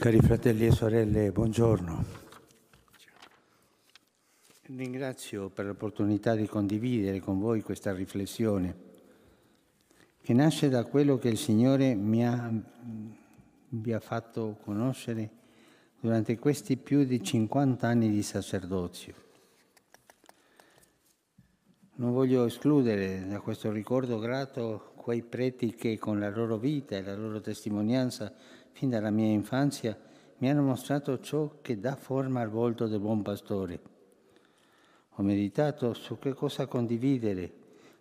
Cari 0.00 0.18
fratelli 0.20 0.64
e 0.64 0.70
sorelle, 0.70 1.30
buongiorno. 1.30 2.04
Ringrazio 4.68 5.50
per 5.50 5.66
l'opportunità 5.66 6.34
di 6.34 6.46
condividere 6.46 7.20
con 7.20 7.38
voi 7.38 7.60
questa 7.60 7.92
riflessione 7.92 8.74
che 10.22 10.32
nasce 10.32 10.70
da 10.70 10.84
quello 10.84 11.18
che 11.18 11.28
il 11.28 11.36
Signore 11.36 11.94
mi 11.94 12.26
ha, 12.26 12.50
vi 13.68 13.92
ha 13.92 14.00
fatto 14.00 14.56
conoscere 14.64 15.28
durante 16.00 16.38
questi 16.38 16.78
più 16.78 17.04
di 17.04 17.22
50 17.22 17.86
anni 17.86 18.08
di 18.08 18.22
sacerdozio. 18.22 19.14
Non 21.96 22.12
voglio 22.12 22.46
escludere 22.46 23.26
da 23.28 23.40
questo 23.40 23.70
ricordo 23.70 24.18
grato 24.18 24.92
quei 24.96 25.22
preti 25.22 25.74
che 25.74 25.98
con 25.98 26.18
la 26.18 26.30
loro 26.30 26.56
vita 26.56 26.96
e 26.96 27.02
la 27.02 27.14
loro 27.14 27.42
testimonianza 27.42 28.32
fin 28.72 28.90
dalla 28.90 29.10
mia 29.10 29.32
infanzia, 29.32 29.98
mi 30.38 30.50
hanno 30.50 30.62
mostrato 30.62 31.18
ciò 31.20 31.58
che 31.60 31.78
dà 31.78 31.96
forma 31.96 32.40
al 32.40 32.48
volto 32.48 32.86
del 32.86 33.00
buon 33.00 33.22
pastore. 33.22 33.80
Ho 35.14 35.22
meditato 35.22 35.92
su 35.92 36.18
che 36.18 36.32
cosa 36.32 36.66
condividere 36.66 37.52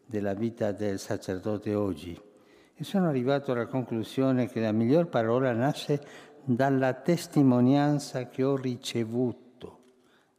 della 0.06 0.34
vita 0.34 0.72
del 0.72 1.00
sacerdote 1.00 1.76
oggi 1.76 2.20
e 2.74 2.84
sono 2.84 3.10
arrivato 3.10 3.52
alla 3.52 3.68
conclusione 3.68 4.48
che 4.48 4.62
la 4.62 4.72
miglior 4.72 5.08
parola 5.08 5.52
nasce 5.52 6.02
dalla 6.44 6.94
testimonianza 6.94 8.30
che 8.30 8.44
ho 8.44 8.56
ricevuto 8.56 9.80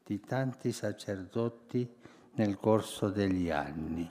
di 0.04 0.20
tanti 0.20 0.72
sacerdoti 0.72 1.88
nel 2.34 2.56
corso 2.56 3.10
degli 3.10 3.50
anni. 3.50 4.10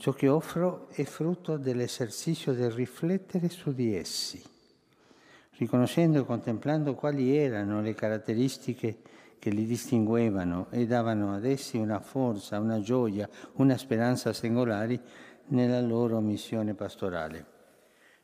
Ciò 0.00 0.12
che 0.12 0.28
offro 0.28 0.88
è 0.92 1.04
frutto 1.04 1.58
dell'esercizio 1.58 2.54
del 2.54 2.70
riflettere 2.70 3.50
su 3.50 3.74
di 3.74 3.94
essi, 3.94 4.42
riconoscendo 5.58 6.20
e 6.20 6.24
contemplando 6.24 6.94
quali 6.94 7.36
erano 7.36 7.82
le 7.82 7.92
caratteristiche 7.92 8.96
che 9.38 9.50
li 9.50 9.66
distinguevano 9.66 10.68
e 10.70 10.86
davano 10.86 11.34
ad 11.34 11.44
essi 11.44 11.76
una 11.76 12.00
forza, 12.00 12.58
una 12.58 12.80
gioia, 12.80 13.28
una 13.56 13.76
speranza 13.76 14.32
singolari 14.32 14.98
nella 15.48 15.82
loro 15.82 16.18
missione 16.20 16.72
pastorale. 16.72 17.44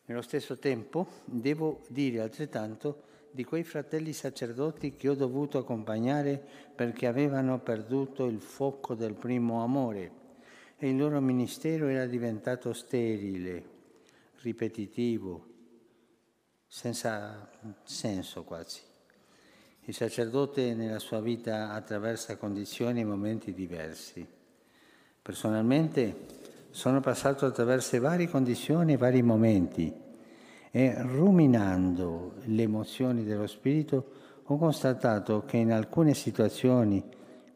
Nello 0.07 0.23
stesso 0.23 0.57
tempo 0.57 1.07
devo 1.27 1.83
dire 1.89 2.23
altrettanto 2.23 3.03
di 3.31 3.45
quei 3.45 3.65
fratelli 3.65 4.15
sacerdoti 4.15 4.97
che 4.97 5.11
ho 5.11 5.15
dovuto 5.15 5.59
accompagnare 5.59 6.43
perché 6.75 7.07
avevano 7.07 7.59
perduto 7.59 8.25
il 8.25 8.41
fuoco 8.41 8.95
del 8.95 9.13
primo 9.13 9.63
amore 9.63 10.25
e 10.79 10.89
il 10.89 10.97
loro 10.97 11.21
ministero 11.21 11.89
era 11.89 12.07
diventato 12.07 12.73
sterile, 12.73 13.65
ripetitivo, 14.43 15.47
senza 16.67 17.51
senso 17.85 18.45
quasi. 18.45 18.81
Il 19.85 19.95
sacerdote 19.95 20.75
nella 20.75 20.99
sua 20.99 21.21
vita 21.21 21.71
attraversa 21.71 22.37
condizioni 22.37 23.01
e 23.01 23.05
momenti 23.05 23.55
diversi. 23.55 24.27
Personalmente 25.23 26.45
sono 26.71 27.01
passato 27.01 27.47
attraverso 27.47 27.99
varie 28.01 28.29
condizioni 28.29 28.93
e 28.93 28.97
vari 28.97 29.23
momenti 29.23 30.05
e 30.71 30.95
ruminando 31.03 32.35
le 32.45 32.63
emozioni 32.63 33.25
dello 33.25 33.47
spirito 33.47 34.13
ho 34.43 34.59
constatato 34.59 35.45
che 35.47 35.57
in 35.57 35.73
alcune 35.73 36.15
situazioni 36.15 37.03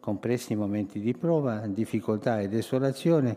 compresi 0.00 0.54
i 0.54 0.56
momenti 0.56 0.98
di 0.98 1.14
prova, 1.14 1.66
difficoltà 1.66 2.40
e 2.40 2.48
desolazione, 2.48 3.36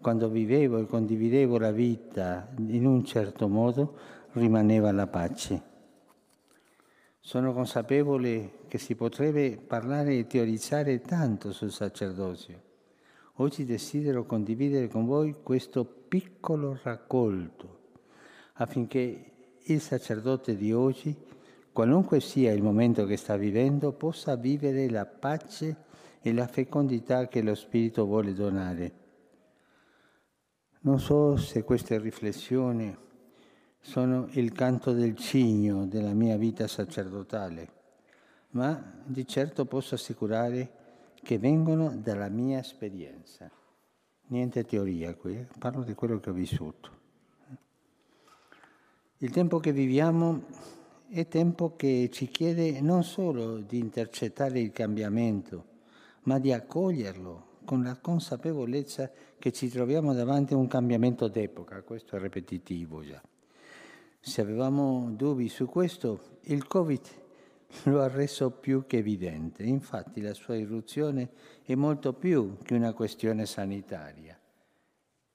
quando 0.00 0.28
vivevo 0.28 0.78
e 0.78 0.86
condividevo 0.86 1.56
la 1.58 1.70
vita 1.70 2.48
in 2.66 2.84
un 2.84 3.04
certo 3.04 3.48
modo, 3.48 3.96
rimaneva 4.32 4.92
la 4.92 5.06
pace. 5.06 5.62
Sono 7.20 7.54
consapevole 7.54 8.58
che 8.68 8.76
si 8.76 8.94
potrebbe 8.94 9.56
parlare 9.56 10.18
e 10.18 10.26
teorizzare 10.26 11.00
tanto 11.00 11.52
sul 11.52 11.70
sacerdozio. 11.70 12.60
Oggi 13.36 13.64
desidero 13.64 14.26
condividere 14.26 14.88
con 14.88 15.06
voi 15.06 15.36
questo 15.42 15.84
piccolo 15.84 16.78
raccolto 16.82 17.80
affinché 18.54 19.24
il 19.62 19.80
sacerdote 19.80 20.56
di 20.56 20.72
oggi 20.72 21.16
qualunque 21.72 22.20
sia 22.20 22.52
il 22.52 22.62
momento 22.62 23.04
che 23.04 23.16
sta 23.16 23.36
vivendo, 23.36 23.92
possa 23.92 24.36
vivere 24.36 24.88
la 24.88 25.06
pace 25.06 25.76
e 26.26 26.32
la 26.32 26.46
fecondità 26.46 27.28
che 27.28 27.42
lo 27.42 27.54
Spirito 27.54 28.06
vuole 28.06 28.32
donare. 28.32 28.92
Non 30.80 30.98
so 30.98 31.36
se 31.36 31.62
queste 31.64 31.98
riflessioni 31.98 32.96
sono 33.78 34.28
il 34.30 34.50
canto 34.52 34.92
del 34.92 35.16
cigno 35.16 35.86
della 35.86 36.14
mia 36.14 36.38
vita 36.38 36.66
sacerdotale, 36.66 37.68
ma 38.52 39.02
di 39.04 39.26
certo 39.26 39.66
posso 39.66 39.96
assicurare 39.96 41.12
che 41.22 41.36
vengono 41.36 41.94
dalla 41.94 42.30
mia 42.30 42.58
esperienza. 42.58 43.50
Niente 44.28 44.64
teoria 44.64 45.14
qui, 45.14 45.46
parlo 45.58 45.82
di 45.82 45.92
quello 45.92 46.20
che 46.20 46.30
ho 46.30 46.32
vissuto. 46.32 46.90
Il 49.18 49.30
tempo 49.30 49.58
che 49.58 49.72
viviamo 49.72 50.44
è 51.06 51.28
tempo 51.28 51.76
che 51.76 52.08
ci 52.10 52.28
chiede 52.28 52.80
non 52.80 53.04
solo 53.04 53.58
di 53.58 53.78
intercettare 53.78 54.58
il 54.58 54.72
cambiamento, 54.72 55.72
ma 56.24 56.38
di 56.38 56.52
accoglierlo 56.52 57.52
con 57.64 57.82
la 57.82 57.96
consapevolezza 57.96 59.10
che 59.38 59.52
ci 59.52 59.68
troviamo 59.68 60.12
davanti 60.12 60.54
a 60.54 60.56
un 60.56 60.66
cambiamento 60.66 61.28
d'epoca, 61.28 61.82
questo 61.82 62.16
è 62.16 62.20
ripetitivo 62.20 63.02
già. 63.02 63.20
Se 64.20 64.40
avevamo 64.40 65.10
dubbi 65.10 65.48
su 65.48 65.66
questo, 65.66 66.38
il 66.42 66.66
Covid 66.66 67.22
lo 67.84 68.00
ha 68.00 68.08
reso 68.08 68.50
più 68.50 68.86
che 68.86 68.98
evidente. 68.98 69.62
Infatti 69.64 70.20
la 70.20 70.34
sua 70.34 70.56
irruzione 70.56 71.30
è 71.62 71.74
molto 71.74 72.12
più 72.12 72.56
che 72.62 72.74
una 72.74 72.92
questione 72.92 73.46
sanitaria, 73.46 74.38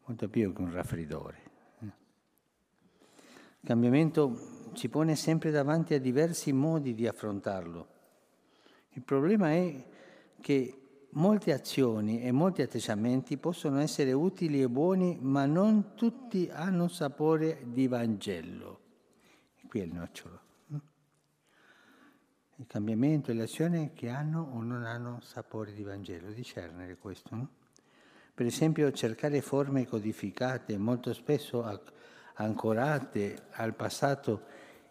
molto 0.05 0.29
più 0.29 0.53
che 0.53 0.61
un 0.61 0.71
raffreddore. 0.71 1.37
Il 3.61 3.67
cambiamento 3.67 4.71
ci 4.73 4.87
pone 4.87 5.15
sempre 5.15 5.51
davanti 5.51 5.93
a 5.93 5.99
diversi 5.99 6.53
modi 6.53 6.93
di 6.93 7.07
affrontarlo. 7.07 7.87
Il 8.91 9.03
problema 9.03 9.51
è 9.51 9.83
che 10.39 10.78
molte 11.11 11.53
azioni 11.53 12.21
e 12.21 12.31
molti 12.31 12.61
atteggiamenti 12.61 13.37
possono 13.37 13.79
essere 13.79 14.11
utili 14.11 14.61
e 14.61 14.69
buoni, 14.69 15.17
ma 15.19 15.45
non 15.45 15.95
tutti 15.95 16.49
hanno 16.51 16.87
sapore 16.87 17.63
di 17.65 17.87
Vangelo. 17.87 18.79
E 19.55 19.67
qui 19.67 19.79
è 19.79 19.83
il 19.83 19.93
nocciolo. 19.93 20.47
Il 22.59 22.67
cambiamento 22.67 23.31
e 23.31 23.35
l'azione 23.35 23.93
che 23.93 24.09
hanno 24.09 24.41
o 24.53 24.61
non 24.61 24.83
hanno 24.83 25.21
sapore 25.21 25.73
di 25.73 25.81
Vangelo, 25.81 26.29
discernere 26.31 26.97
questo. 26.97 27.33
No? 27.33 27.49
Per 28.33 28.45
esempio 28.45 28.91
cercare 28.91 29.41
forme 29.41 29.87
codificate, 29.87 30.77
molto 30.77 31.13
spesso 31.13 31.65
ancorate 32.33 33.47
al 33.51 33.73
passato 33.75 34.43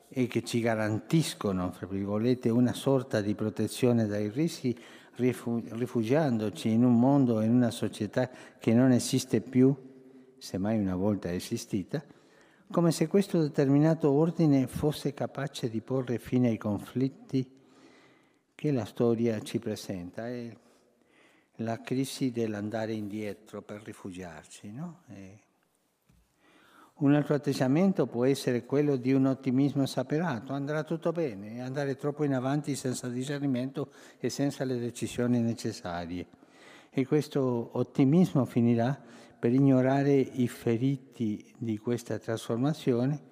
e 0.09 0.27
che 0.27 0.43
ci 0.43 0.61
garantiscono, 0.61 1.71
fra 1.71 1.87
virgolette, 1.87 2.49
una 2.49 2.73
sorta 2.73 3.21
di 3.21 3.35
protezione 3.35 4.07
dai 4.07 4.31
rischi, 4.31 4.79
rifugiandoci 5.19 6.71
in 6.71 6.85
un 6.85 6.99
mondo 6.99 7.41
in 7.43 7.51
una 7.51 7.71
società 7.71 8.31
che 8.59 8.73
non 8.73 8.93
esiste 8.93 9.41
più, 9.41 9.75
se 10.39 10.59
mai 10.59 10.79
una 10.79 10.97
volta 10.97 11.33
esistita, 11.33 12.03
come 12.71 12.93
se 12.93 13.07
questo 13.07 13.41
determinato 13.41 14.11
ordine 14.11 14.67
fosse 14.67 15.15
capace 15.15 15.69
di 15.69 15.81
porre 15.81 16.19
fine 16.19 16.49
ai 16.49 16.59
conflitti 16.59 17.51
che 18.55 18.73
la 18.73 18.85
storia 18.85 19.41
ci 19.41 19.59
presenta. 19.59 20.29
È 20.29 20.57
la 21.57 21.81
crisi 21.81 22.31
dell'andare 22.31 22.93
indietro 22.93 23.63
per 23.63 23.83
rifugiarci, 23.83 24.71
no? 24.71 25.03
E 25.09 25.39
un 26.99 27.15
altro 27.15 27.35
atteggiamento 27.35 28.07
può 28.07 28.25
essere 28.25 28.65
quello 28.65 28.97
di 28.97 29.13
un 29.13 29.27
ottimismo 29.27 29.85
esaperato, 29.85 30.53
andrà 30.53 30.83
tutto 30.83 31.13
bene, 31.13 31.63
andare 31.63 31.97
troppo 31.97 32.25
in 32.25 32.35
avanti 32.35 32.75
senza 32.75 33.09
discernimento 33.09 33.93
e 34.19 34.31
senza 34.31 34.65
le 34.65 34.79
decisioni 34.79 35.41
necessarie. 35.41 36.27
E 36.91 37.07
questo 37.07 37.71
ottimismo 37.73 38.45
finirà 38.47 39.01
per 39.39 39.53
ignorare 39.53 40.13
i 40.15 40.49
feriti 40.49 41.45
di 41.57 41.79
questa 41.79 42.19
trasformazione 42.19 43.27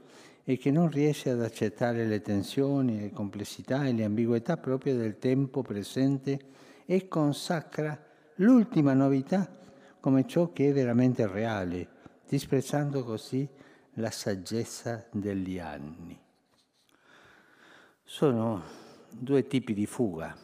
e 0.45 0.59
che 0.59 0.71
non 0.71 0.89
riesce 0.89 1.31
ad 1.31 1.43
accettare 1.43 2.07
le 2.07 2.21
tensioni, 2.21 3.01
le 3.01 3.11
complessità 3.11 3.85
e 3.85 3.93
le 3.93 4.05
ambiguità 4.05 4.57
proprie 4.59 4.95
del 4.95 5.19
tempo 5.19 5.63
presente 5.63 6.39
e 6.85 7.09
consacra 7.09 8.01
l'ultima 8.37 8.93
novità 8.93 9.51
come 9.99 10.25
ciò 10.25 10.53
che 10.53 10.69
è 10.69 10.73
veramente 10.73 11.27
reale 11.27 11.95
disprezzando 12.29 13.05
così 13.05 13.49
la 13.99 14.11
saggezza 14.11 15.07
degli 15.11 15.59
anni. 15.59 16.19
Sono 18.03 18.63
due 19.09 19.47
tipi 19.47 19.73
di 19.73 19.87
fuga. 19.87 20.37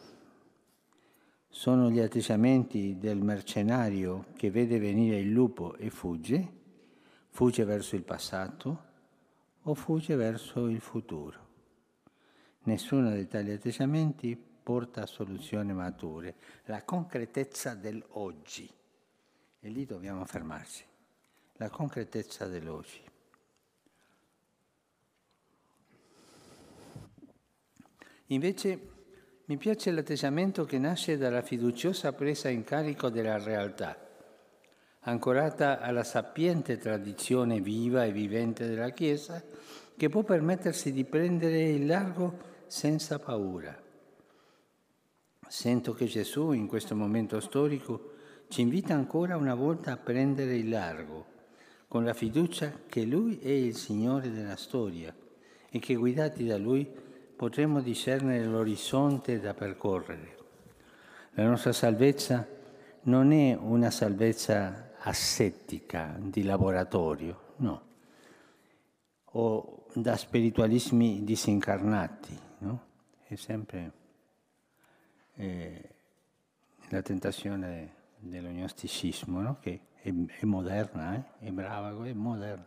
Sono 1.47 1.91
gli 1.91 1.99
atteggiamenti 1.99 2.97
del 2.97 3.21
mercenario 3.21 4.25
che 4.35 4.49
vede 4.49 4.79
venire 4.79 5.19
il 5.19 5.29
lupo 5.29 5.75
e 5.75 5.91
fugge, 5.91 6.51
fugge 7.29 7.63
verso 7.63 7.95
il 7.95 8.01
passato, 8.01 8.91
o 9.61 9.75
fugge 9.75 10.15
verso 10.15 10.67
il 10.67 10.81
futuro. 10.81 11.41
Nessuno 12.63 13.13
di 13.13 13.27
tali 13.27 13.51
atteggiamenti 13.51 14.35
porta 14.35 15.03
a 15.03 15.05
soluzioni 15.05 15.73
mature, 15.73 16.35
la 16.65 16.83
concretezza 16.83 17.75
dell'oggi. 17.75 18.67
E 19.59 19.69
lì 19.69 19.85
dobbiamo 19.85 20.25
fermarci, 20.25 20.83
la 21.57 21.69
concretezza 21.69 22.47
dell'oggi. 22.47 23.11
Invece 28.33 28.79
mi 29.45 29.57
piace 29.57 29.91
l'atteggiamento 29.91 30.65
che 30.65 30.79
nasce 30.79 31.17
dalla 31.17 31.43
fiduciosa 31.43 32.13
presa 32.13 32.49
in 32.49 32.63
carico 32.63 33.09
della 33.09 33.37
realtà, 33.37 33.95
ancorata 35.01 35.79
alla 35.79 36.03
sapiente 36.03 36.77
tradizione 36.77 37.61
viva 37.61 38.05
e 38.05 38.11
vivente 38.11 38.67
della 38.67 38.89
Chiesa, 38.89 39.43
che 39.95 40.09
può 40.09 40.23
permettersi 40.23 40.91
di 40.91 41.03
prendere 41.03 41.61
il 41.69 41.85
largo 41.85 42.39
senza 42.65 43.19
paura. 43.19 43.79
Sento 45.47 45.93
che 45.93 46.05
Gesù 46.05 46.53
in 46.53 46.65
questo 46.65 46.95
momento 46.95 47.39
storico 47.39 48.13
ci 48.47 48.61
invita 48.61 48.95
ancora 48.95 49.37
una 49.37 49.53
volta 49.53 49.91
a 49.91 49.97
prendere 49.97 50.55
il 50.55 50.69
largo, 50.69 51.25
con 51.87 52.03
la 52.03 52.15
fiducia 52.15 52.79
che 52.87 53.03
Lui 53.03 53.37
è 53.37 53.49
il 53.49 53.75
Signore 53.75 54.31
della 54.31 54.55
storia 54.55 55.15
e 55.69 55.77
che 55.77 55.93
guidati 55.93 56.45
da 56.45 56.57
Lui 56.57 57.11
potremo 57.43 57.81
discernere 57.81 58.45
l'orizzonte 58.45 59.37
da 59.41 59.53
percorrere. 59.53 60.37
La 61.31 61.45
nostra 61.45 61.73
salvezza 61.73 62.47
non 63.01 63.33
è 63.33 63.53
una 63.53 63.91
salvezza 63.91 64.93
assettica 64.99 66.15
di 66.17 66.43
laboratorio, 66.43 67.55
no, 67.57 67.81
o 69.25 69.87
da 69.91 70.15
spiritualismi 70.15 71.25
disincarnati, 71.25 72.39
no? 72.59 72.81
È 73.27 73.35
sempre 73.35 73.91
eh, 75.35 75.89
la 76.87 77.01
tentazione 77.01 77.93
dell'ognosticismo, 78.19 79.41
no? 79.41 79.57
che 79.59 79.81
è, 79.95 80.13
è 80.39 80.45
moderna, 80.45 81.15
eh? 81.15 81.47
è 81.47 81.51
brava, 81.51 81.89
è 82.07 82.13
moderna. 82.13 82.65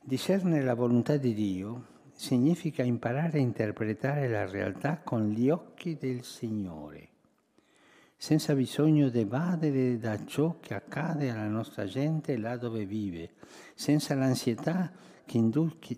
Discernere 0.00 0.62
la 0.64 0.74
volontà 0.74 1.16
di 1.16 1.32
Dio 1.32 1.96
significa 2.18 2.82
imparare 2.82 3.38
a 3.38 3.40
interpretare 3.40 4.26
la 4.26 4.44
realtà 4.44 4.98
con 4.98 5.28
gli 5.28 5.48
occhi 5.48 5.96
del 5.96 6.24
Signore, 6.24 7.10
senza 8.16 8.56
bisogno 8.56 9.08
di 9.08 9.20
evadere 9.20 9.98
da 9.98 10.24
ciò 10.26 10.56
che 10.58 10.74
accade 10.74 11.30
alla 11.30 11.46
nostra 11.46 11.84
gente 11.84 12.36
là 12.36 12.56
dove 12.56 12.84
vive, 12.86 13.30
senza 13.72 14.16
l'ansietà 14.16 14.90
che, 15.24 15.38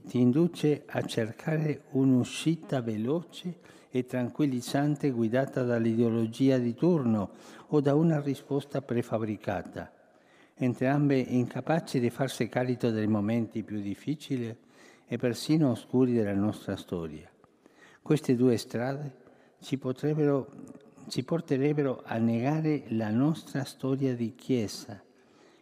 ti 0.06 0.20
induce 0.20 0.82
a 0.84 1.00
cercare 1.06 1.84
un'uscita 1.92 2.82
veloce 2.82 3.60
e 3.88 4.04
tranquillizzante 4.04 5.12
guidata 5.12 5.62
dall'ideologia 5.62 6.58
di 6.58 6.74
turno 6.74 7.30
o 7.68 7.80
da 7.80 7.94
una 7.94 8.20
risposta 8.20 8.82
prefabbricata, 8.82 9.90
entrambe 10.54 11.18
incapaci 11.18 11.98
di 11.98 12.10
farsi 12.10 12.46
carico 12.50 12.90
dei 12.90 13.06
momenti 13.06 13.62
più 13.62 13.80
difficili 13.80 14.68
e 15.12 15.18
persino 15.18 15.72
oscuri 15.72 16.12
della 16.12 16.34
nostra 16.34 16.76
storia. 16.76 17.28
Queste 18.00 18.36
due 18.36 18.56
strade 18.56 19.16
ci, 19.58 19.76
ci 21.08 21.24
porterebbero 21.24 22.02
a 22.04 22.16
negare 22.18 22.84
la 22.90 23.10
nostra 23.10 23.64
storia 23.64 24.14
di 24.14 24.36
Chiesa, 24.36 25.02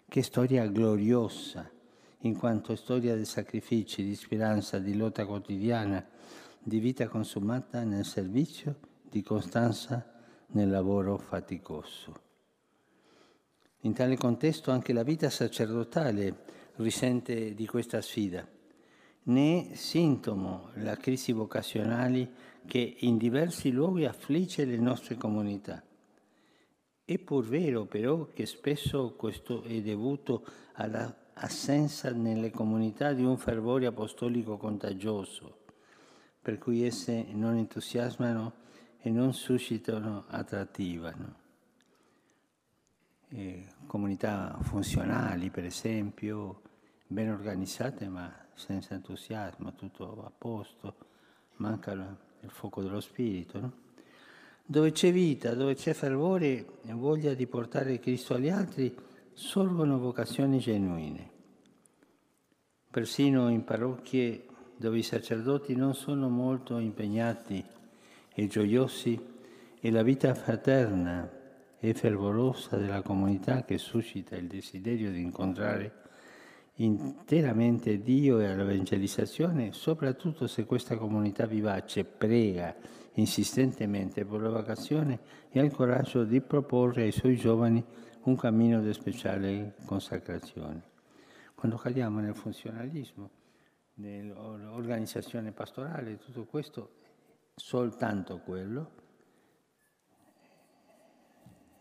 che 0.06 0.20
è 0.20 0.22
storia 0.22 0.66
gloriosa, 0.66 1.66
in 2.22 2.36
quanto 2.36 2.76
storia 2.76 3.16
di 3.16 3.24
sacrifici, 3.24 4.04
di 4.04 4.14
speranza, 4.16 4.78
di 4.78 4.94
lotta 4.94 5.24
quotidiana, 5.24 6.06
di 6.62 6.78
vita 6.78 7.08
consumata 7.08 7.84
nel 7.84 8.04
servizio, 8.04 8.76
di 9.00 9.22
costanza 9.22 10.12
nel 10.48 10.68
lavoro 10.68 11.16
faticoso. 11.16 12.20
In 13.80 13.94
tale 13.94 14.18
contesto 14.18 14.70
anche 14.70 14.92
la 14.92 15.04
vita 15.04 15.30
sacerdotale 15.30 16.36
risente 16.74 17.54
di 17.54 17.66
questa 17.66 18.02
sfida 18.02 18.56
né 19.28 19.74
sintomo 19.74 20.70
la 20.74 20.96
crisi 20.96 21.32
vocazionali 21.32 22.30
che 22.66 22.96
in 23.00 23.16
diversi 23.16 23.70
luoghi 23.70 24.04
affligge 24.04 24.64
le 24.64 24.76
nostre 24.76 25.16
comunità. 25.16 25.82
È 27.04 27.18
pur 27.18 27.44
vero 27.46 27.86
però 27.86 28.28
che 28.32 28.46
spesso 28.46 29.14
questo 29.16 29.62
è 29.62 29.80
dovuto 29.80 30.44
all'assenza 30.74 32.12
nelle 32.12 32.50
comunità 32.50 33.12
di 33.12 33.24
un 33.24 33.38
fervore 33.38 33.86
apostolico 33.86 34.56
contagioso, 34.56 35.60
per 36.40 36.58
cui 36.58 36.84
esse 36.84 37.26
non 37.32 37.56
entusiasmano 37.56 38.52
e 39.00 39.10
non 39.10 39.32
suscitano 39.32 40.24
attrattivano. 40.28 41.46
E 43.30 43.66
comunità 43.86 44.58
funzionali, 44.62 45.50
per 45.50 45.64
esempio, 45.64 46.62
ben 47.08 47.30
organizzate 47.30 48.06
ma 48.06 48.30
senza 48.54 48.94
entusiasmo, 48.94 49.74
tutto 49.74 50.22
a 50.24 50.30
posto, 50.36 50.94
manca 51.56 51.92
il 51.92 52.50
fuoco 52.50 52.82
dello 52.82 53.00
spirito. 53.00 53.60
No? 53.60 53.72
Dove 54.64 54.92
c'è 54.92 55.10
vita, 55.10 55.54
dove 55.54 55.74
c'è 55.74 55.94
fervore 55.94 56.66
e 56.82 56.92
voglia 56.92 57.32
di 57.32 57.46
portare 57.46 57.98
Cristo 57.98 58.34
agli 58.34 58.50
altri, 58.50 58.94
sorgono 59.32 59.98
vocazioni 59.98 60.58
genuine. 60.58 61.30
Persino 62.90 63.48
in 63.48 63.64
parrocchie 63.64 64.46
dove 64.76 64.98
i 64.98 65.02
sacerdoti 65.02 65.74
non 65.74 65.94
sono 65.94 66.28
molto 66.28 66.78
impegnati 66.78 67.64
e 68.34 68.46
gioiosi, 68.46 69.18
è 69.80 69.90
la 69.90 70.02
vita 70.02 70.34
fraterna 70.34 71.30
e 71.80 71.94
fervorosa 71.94 72.76
della 72.76 73.02
comunità 73.02 73.64
che 73.64 73.78
suscita 73.78 74.36
il 74.36 74.48
desiderio 74.48 75.10
di 75.10 75.22
incontrare 75.22 76.06
interamente 76.80 78.00
Dio 78.00 78.38
e 78.38 78.46
all'evangelizzazione, 78.46 79.72
soprattutto 79.72 80.46
se 80.46 80.64
questa 80.64 80.96
comunità 80.96 81.46
vivace 81.46 82.04
prega 82.04 82.74
insistentemente 83.14 84.24
per 84.24 84.40
la 84.40 84.50
vocazione 84.50 85.18
e 85.50 85.58
ha 85.58 85.64
il 85.64 85.72
coraggio 85.72 86.24
di 86.24 86.40
proporre 86.40 87.02
ai 87.02 87.12
suoi 87.12 87.36
giovani 87.36 87.84
un 88.24 88.36
cammino 88.36 88.80
di 88.80 88.92
speciale 88.92 89.74
consacrazione. 89.84 90.82
Quando 91.54 91.76
cadiamo 91.76 92.20
nel 92.20 92.36
funzionalismo, 92.36 93.30
nell'organizzazione 93.94 95.50
pastorale, 95.50 96.18
tutto 96.18 96.44
questo, 96.44 96.90
soltanto 97.56 98.38
quello, 98.38 98.90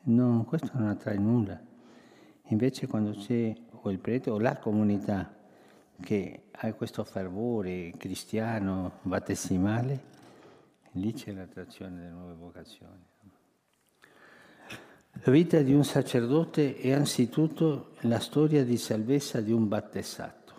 no, 0.03 0.43
questo 0.47 0.71
non 0.73 0.87
attrae 0.87 1.17
nulla. 1.17 1.75
Invece 2.49 2.87
quando 2.87 3.11
c'è 3.11 3.53
o 3.69 3.91
il 3.91 3.99
prete 3.99 4.29
o 4.29 4.39
la 4.39 4.57
comunità 4.57 5.35
che 5.99 6.43
ha 6.51 6.73
questo 6.73 7.03
fervore 7.03 7.91
cristiano 7.97 8.99
battesimale, 9.01 10.15
lì 10.91 11.13
c'è 11.13 11.33
l'attrazione 11.33 11.97
delle 11.97 12.09
nuove 12.09 12.33
vocazioni. 12.33 13.05
La 15.23 15.31
vita 15.31 15.61
di 15.61 15.73
un 15.73 15.83
sacerdote 15.83 16.77
è 16.77 16.91
anzitutto 16.91 17.93
la 18.01 18.19
storia 18.19 18.63
di 18.63 18.77
salvezza 18.77 19.41
di 19.41 19.51
un 19.51 19.67
battezzato. 19.67 20.53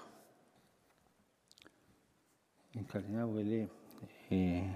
Il 2.73 2.85
cardinale 2.85 3.33
Velé 3.33 3.68
eh, 4.28 4.68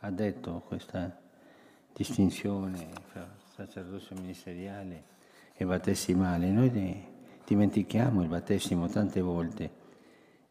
ha 0.00 0.10
detto 0.10 0.62
questa 0.66 1.18
distinzione 1.92 2.90
tra 3.12 3.28
sacerdozio 3.54 4.16
ministeriale 4.16 5.11
e 5.62 5.66
battesimale. 5.66 6.50
Noi 6.50 6.70
dimentichiamo 7.44 8.22
il 8.22 8.28
battesimo 8.28 8.88
tante 8.88 9.20
volte 9.20 9.80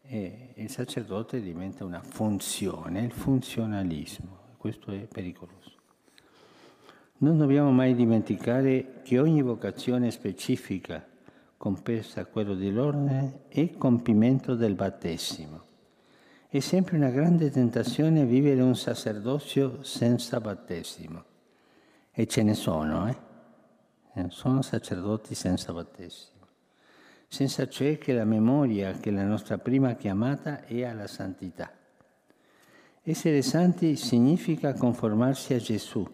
e 0.02 0.54
il 0.56 0.70
sacerdote 0.70 1.42
diventa 1.42 1.86
una 1.86 2.02
funzione, 2.02 3.02
il 3.02 3.12
funzionalismo. 3.12 4.40
Questo 4.58 4.92
è 4.92 5.08
pericoloso. 5.08 5.72
Non 7.18 7.38
dobbiamo 7.38 7.72
mai 7.72 7.94
dimenticare 7.94 9.02
che 9.04 9.20
ogni 9.20 9.42
vocazione 9.42 10.10
specifica, 10.12 11.06
compresa 11.56 12.26
quello 12.26 12.56
dell'ordine, 12.56 13.44
è 13.48 13.78
compimento 13.78 14.56
del 14.56 14.74
battesimo. 14.74 15.70
È 16.48 16.60
sempre 16.60 16.98
una 16.98 17.10
grande 17.10 17.50
tentazione 17.50 18.26
vivere 18.26 18.62
un 18.62 18.76
sacerdozio 18.76 19.84
senza 19.84 20.42
battesimo. 20.42 21.24
E 22.12 22.28
ce 22.28 22.44
ne 22.44 22.56
sono, 22.56 23.08
eh? 23.08 23.30
Eh 24.14 24.26
sono 24.30 24.62
sacerdoti 24.62 25.36
senza 25.36 25.74
battesimo 25.74 26.40
senza 27.28 27.66
cioè 27.70 27.98
che 27.98 28.12
la 28.12 28.26
memoria 28.26 28.92
che 28.92 29.10
la 29.10 29.24
nostra 29.24 29.58
prima 29.58 29.94
chiamata 29.94 30.66
è 30.66 30.84
alla 30.84 31.08
santità. 31.08 31.72
Essere 33.04 33.42
santi 33.42 33.96
significa 33.96 34.74
conformarsi 34.74 35.54
a 35.54 35.58
Gesù 35.58 36.06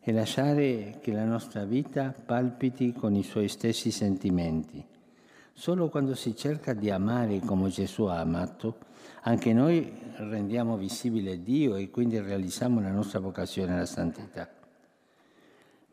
e 0.00 0.12
lasciare 0.12 0.98
che 1.00 1.10
la 1.10 1.24
nostra 1.24 1.64
vita 1.64 2.14
palpiti 2.24 2.92
con 2.92 3.16
i 3.16 3.24
suoi 3.24 3.48
stessi 3.48 3.90
sentimenti, 3.90 4.86
Solo 5.56 5.88
quando 5.88 6.16
si 6.16 6.34
cerca 6.34 6.72
di 6.72 6.90
amare 6.90 7.38
come 7.38 7.68
Gesù 7.68 8.04
ha 8.04 8.18
amato, 8.18 8.78
anche 9.22 9.52
noi 9.52 9.88
rendiamo 10.16 10.76
visibile 10.76 11.42
Dio 11.42 11.76
e 11.76 11.90
quindi 11.90 12.18
realizziamo 12.18 12.80
la 12.80 12.90
nostra 12.90 13.20
vocazione 13.20 13.72
alla 13.72 13.86
santità. 13.86 14.48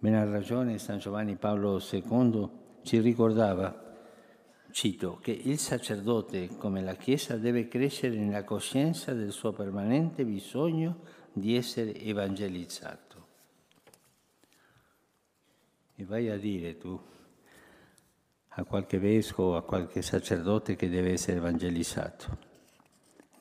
Ben 0.01 0.15
ha 0.15 0.23
ragione 0.23 0.79
San 0.79 0.97
Giovanni 0.97 1.35
Paolo 1.35 1.79
II 1.79 2.49
ci 2.81 2.99
ricordava, 2.99 3.99
cito, 4.71 5.19
che 5.21 5.29
il 5.29 5.59
sacerdote 5.59 6.57
come 6.57 6.81
la 6.81 6.95
Chiesa 6.95 7.37
deve 7.37 7.67
crescere 7.67 8.15
nella 8.15 8.43
coscienza 8.43 9.13
del 9.13 9.31
suo 9.31 9.51
permanente 9.51 10.25
bisogno 10.25 11.01
di 11.31 11.55
essere 11.55 11.93
evangelizzato. 11.99 13.27
E 15.93 16.03
vai 16.03 16.31
a 16.31 16.37
dire 16.39 16.79
tu 16.79 16.99
a 18.47 18.63
qualche 18.63 18.97
vescovo, 18.97 19.55
a 19.55 19.61
qualche 19.61 20.01
sacerdote 20.01 20.75
che 20.75 20.89
deve 20.89 21.11
essere 21.11 21.37
evangelizzato. 21.37 22.37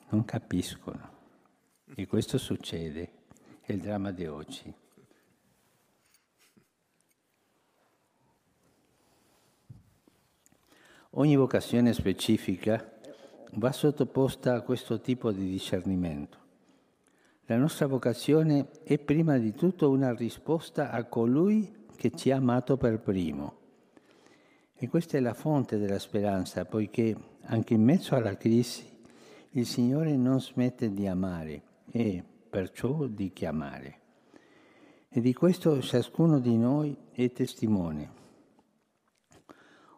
Non 0.09 0.23
capiscono. 0.25 1.09
E 1.95 2.05
questo 2.05 2.37
succede, 2.37 3.11
è 3.61 3.71
il 3.71 3.79
dramma 3.79 4.11
di 4.11 4.27
oggi. 4.27 4.80
Ogni 11.15 11.35
vocazione 11.35 11.91
specifica 11.91 12.89
va 13.55 13.73
sottoposta 13.73 14.53
a 14.53 14.61
questo 14.61 15.01
tipo 15.01 15.33
di 15.33 15.49
discernimento. 15.49 16.37
La 17.47 17.57
nostra 17.57 17.85
vocazione 17.85 18.69
è 18.83 18.97
prima 18.97 19.37
di 19.37 19.51
tutto 19.53 19.89
una 19.89 20.13
risposta 20.13 20.89
a 20.89 21.03
colui 21.03 21.85
che 21.97 22.11
ci 22.11 22.31
ha 22.31 22.37
amato 22.37 22.77
per 22.77 23.01
primo. 23.01 23.57
E 24.73 24.87
questa 24.87 25.17
è 25.17 25.19
la 25.19 25.33
fonte 25.33 25.77
della 25.77 25.99
speranza, 25.99 26.63
poiché 26.63 27.13
anche 27.41 27.73
in 27.73 27.83
mezzo 27.83 28.15
alla 28.15 28.37
crisi 28.37 28.87
il 29.49 29.65
Signore 29.65 30.15
non 30.15 30.39
smette 30.39 30.93
di 30.93 31.07
amare 31.07 31.61
e 31.91 32.23
perciò 32.49 33.05
di 33.07 33.33
chiamare. 33.33 33.99
E 35.09 35.19
di 35.19 35.33
questo 35.33 35.81
ciascuno 35.81 36.39
di 36.39 36.55
noi 36.55 36.95
è 37.11 37.29
testimone. 37.33 38.20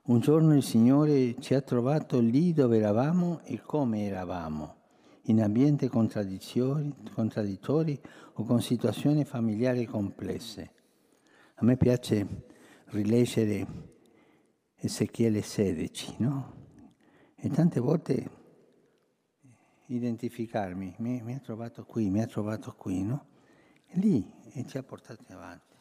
Un 0.05 0.19
giorno 0.19 0.53
il 0.53 0.63
Signore 0.63 1.39
ci 1.39 1.53
ha 1.53 1.61
trovato 1.61 2.19
lì 2.19 2.51
dove 2.51 2.75
eravamo 2.75 3.39
e 3.43 3.61
come 3.61 4.05
eravamo, 4.05 4.81
in 5.27 5.41
ambienti 5.41 5.87
contraddittori 5.87 8.01
o 8.33 8.43
con 8.43 8.61
situazioni 8.61 9.23
familiari 9.23 9.85
complesse. 9.85 10.73
A 11.55 11.63
me 11.63 11.77
piace 11.77 12.27
rileggere 12.87 13.65
Ezechiele 14.75 15.41
16, 15.41 16.15
no? 16.17 16.53
E 17.37 17.47
tante 17.47 17.79
volte 17.79 18.29
identificarmi, 19.85 20.95
mi, 20.97 21.21
mi, 21.21 21.33
ha 21.33 21.39
trovato 21.39 21.85
qui, 21.85 22.09
mi 22.09 22.21
ha 22.21 22.27
trovato 22.27 22.75
qui, 22.77 23.03
no? 23.03 23.27
E 23.87 23.99
lì 23.99 24.29
e 24.51 24.67
ci 24.67 24.77
ha 24.77 24.83
portati 24.83 25.31
avanti. 25.31 25.72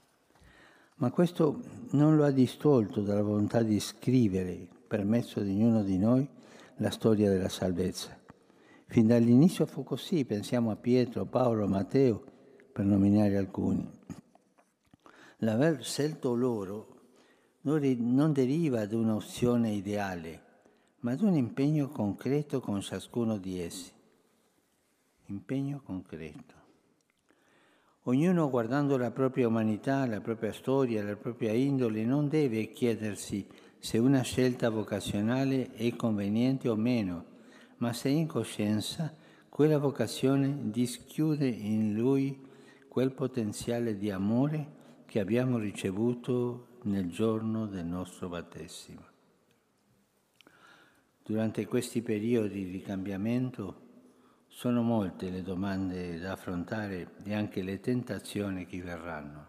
Ma 1.02 1.10
questo 1.10 1.60
non 1.90 2.14
lo 2.14 2.22
ha 2.22 2.30
distolto 2.30 3.00
dalla 3.00 3.24
volontà 3.24 3.60
di 3.64 3.80
scrivere, 3.80 4.68
per 4.86 5.04
mezzo 5.04 5.40
di 5.40 5.50
ognuno 5.50 5.82
di 5.82 5.98
noi, 5.98 6.24
la 6.76 6.90
storia 6.90 7.28
della 7.28 7.48
salvezza. 7.48 8.16
Fin 8.86 9.08
dall'inizio 9.08 9.66
fu 9.66 9.82
così, 9.82 10.24
pensiamo 10.24 10.70
a 10.70 10.76
Pietro, 10.76 11.24
Paolo, 11.24 11.66
Matteo, 11.66 12.22
per 12.70 12.84
nominare 12.84 13.36
alcuni. 13.36 13.84
L'aver 15.38 15.82
scelto 15.82 16.34
loro 16.34 17.00
non 17.62 18.32
deriva 18.32 18.86
da 18.86 18.96
un'opzione 18.96 19.72
ideale, 19.72 20.42
ma 21.00 21.16
da 21.16 21.26
un 21.26 21.34
impegno 21.34 21.88
concreto 21.88 22.60
con 22.60 22.80
ciascuno 22.80 23.38
di 23.38 23.58
essi. 23.58 23.90
Impegno 25.26 25.82
concreto. 25.84 26.61
Ognuno 28.06 28.50
guardando 28.50 28.96
la 28.96 29.12
propria 29.12 29.46
umanità, 29.46 30.04
la 30.06 30.20
propria 30.20 30.52
storia, 30.52 31.04
la 31.04 31.14
propria 31.14 31.52
indole, 31.52 32.04
non 32.04 32.28
deve 32.28 32.72
chiedersi 32.72 33.46
se 33.78 33.98
una 33.98 34.22
scelta 34.22 34.70
vocazionale 34.70 35.72
è 35.74 35.94
conveniente 35.94 36.68
o 36.68 36.74
meno, 36.74 37.24
ma 37.76 37.92
se 37.92 38.08
in 38.08 38.26
coscienza 38.26 39.14
quella 39.48 39.78
vocazione 39.78 40.70
dischiude 40.70 41.46
in 41.46 41.94
lui 41.94 42.40
quel 42.88 43.12
potenziale 43.12 43.96
di 43.96 44.10
amore 44.10 44.80
che 45.06 45.20
abbiamo 45.20 45.58
ricevuto 45.58 46.78
nel 46.82 47.08
giorno 47.08 47.66
del 47.66 47.84
nostro 47.84 48.28
battesimo. 48.28 49.02
Durante 51.22 51.66
questi 51.66 52.02
periodi 52.02 52.68
di 52.68 52.80
cambiamento 52.80 53.81
sono 54.54 54.82
molte 54.82 55.30
le 55.30 55.42
domande 55.42 56.20
da 56.20 56.32
affrontare 56.32 57.14
e 57.24 57.34
anche 57.34 57.62
le 57.62 57.80
tentazioni 57.80 58.66
che 58.66 58.82
verranno. 58.82 59.46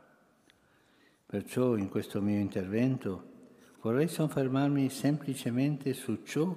Perciò 1.26 1.76
in 1.76 1.90
questo 1.90 2.22
mio 2.22 2.40
intervento 2.40 3.32
vorrei 3.82 4.08
soffermarmi 4.08 4.90
semplicemente 4.90 5.94
su 5.94 6.24
ciò 6.24 6.56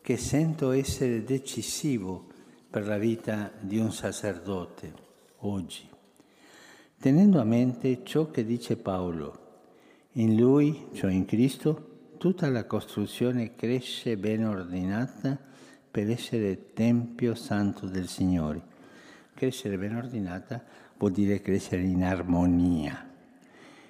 che 0.00 0.16
sento 0.16 0.70
essere 0.70 1.24
decisivo 1.24 2.26
per 2.70 2.86
la 2.86 2.96
vita 2.96 3.52
di 3.60 3.76
un 3.78 3.92
sacerdote 3.92 4.92
oggi, 5.40 5.86
tenendo 6.98 7.38
a 7.38 7.44
mente 7.44 8.02
ciò 8.02 8.30
che 8.30 8.44
dice 8.44 8.76
Paolo. 8.76 9.42
In 10.12 10.36
lui, 10.36 10.88
cioè 10.94 11.12
in 11.12 11.26
Cristo, 11.26 12.12
tutta 12.16 12.48
la 12.48 12.64
costruzione 12.64 13.54
cresce 13.54 14.16
ben 14.16 14.46
ordinata 14.46 15.52
per 15.94 16.10
essere 16.10 16.72
Tempio 16.72 17.36
Santo 17.36 17.86
del 17.86 18.08
Signore. 18.08 18.60
Crescere 19.32 19.78
ben 19.78 19.94
ordinata 19.94 20.60
vuol 20.98 21.12
dire 21.12 21.40
crescere 21.40 21.82
in 21.82 22.02
armonia. 22.02 23.12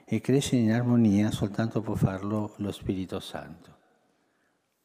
E 0.05 0.21
crescere 0.21 0.61
in 0.61 0.71
armonia 0.71 1.31
soltanto 1.31 1.81
può 1.81 1.95
farlo 1.95 2.53
lo 2.59 2.73
Spirito 2.73 3.21
Santo. 3.21 3.77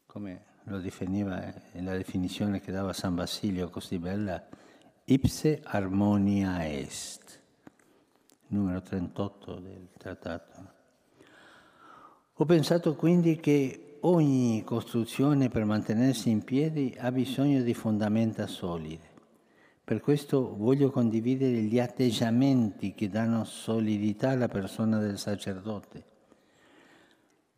Come 0.06 0.44
lo 0.62 0.78
definiva 0.78 1.44
eh, 1.44 1.82
la 1.82 1.94
definizione 1.94 2.58
che 2.58 2.72
dava 2.72 2.94
San 2.94 3.14
Basilio 3.16 3.68
così 3.68 3.98
bella, 3.98 4.42
ipse 5.04 5.60
armonia 5.62 6.66
est, 6.66 7.38
numero 8.46 8.80
38 8.80 9.54
del 9.56 9.88
trattato. 9.98 10.72
Ho 12.32 12.44
pensato 12.46 12.94
quindi 12.94 13.36
che 13.36 13.89
ogni 14.02 14.62
costruzione 14.64 15.48
per 15.48 15.64
mantenersi 15.64 16.30
in 16.30 16.42
piedi 16.42 16.94
ha 16.98 17.10
bisogno 17.10 17.62
di 17.62 17.74
fondamenta 17.74 18.46
solide. 18.46 19.08
Per 19.84 20.00
questo 20.00 20.54
voglio 20.56 20.90
condividere 20.90 21.62
gli 21.62 21.80
atteggiamenti 21.80 22.94
che 22.94 23.08
danno 23.08 23.44
solidità 23.44 24.30
alla 24.30 24.48
persona 24.48 24.98
del 24.98 25.18
sacerdote. 25.18 26.04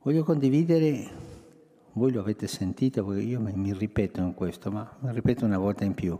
Voglio 0.03 0.25
condividere, 0.25 1.09
voi 1.93 2.11
lo 2.11 2.21
avete 2.21 2.47
sentito 2.47 3.05
perché 3.05 3.23
io 3.23 3.39
mi 3.39 3.73
ripeto 3.73 4.21
in 4.21 4.35
questo, 4.35 4.71
ma 4.71 4.97
mi 5.01 5.13
ripeto 5.13 5.45
una 5.45 5.59
volta 5.59 5.85
in 5.85 5.95
più. 5.95 6.19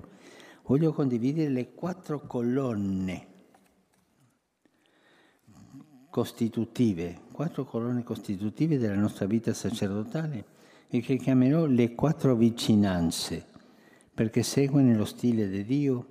Voglio 0.65 0.93
condividere 0.93 1.49
le 1.49 1.73
quattro 1.73 2.21
colonne 2.27 3.27
costitutive, 6.13 7.21
quattro 7.33 7.65
colonne 7.65 8.03
costitutive 8.03 8.77
della 8.77 8.97
nostra 8.97 9.25
vita 9.25 9.55
sacerdotale 9.55 10.45
e 10.89 11.01
che 11.01 11.17
chiamerò 11.17 11.65
le 11.65 11.95
quattro 11.95 12.37
vicinanze, 12.37 13.47
perché 14.13 14.43
segue 14.43 14.83
nello 14.83 15.07
stile 15.07 15.49
di 15.49 15.65
Dio 15.65 16.07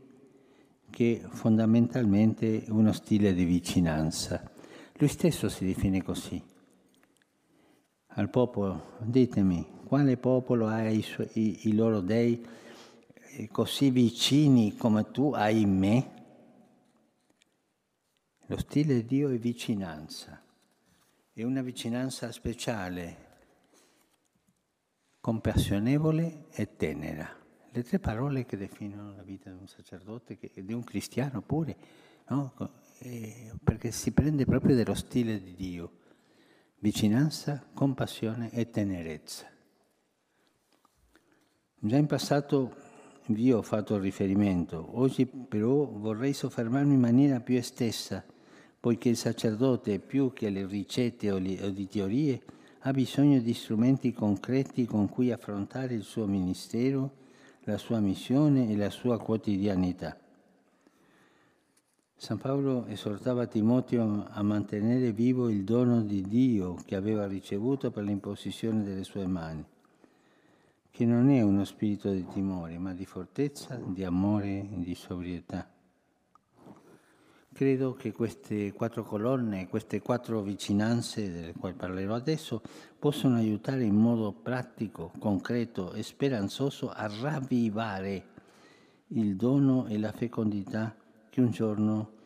che 0.89 1.21
fondamentalmente 1.29 2.63
è 2.63 2.71
uno 2.71 2.93
stile 2.93 3.35
di 3.35 3.43
vicinanza. 3.43 4.41
Lui 4.93 5.07
stesso 5.07 5.49
si 5.49 5.65
define 5.65 6.01
così. 6.01 6.41
Al 8.13 8.29
popolo, 8.31 8.93
ditemi, 9.01 9.63
quale 9.85 10.17
popolo 10.17 10.65
ha 10.65 10.89
i, 10.89 11.05
i, 11.33 11.67
i 11.67 11.75
loro 11.75 11.99
dei 11.99 12.43
così 13.51 13.91
vicini 13.91 14.75
come 14.75 15.11
tu 15.11 15.31
hai 15.35 15.63
me? 15.67 16.20
Lo 18.51 18.57
stile 18.57 18.95
di 18.95 19.05
Dio 19.05 19.29
è 19.29 19.37
vicinanza, 19.37 20.43
è 21.31 21.41
una 21.41 21.61
vicinanza 21.61 22.33
speciale, 22.33 23.15
compassionevole 25.21 26.47
e 26.51 26.75
tenera. 26.75 27.33
Le 27.71 27.83
tre 27.83 27.99
parole 27.99 28.45
che 28.45 28.57
definono 28.57 29.15
la 29.15 29.23
vita 29.23 29.49
di 29.49 29.57
un 29.57 29.67
sacerdote 29.67 30.37
e 30.53 30.65
di 30.65 30.73
un 30.73 30.83
cristiano 30.83 31.41
pure, 31.41 31.77
no? 32.27 32.53
perché 33.63 33.91
si 33.91 34.11
prende 34.11 34.43
proprio 34.43 34.75
dello 34.75 34.95
stile 34.95 35.41
di 35.41 35.55
Dio. 35.55 35.99
Vicinanza, 36.79 37.65
compassione 37.73 38.51
e 38.51 38.69
tenerezza. 38.69 39.49
Già 41.79 41.95
in 41.95 42.05
passato 42.05 42.75
vi 43.27 43.53
ho 43.53 43.61
fatto 43.61 43.97
riferimento, 43.97 44.99
oggi 44.99 45.25
però 45.25 45.85
vorrei 45.85 46.33
soffermarmi 46.33 46.95
in 46.95 46.99
maniera 46.99 47.39
più 47.39 47.55
estesa 47.55 48.25
poiché 48.81 49.09
il 49.09 49.15
sacerdote, 49.15 49.99
più 49.99 50.33
che 50.33 50.49
le 50.49 50.65
ricette 50.65 51.31
o 51.31 51.37
di 51.37 51.87
teorie, 51.87 52.41
ha 52.79 52.91
bisogno 52.91 53.39
di 53.39 53.53
strumenti 53.53 54.11
concreti 54.11 54.85
con 54.85 55.07
cui 55.07 55.31
affrontare 55.31 55.93
il 55.93 56.01
suo 56.01 56.25
ministero, 56.25 57.19
la 57.65 57.77
sua 57.77 57.99
missione 57.99 58.71
e 58.71 58.75
la 58.75 58.89
sua 58.89 59.19
quotidianità. 59.19 60.17
San 62.15 62.39
Paolo 62.39 62.87
esortava 62.87 63.45
Timoteo 63.45 64.25
a 64.27 64.41
mantenere 64.41 65.11
vivo 65.11 65.47
il 65.49 65.63
dono 65.63 66.01
di 66.01 66.23
Dio 66.23 66.73
che 66.83 66.95
aveva 66.95 67.27
ricevuto 67.27 67.91
per 67.91 68.03
l'imposizione 68.03 68.83
delle 68.83 69.03
sue 69.03 69.27
mani, 69.27 69.63
che 70.89 71.05
non 71.05 71.29
è 71.29 71.41
uno 71.41 71.65
spirito 71.65 72.11
di 72.11 72.25
timore, 72.25 72.79
ma 72.79 72.93
di 72.93 73.05
fortezza, 73.05 73.75
di 73.75 74.03
amore 74.03 74.59
e 74.71 74.79
di 74.79 74.95
sobrietà. 74.95 75.69
Credo 77.53 77.93
che 77.93 78.11
queste 78.11 78.71
quattro 78.71 79.03
colonne, 79.03 79.67
queste 79.67 80.01
quattro 80.01 80.41
vicinanze 80.41 81.31
delle 81.31 81.53
quali 81.53 81.75
parlerò 81.75 82.15
adesso, 82.15 82.61
possono 82.97 83.35
aiutare 83.35 83.83
in 83.83 83.95
modo 83.95 84.31
pratico, 84.31 85.11
concreto 85.19 85.93
e 85.93 86.01
speranzoso 86.01 86.89
a 86.89 87.07
ravvivare 87.19 88.29
il 89.07 89.35
dono 89.35 89.85
e 89.87 89.99
la 89.99 90.11
fecondità 90.11 90.95
che 91.29 91.41
un 91.41 91.51
giorno 91.51 92.19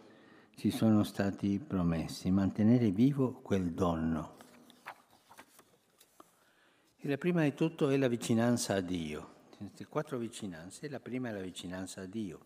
ci 0.56 0.70
sono 0.70 1.04
stati 1.04 1.60
promessi, 1.60 2.30
mantenere 2.32 2.92
vivo 2.92 3.40
quel 3.42 3.72
dono. 3.72 4.36
E 6.98 7.10
la 7.10 7.18
prima 7.18 7.44
di 7.44 7.54
tutto 7.54 7.90
è 7.90 7.98
la 7.98 8.08
vicinanza 8.08 8.76
a 8.76 8.82
Dio. 8.82 9.34
Queste 9.58 9.86
quattro 9.88 10.18
vicinanze, 10.18 10.88
la 10.88 11.00
prima 11.00 11.30
è 11.30 11.32
la 11.32 11.42
vicinanza 11.42 12.02
a 12.02 12.06
Dio, 12.06 12.40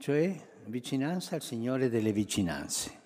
cioè 0.00 0.34
vicinanza 0.64 1.34
al 1.34 1.42
Signore 1.42 1.90
delle 1.90 2.10
vicinanze. 2.12 2.98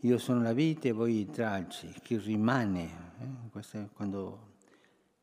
Io 0.00 0.18
sono 0.18 0.42
la 0.42 0.52
vite 0.52 0.88
e 0.88 0.92
voi 0.92 1.20
i 1.20 1.30
tralci, 1.30 1.94
chi 2.02 2.16
rimane, 2.18 2.90
eh? 3.20 3.88
quando 3.94 4.54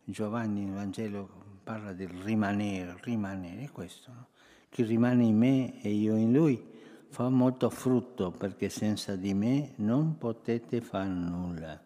Giovanni 0.05 0.63
nel 0.63 0.73
Vangelo 0.73 1.59
parla 1.63 1.91
del 1.91 2.07
rimanere, 2.07 2.95
rimanere, 3.01 3.63
è 3.63 3.71
questo, 3.71 4.11
no? 4.11 4.27
chi 4.69 4.83
rimane 4.83 5.25
in 5.25 5.37
me 5.37 5.81
e 5.81 5.89
io 5.89 6.15
in 6.15 6.31
lui 6.31 6.71
fa 7.09 7.27
molto 7.27 7.69
frutto 7.69 8.31
perché 8.31 8.69
senza 8.69 9.17
di 9.17 9.33
me 9.33 9.73
non 9.75 10.17
potete 10.17 10.79
fare 10.79 11.09
nulla. 11.09 11.81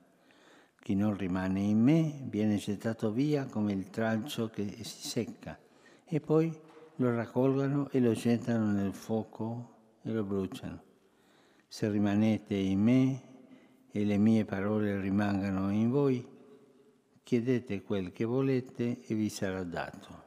Chi 0.79 0.93
non 0.93 1.17
rimane 1.17 1.61
in 1.61 1.81
me 1.81 2.21
viene 2.25 2.57
gettato 2.57 3.11
via 3.11 3.45
come 3.45 3.73
il 3.73 3.89
tralcio 3.89 4.49
che 4.49 4.83
si 4.83 5.07
secca 5.07 5.59
e 6.05 6.19
poi 6.21 6.65
lo 6.97 7.13
raccolgono 7.13 7.89
e 7.89 7.99
lo 7.99 8.13
gettano 8.13 8.71
nel 8.71 8.93
fuoco 8.93 9.75
e 10.03 10.11
lo 10.11 10.23
bruciano. 10.23 10.83
Se 11.67 11.89
rimanete 11.89 12.55
in 12.55 12.81
me 12.81 13.21
e 13.91 14.05
le 14.05 14.17
mie 14.17 14.45
parole 14.45 14.99
rimangano 14.99 15.71
in 15.71 15.89
voi, 15.89 16.25
chiedete 17.23 17.81
quel 17.81 18.11
che 18.11 18.25
volete 18.25 19.03
e 19.05 19.15
vi 19.15 19.29
sarà 19.29 19.63
dato. 19.63 20.25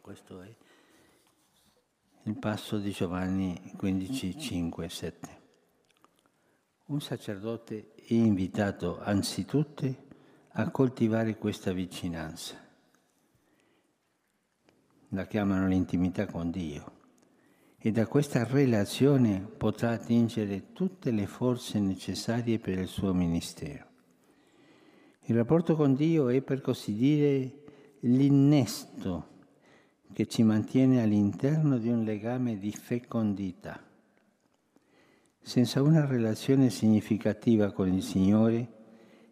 Questo 0.00 0.40
è 0.40 0.54
il 2.24 2.38
passo 2.38 2.78
di 2.78 2.90
Giovanni 2.90 3.74
15, 3.76 4.38
5, 4.38 4.88
7. 4.88 5.38
Un 6.86 7.00
sacerdote 7.00 7.94
è 7.94 8.12
invitato 8.14 9.00
anzitutto 9.00 10.08
a 10.52 10.70
coltivare 10.70 11.36
questa 11.36 11.72
vicinanza. 11.72 12.69
La 15.12 15.26
chiamano 15.26 15.66
l'intimità 15.66 16.26
con 16.26 16.52
Dio 16.52 16.98
e 17.78 17.90
da 17.90 18.06
questa 18.06 18.44
relazione 18.44 19.40
potrà 19.40 19.90
attingere 19.90 20.72
tutte 20.72 21.10
le 21.10 21.26
forze 21.26 21.80
necessarie 21.80 22.60
per 22.60 22.78
il 22.78 22.86
suo 22.86 23.12
ministero. 23.12 23.86
Il 25.22 25.34
rapporto 25.34 25.74
con 25.74 25.94
Dio 25.94 26.28
è 26.28 26.42
per 26.42 26.60
così 26.60 26.94
dire 26.94 27.62
l'innesto 28.00 29.26
che 30.12 30.28
ci 30.28 30.44
mantiene 30.44 31.02
all'interno 31.02 31.78
di 31.78 31.88
un 31.88 32.04
legame 32.04 32.56
di 32.58 32.70
fecondità. 32.70 33.82
Senza 35.40 35.82
una 35.82 36.06
relazione 36.06 36.70
significativa 36.70 37.72
con 37.72 37.92
il 37.92 38.02
Signore, 38.04 38.68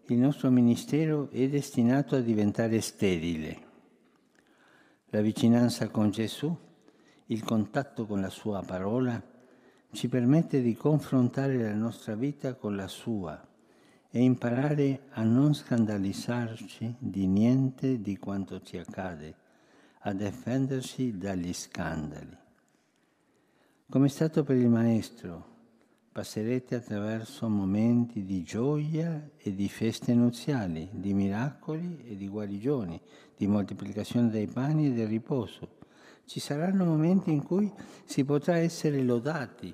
il 0.06 0.18
nostro 0.18 0.50
ministero 0.50 1.30
è 1.30 1.48
destinato 1.48 2.16
a 2.16 2.20
diventare 2.20 2.80
sterile. 2.80 3.66
La 5.10 5.22
vicinanza 5.22 5.88
con 5.88 6.10
Gesù, 6.10 6.54
il 7.26 7.42
contatto 7.42 8.04
con 8.04 8.20
la 8.20 8.28
Sua 8.28 8.62
parola, 8.62 9.18
ci 9.90 10.06
permette 10.06 10.60
di 10.60 10.74
confrontare 10.74 11.62
la 11.62 11.74
nostra 11.74 12.14
vita 12.14 12.54
con 12.54 12.76
la 12.76 12.88
Sua 12.88 13.42
e 14.10 14.22
imparare 14.22 15.04
a 15.12 15.22
non 15.22 15.54
scandalizzarci 15.54 16.96
di 16.98 17.26
niente 17.26 18.02
di 18.02 18.18
quanto 18.18 18.60
ci 18.60 18.76
accade 18.76 19.34
a 20.00 20.12
difendersi 20.12 21.16
dagli 21.16 21.54
scandali. 21.54 22.36
Come 23.88 24.06
è 24.06 24.10
stato 24.10 24.44
per 24.44 24.56
il 24.56 24.68
Maestro, 24.68 25.56
passerete 26.18 26.74
attraverso 26.74 27.48
momenti 27.48 28.24
di 28.24 28.42
gioia 28.42 29.30
e 29.36 29.54
di 29.54 29.68
feste 29.68 30.14
nuziali, 30.14 30.88
di 30.90 31.14
miracoli 31.14 32.02
e 32.08 32.16
di 32.16 32.26
guarigioni, 32.26 33.00
di 33.36 33.46
moltiplicazione 33.46 34.28
dei 34.28 34.48
pani 34.48 34.88
e 34.88 34.92
del 34.94 35.06
riposo. 35.06 35.76
Ci 36.24 36.40
saranno 36.40 36.84
momenti 36.84 37.30
in 37.30 37.44
cui 37.44 37.72
si 38.04 38.24
potrà 38.24 38.56
essere 38.56 39.00
lodati, 39.02 39.72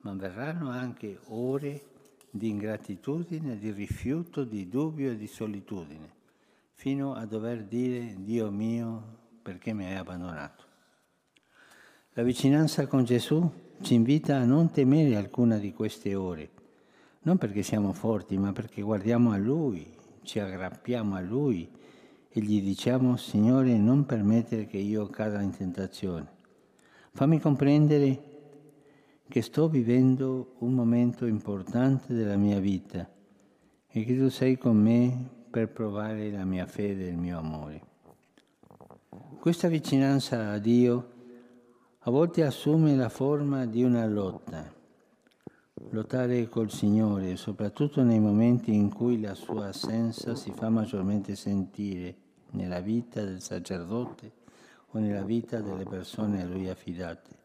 ma 0.00 0.12
verranno 0.12 0.68
anche 0.68 1.18
ore 1.28 1.82
di 2.30 2.50
ingratitudine, 2.50 3.56
di 3.56 3.70
rifiuto, 3.70 4.44
di 4.44 4.68
dubbio 4.68 5.12
e 5.12 5.16
di 5.16 5.26
solitudine, 5.26 6.12
fino 6.74 7.14
a 7.14 7.24
dover 7.24 7.64
dire 7.64 8.16
Dio 8.18 8.50
mio, 8.50 9.16
perché 9.40 9.72
mi 9.72 9.86
hai 9.86 9.96
abbandonato. 9.96 10.62
La 12.12 12.22
vicinanza 12.22 12.86
con 12.86 13.02
Gesù 13.04 13.50
ci 13.80 13.94
invita 13.94 14.36
a 14.36 14.44
non 14.44 14.70
temere 14.70 15.16
alcuna 15.16 15.56
di 15.56 15.72
queste 15.72 16.14
ore, 16.14 16.50
non 17.22 17.38
perché 17.38 17.62
siamo 17.62 17.92
forti, 17.92 18.36
ma 18.36 18.52
perché 18.52 18.82
guardiamo 18.82 19.32
a 19.32 19.36
Lui, 19.36 19.86
ci 20.22 20.38
aggrappiamo 20.38 21.14
a 21.14 21.20
Lui 21.20 21.68
e 22.28 22.40
gli 22.40 22.62
diciamo, 22.62 23.16
Signore, 23.16 23.76
non 23.76 24.04
permettere 24.04 24.66
che 24.66 24.76
io 24.76 25.06
cada 25.08 25.40
in 25.40 25.50
tentazione. 25.50 26.38
Fammi 27.12 27.40
comprendere 27.40 28.22
che 29.28 29.42
sto 29.42 29.68
vivendo 29.68 30.54
un 30.58 30.74
momento 30.74 31.26
importante 31.26 32.12
della 32.14 32.36
mia 32.36 32.60
vita 32.60 33.08
e 33.88 34.04
che 34.04 34.16
tu 34.16 34.28
sei 34.28 34.58
con 34.58 34.76
me 34.76 35.28
per 35.50 35.68
provare 35.68 36.30
la 36.30 36.44
mia 36.44 36.66
fede 36.66 37.06
e 37.06 37.10
il 37.10 37.16
mio 37.16 37.38
amore. 37.38 37.82
Questa 39.40 39.68
vicinanza 39.68 40.50
a 40.50 40.58
Dio 40.58 41.18
a 42.04 42.10
volte 42.10 42.44
assume 42.44 42.96
la 42.96 43.10
forma 43.10 43.66
di 43.66 43.82
una 43.82 44.06
lotta. 44.06 44.72
Lottare 45.90 46.48
col 46.48 46.70
Signore, 46.70 47.36
soprattutto 47.36 48.02
nei 48.02 48.18
momenti 48.18 48.72
in 48.72 48.90
cui 48.90 49.20
la 49.20 49.34
sua 49.34 49.66
assenza 49.66 50.34
si 50.34 50.50
fa 50.50 50.70
maggiormente 50.70 51.36
sentire 51.36 52.16
nella 52.52 52.80
vita 52.80 53.22
del 53.22 53.42
sacerdote 53.42 54.32
o 54.92 54.98
nella 54.98 55.24
vita 55.24 55.60
delle 55.60 55.84
persone 55.84 56.40
a 56.40 56.46
lui 56.46 56.70
affidate. 56.70 57.38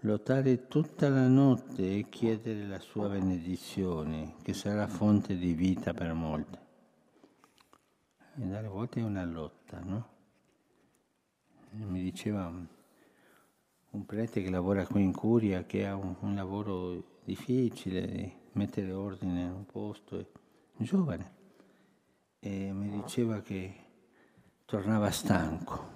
Lottare 0.00 0.68
tutta 0.68 1.08
la 1.08 1.26
notte 1.26 1.98
e 1.98 2.08
chiedere 2.10 2.66
la 2.66 2.80
sua 2.80 3.08
benedizione, 3.08 4.34
che 4.42 4.52
sarà 4.52 4.86
fonte 4.86 5.38
di 5.38 5.54
vita 5.54 5.94
per 5.94 6.12
molti. 6.12 6.58
E 8.38 8.54
alle 8.54 8.68
volte 8.68 9.00
è 9.00 9.02
una 9.02 9.24
lotta, 9.24 9.80
no? 9.80 10.08
mi 11.70 12.02
diceva 12.02 12.50
un 13.96 14.04
prete 14.04 14.42
che 14.42 14.50
lavora 14.50 14.86
qui 14.86 15.02
in 15.02 15.12
Curia 15.12 15.64
che 15.64 15.86
ha 15.86 15.96
un, 15.96 16.14
un 16.20 16.34
lavoro 16.34 17.20
difficile 17.24 18.06
di 18.06 18.32
mettere 18.52 18.92
ordine 18.92 19.40
in 19.40 19.52
un 19.52 19.64
posto, 19.64 20.18
è 20.18 20.82
giovane, 20.82 21.34
e 22.38 22.72
mi 22.72 22.90
diceva 22.90 23.40
che 23.40 23.74
tornava 24.66 25.10
stanco, 25.10 25.92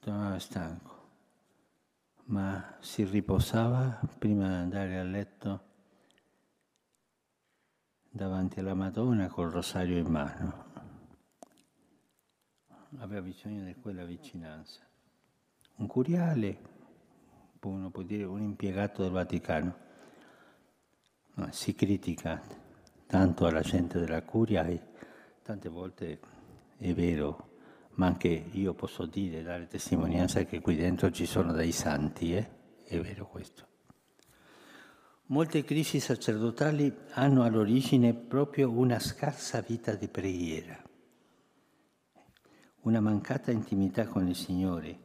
tornava 0.00 0.38
stanco, 0.38 0.92
ma 2.24 2.76
si 2.80 3.04
riposava 3.04 4.00
prima 4.18 4.48
di 4.48 4.54
andare 4.54 4.98
a 4.98 5.04
letto 5.04 5.60
davanti 8.08 8.60
alla 8.60 8.74
Madonna 8.74 9.28
col 9.28 9.50
rosario 9.50 9.98
in 9.98 10.06
mano 10.06 10.72
aveva 12.98 13.22
bisogno 13.22 13.64
di 13.64 13.74
quella 13.74 14.04
vicinanza. 14.04 14.93
Un 15.76 15.86
curiale, 15.88 16.58
uno 17.62 17.90
può 17.90 18.02
dire 18.02 18.22
un 18.24 18.42
impiegato 18.42 19.02
del 19.02 19.10
Vaticano, 19.10 19.76
no, 21.34 21.48
si 21.50 21.74
critica 21.74 22.40
tanto 23.06 23.46
alla 23.46 23.60
gente 23.60 23.98
della 23.98 24.22
curia 24.22 24.64
e 24.66 24.80
tante 25.42 25.68
volte 25.68 26.20
è 26.76 26.94
vero, 26.94 27.50
ma 27.94 28.06
anche 28.06 28.28
io 28.28 28.74
posso 28.74 29.04
dire, 29.06 29.42
dare 29.42 29.66
testimonianza 29.66 30.44
che 30.44 30.60
qui 30.60 30.76
dentro 30.76 31.10
ci 31.10 31.26
sono 31.26 31.52
dei 31.52 31.72
santi, 31.72 32.36
eh? 32.36 32.48
è 32.84 33.00
vero 33.00 33.26
questo. 33.26 33.66
Molte 35.26 35.64
crisi 35.64 35.98
sacerdotali 35.98 36.94
hanno 37.14 37.42
all'origine 37.42 38.14
proprio 38.14 38.70
una 38.70 39.00
scarsa 39.00 39.60
vita 39.60 39.96
di 39.96 40.06
preghiera, 40.06 40.80
una 42.82 43.00
mancata 43.00 43.50
intimità 43.50 44.06
con 44.06 44.28
il 44.28 44.36
Signore, 44.36 45.03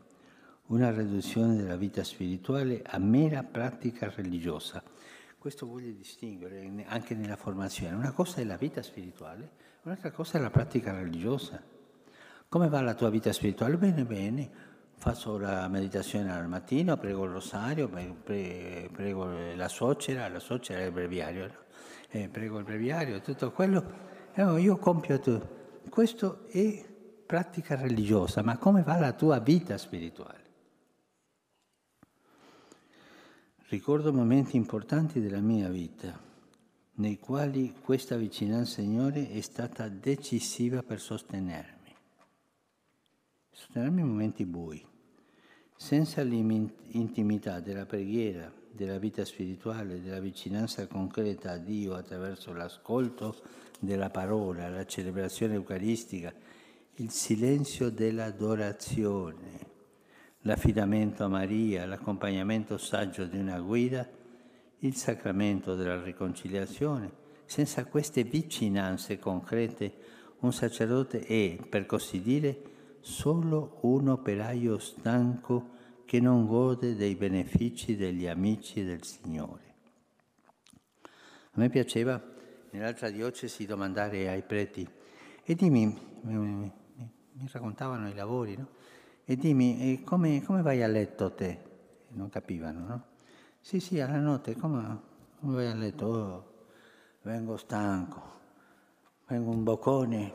una 0.69 0.91
riduzione 0.91 1.55
della 1.55 1.75
vita 1.75 2.03
spirituale 2.03 2.83
a 2.85 2.99
mera 2.99 3.43
pratica 3.43 4.11
religiosa. 4.15 4.83
Questo 5.37 5.65
voglio 5.65 5.91
distinguere 5.91 6.69
anche 6.85 7.15
nella 7.15 7.37
formazione. 7.37 7.95
Una 7.95 8.11
cosa 8.11 8.41
è 8.41 8.43
la 8.43 8.57
vita 8.57 8.83
spirituale, 8.83 9.49
un'altra 9.83 10.11
cosa 10.11 10.37
è 10.37 10.41
la 10.41 10.51
pratica 10.51 10.93
religiosa. 10.93 11.61
Come 12.47 12.69
va 12.69 12.81
la 12.81 12.93
tua 12.93 13.09
vita 13.09 13.31
spirituale? 13.31 13.77
Bene, 13.77 14.05
bene. 14.05 14.67
Faccio 14.95 15.37
la 15.37 15.67
meditazione 15.69 16.31
al 16.31 16.47
mattino, 16.47 16.97
prego 16.97 17.23
il 17.23 17.31
rosario, 17.31 17.89
prego 17.89 19.31
la 19.55 19.67
suocera, 19.69 20.27
la 20.27 20.39
suocera 20.39 20.81
è 20.81 20.85
il 20.85 20.91
breviario, 20.91 21.47
no? 21.47 21.53
eh, 22.09 22.27
prego 22.27 22.57
il 22.59 22.65
breviario, 22.65 23.21
tutto 23.21 23.51
quello. 23.51 24.07
Eh, 24.33 24.43
io 24.59 24.77
compio 24.77 25.19
tutto. 25.19 25.57
Questo 25.89 26.47
è 26.49 26.85
pratica 27.25 27.75
religiosa, 27.75 28.43
ma 28.43 28.57
come 28.57 28.83
va 28.83 28.99
la 28.99 29.13
tua 29.13 29.39
vita 29.39 29.77
spirituale? 29.77 30.48
Ricordo 33.69 34.11
momenti 34.11 34.57
importanti 34.57 35.21
della 35.21 35.41
mia 35.41 35.69
vita, 35.69 36.19
nei 36.95 37.19
quali 37.19 37.75
questa 37.79 38.15
vicinanza 38.15 38.81
al 38.81 38.87
Signore 38.87 39.29
è 39.29 39.41
stata 39.41 39.87
decisiva 39.89 40.81
per 40.81 40.99
sostenermi. 40.99 41.95
Sostenermi 43.51 44.01
in 44.01 44.07
momenti 44.07 44.43
bui. 44.45 44.83
Senza 45.75 46.23
l'intimità 46.23 47.59
della 47.59 47.85
preghiera, 47.85 48.51
della 48.71 48.97
vita 48.97 49.23
spirituale, 49.23 50.01
della 50.01 50.19
vicinanza 50.19 50.87
concreta 50.87 51.51
a 51.51 51.57
Dio 51.57 51.93
attraverso 51.93 52.51
l'ascolto 52.53 53.39
della 53.79 54.09
parola, 54.09 54.67
la 54.67 54.87
celebrazione 54.87 55.53
eucaristica, 55.53 56.33
il 56.95 57.11
silenzio 57.11 57.91
dell'adorazione, 57.91 59.68
l'affidamento 60.43 61.23
a 61.23 61.27
Maria, 61.27 61.85
l'accompagnamento 61.85 62.77
saggio 62.77 63.25
di 63.25 63.37
una 63.37 63.59
guida, 63.59 64.07
il 64.79 64.95
sacramento 64.95 65.75
della 65.75 66.01
riconciliazione. 66.01 67.27
Senza 67.45 67.85
queste 67.85 68.23
vicinanze 68.23 69.19
concrete 69.19 69.93
un 70.39 70.53
sacerdote 70.53 71.21
è, 71.21 71.57
per 71.67 71.85
così 71.85 72.21
dire, 72.21 72.61
solo 73.01 73.79
un 73.81 74.09
operaio 74.09 74.77
stanco 74.77 75.77
che 76.05 76.19
non 76.19 76.45
gode 76.45 76.95
dei 76.95 77.15
benefici 77.15 77.95
degli 77.95 78.27
amici 78.27 78.83
del 78.83 79.03
Signore. 79.03 79.75
A 81.51 81.59
me 81.59 81.69
piaceva 81.69 82.21
nell'altra 82.71 83.09
diocesi 83.09 83.65
domandare 83.65 84.29
ai 84.29 84.43
preti, 84.43 84.87
e 85.43 85.55
dimmi, 85.55 85.85
mi, 86.21 86.37
mi, 86.37 86.71
mi 87.33 87.49
raccontavano 87.51 88.07
i 88.07 88.13
lavori, 88.13 88.55
no? 88.55 88.67
E 89.29 89.35
dimmi, 89.35 89.79
e 89.79 90.03
come, 90.03 90.41
come, 90.41 90.63
vai 90.63 90.81
a 90.81 90.87
letto 90.87 91.31
te? 91.35 91.59
Non 92.13 92.29
capivano, 92.29 92.87
no? 92.87 93.03
Sì, 93.59 93.79
sì, 93.79 93.99
alla 93.99 94.17
notte, 94.17 94.55
come, 94.55 95.01
come 95.39 95.53
vai 95.53 95.67
a 95.67 95.75
letto? 95.75 96.05
Oh, 96.07 96.53
vengo 97.21 97.55
stanco, 97.55 98.21
vengo 99.27 99.51
un 99.51 99.63
boccone 99.63 100.33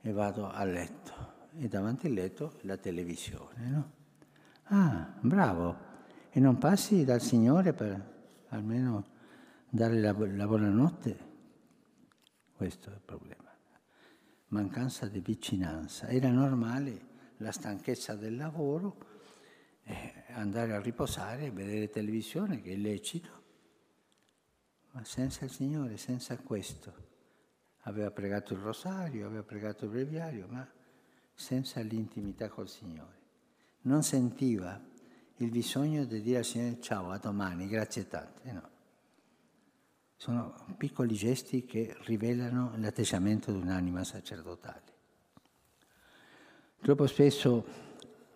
e 0.00 0.10
vado 0.10 0.50
a 0.50 0.64
letto. 0.64 1.12
E 1.58 1.68
davanti 1.68 2.06
al 2.06 2.14
letto 2.14 2.54
la 2.62 2.78
televisione, 2.78 3.68
no? 3.68 3.90
Ah, 4.68 5.12
bravo. 5.20 5.76
E 6.30 6.40
non 6.40 6.56
passi 6.56 7.04
dal 7.04 7.20
Signore 7.20 7.74
per 7.74 8.14
almeno 8.48 9.04
dare 9.68 10.00
la, 10.00 10.14
la 10.16 10.46
buonanotte? 10.46 11.18
Questo 12.56 12.88
è 12.88 12.94
il 12.94 13.02
problema. 13.04 13.54
Mancanza 14.46 15.06
di 15.08 15.20
vicinanza. 15.20 16.06
Era 16.06 16.30
normale 16.30 17.05
la 17.38 17.52
stanchezza 17.52 18.14
del 18.14 18.36
lavoro, 18.36 18.96
eh, 19.84 20.24
andare 20.28 20.72
a 20.72 20.80
riposare, 20.80 21.50
vedere 21.50 21.88
televisione, 21.88 22.60
che 22.60 22.72
è 22.72 22.76
lecito, 22.76 23.44
ma 24.92 25.04
senza 25.04 25.44
il 25.44 25.50
Signore, 25.50 25.96
senza 25.96 26.36
questo. 26.38 27.04
Aveva 27.82 28.10
pregato 28.10 28.52
il 28.52 28.60
rosario, 28.60 29.26
aveva 29.26 29.42
pregato 29.42 29.84
il 29.84 29.90
breviario, 29.90 30.46
ma 30.48 30.68
senza 31.34 31.80
l'intimità 31.82 32.48
col 32.48 32.68
Signore. 32.68 33.14
Non 33.82 34.02
sentiva 34.02 34.82
il 35.36 35.50
bisogno 35.50 36.04
di 36.04 36.20
dire 36.22 36.38
al 36.38 36.44
Signore 36.44 36.80
ciao, 36.80 37.10
a 37.10 37.18
domani, 37.18 37.68
grazie 37.68 38.08
tante, 38.08 38.52
no. 38.52 38.70
Sono 40.16 40.74
piccoli 40.78 41.14
gesti 41.14 41.66
che 41.66 41.94
rivelano 42.00 42.72
l'atteggiamento 42.76 43.52
di 43.52 43.58
un'anima 43.58 44.02
sacerdotale. 44.02 44.95
Troppo 46.80 47.06
spesso, 47.06 47.64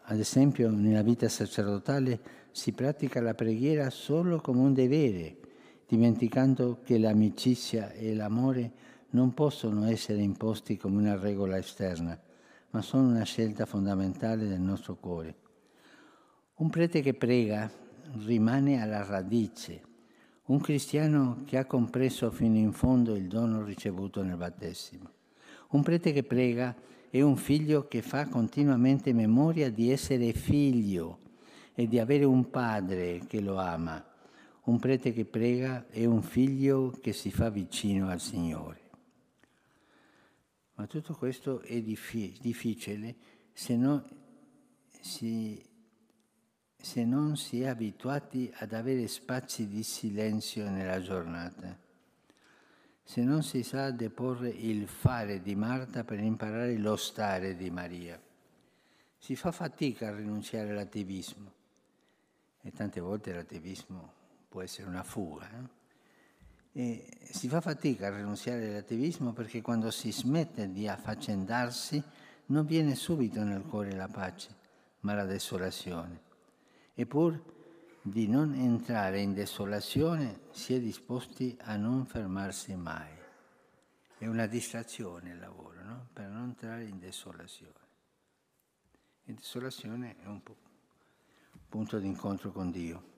ad 0.02 0.18
esempio, 0.18 0.70
nella 0.70 1.02
vita 1.02 1.28
sacerdotale 1.28 2.20
si 2.50 2.72
pratica 2.72 3.20
la 3.20 3.34
preghiera 3.34 3.90
solo 3.90 4.40
come 4.40 4.60
un 4.60 4.74
dovere, 4.74 5.36
dimenticando 5.86 6.80
che 6.82 6.98
l'amicizia 6.98 7.92
e 7.92 8.14
l'amore 8.14 8.72
non 9.10 9.34
possono 9.34 9.86
essere 9.86 10.22
imposti 10.22 10.76
come 10.76 10.98
una 10.98 11.18
regola 11.18 11.58
esterna, 11.58 12.20
ma 12.70 12.82
sono 12.82 13.08
una 13.08 13.24
scelta 13.24 13.66
fondamentale 13.66 14.46
del 14.46 14.60
nostro 14.60 14.96
cuore. 14.96 15.34
Un 16.54 16.70
prete 16.70 17.00
che 17.00 17.14
prega 17.14 17.70
rimane 18.24 18.82
alla 18.82 19.04
radice, 19.04 19.80
un 20.46 20.60
cristiano 20.60 21.42
che 21.46 21.56
ha 21.56 21.64
compreso 21.64 22.30
fino 22.30 22.56
in 22.56 22.72
fondo 22.72 23.14
il 23.14 23.28
dono 23.28 23.62
ricevuto 23.62 24.22
nel 24.22 24.36
battesimo. 24.36 25.10
Un 25.70 25.82
prete 25.82 26.12
che 26.12 26.24
prega 26.24 26.74
è 27.10 27.20
un 27.22 27.36
figlio 27.36 27.88
che 27.88 28.02
fa 28.02 28.28
continuamente 28.28 29.12
memoria 29.12 29.68
di 29.68 29.90
essere 29.90 30.32
figlio 30.32 31.18
e 31.74 31.88
di 31.88 31.98
avere 31.98 32.24
un 32.24 32.50
padre 32.50 33.26
che 33.26 33.40
lo 33.40 33.58
ama. 33.58 34.04
Un 34.64 34.78
prete 34.78 35.12
che 35.12 35.24
prega 35.24 35.88
è 35.88 36.04
un 36.04 36.22
figlio 36.22 36.96
che 37.02 37.12
si 37.12 37.32
fa 37.32 37.50
vicino 37.50 38.08
al 38.08 38.20
Signore. 38.20 38.78
Ma 40.74 40.86
tutto 40.86 41.14
questo 41.14 41.62
è 41.62 41.82
difficile 41.82 43.16
se 43.52 43.76
non 43.76 44.02
si, 45.00 45.60
se 46.76 47.04
non 47.04 47.36
si 47.36 47.62
è 47.62 47.66
abituati 47.66 48.48
ad 48.54 48.72
avere 48.72 49.08
spazi 49.08 49.66
di 49.66 49.82
silenzio 49.82 50.70
nella 50.70 51.02
giornata 51.02 51.88
se 53.10 53.22
non 53.22 53.42
si 53.42 53.64
sa 53.64 53.90
deporre 53.90 54.50
il 54.50 54.86
fare 54.86 55.42
di 55.42 55.56
Marta 55.56 56.04
per 56.04 56.20
imparare 56.20 56.76
lo 56.76 56.94
stare 56.94 57.56
di 57.56 57.68
Maria. 57.68 58.16
Si 59.18 59.34
fa 59.34 59.50
fatica 59.50 60.06
a 60.06 60.14
rinunciare 60.14 60.70
all'attivismo 60.70 61.52
e 62.62 62.70
tante 62.70 63.00
volte 63.00 63.32
l'attivismo 63.32 64.12
può 64.48 64.62
essere 64.62 64.86
una 64.86 65.02
fuga. 65.02 65.50
Eh? 66.72 67.08
si 67.32 67.48
fa 67.48 67.60
fatica 67.60 68.06
a 68.06 68.14
rinunciare 68.14 68.68
all'attivismo 68.68 69.32
perché 69.32 69.60
quando 69.60 69.90
si 69.90 70.12
smette 70.12 70.70
di 70.70 70.86
affaccendarsi 70.86 72.00
non 72.46 72.64
viene 72.64 72.94
subito 72.94 73.42
nel 73.42 73.62
cuore 73.62 73.90
la 73.90 74.06
pace, 74.06 74.54
ma 75.00 75.14
la 75.14 75.24
desolazione. 75.24 76.20
Eppure 76.94 77.42
di 78.02 78.26
non 78.26 78.54
entrare 78.54 79.20
in 79.20 79.34
desolazione 79.34 80.40
si 80.52 80.74
è 80.74 80.80
disposti 80.80 81.56
a 81.62 81.76
non 81.76 82.06
fermarsi 82.06 82.74
mai. 82.74 83.10
È 84.16 84.26
una 84.26 84.46
distrazione 84.46 85.30
il 85.30 85.38
lavoro, 85.38 85.82
no? 85.82 86.06
per 86.12 86.28
non 86.28 86.44
entrare 86.44 86.84
in 86.84 86.98
desolazione. 86.98 87.74
E 89.24 89.34
desolazione 89.34 90.16
è 90.22 90.26
un 90.26 90.40
punto 91.68 91.98
di 91.98 92.06
incontro 92.06 92.50
con 92.52 92.70
Dio. 92.70 93.08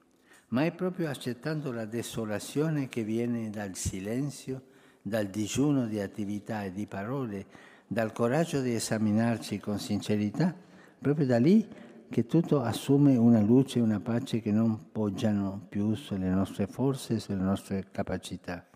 Ma 0.49 0.65
è 0.65 0.71
proprio 0.73 1.09
accettando 1.09 1.71
la 1.71 1.85
desolazione 1.85 2.87
che 2.87 3.03
viene 3.03 3.49
dal 3.49 3.75
silenzio, 3.75 4.67
dal 5.01 5.27
digiuno 5.27 5.87
di 5.87 5.99
attività 5.99 6.63
e 6.63 6.71
di 6.71 6.85
parole, 6.85 7.45
dal 7.87 8.11
coraggio 8.11 8.61
di 8.61 8.75
esaminarci 8.75 9.59
con 9.59 9.79
sincerità, 9.79 10.55
proprio 10.99 11.25
da 11.25 11.39
lì 11.39 11.67
che 12.13 12.27
tutto 12.27 12.61
assume 12.61 13.17
una 13.17 13.41
luce 13.41 13.79
e 13.79 13.81
una 13.81 13.99
pace 13.99 14.39
che 14.39 14.51
non 14.51 14.91
poggiano 14.91 15.65
più 15.67 15.95
sulle 15.95 16.29
nostre 16.29 16.67
forze, 16.67 17.19
sulle 17.19 17.41
nostre 17.41 17.87
capacità. 17.89 18.67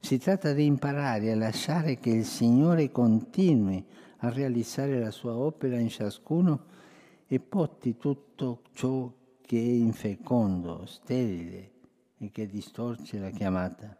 Si 0.00 0.18
tratta 0.18 0.52
di 0.52 0.64
imparare 0.64 1.30
a 1.30 1.36
lasciare 1.36 2.00
che 2.00 2.10
il 2.10 2.24
Signore 2.24 2.90
continui 2.90 3.84
a 4.16 4.30
realizzare 4.30 4.98
la 4.98 5.12
sua 5.12 5.36
opera 5.36 5.78
in 5.78 5.88
ciascuno 5.88 6.64
e 7.28 7.38
porti 7.38 7.96
tutto 7.98 8.62
ciò 8.72 9.12
che 9.42 9.58
è 9.58 9.60
infecondo, 9.60 10.86
sterile 10.86 11.70
e 12.18 12.32
che 12.32 12.48
distorce 12.48 13.20
la 13.20 13.30
chiamata. 13.30 13.96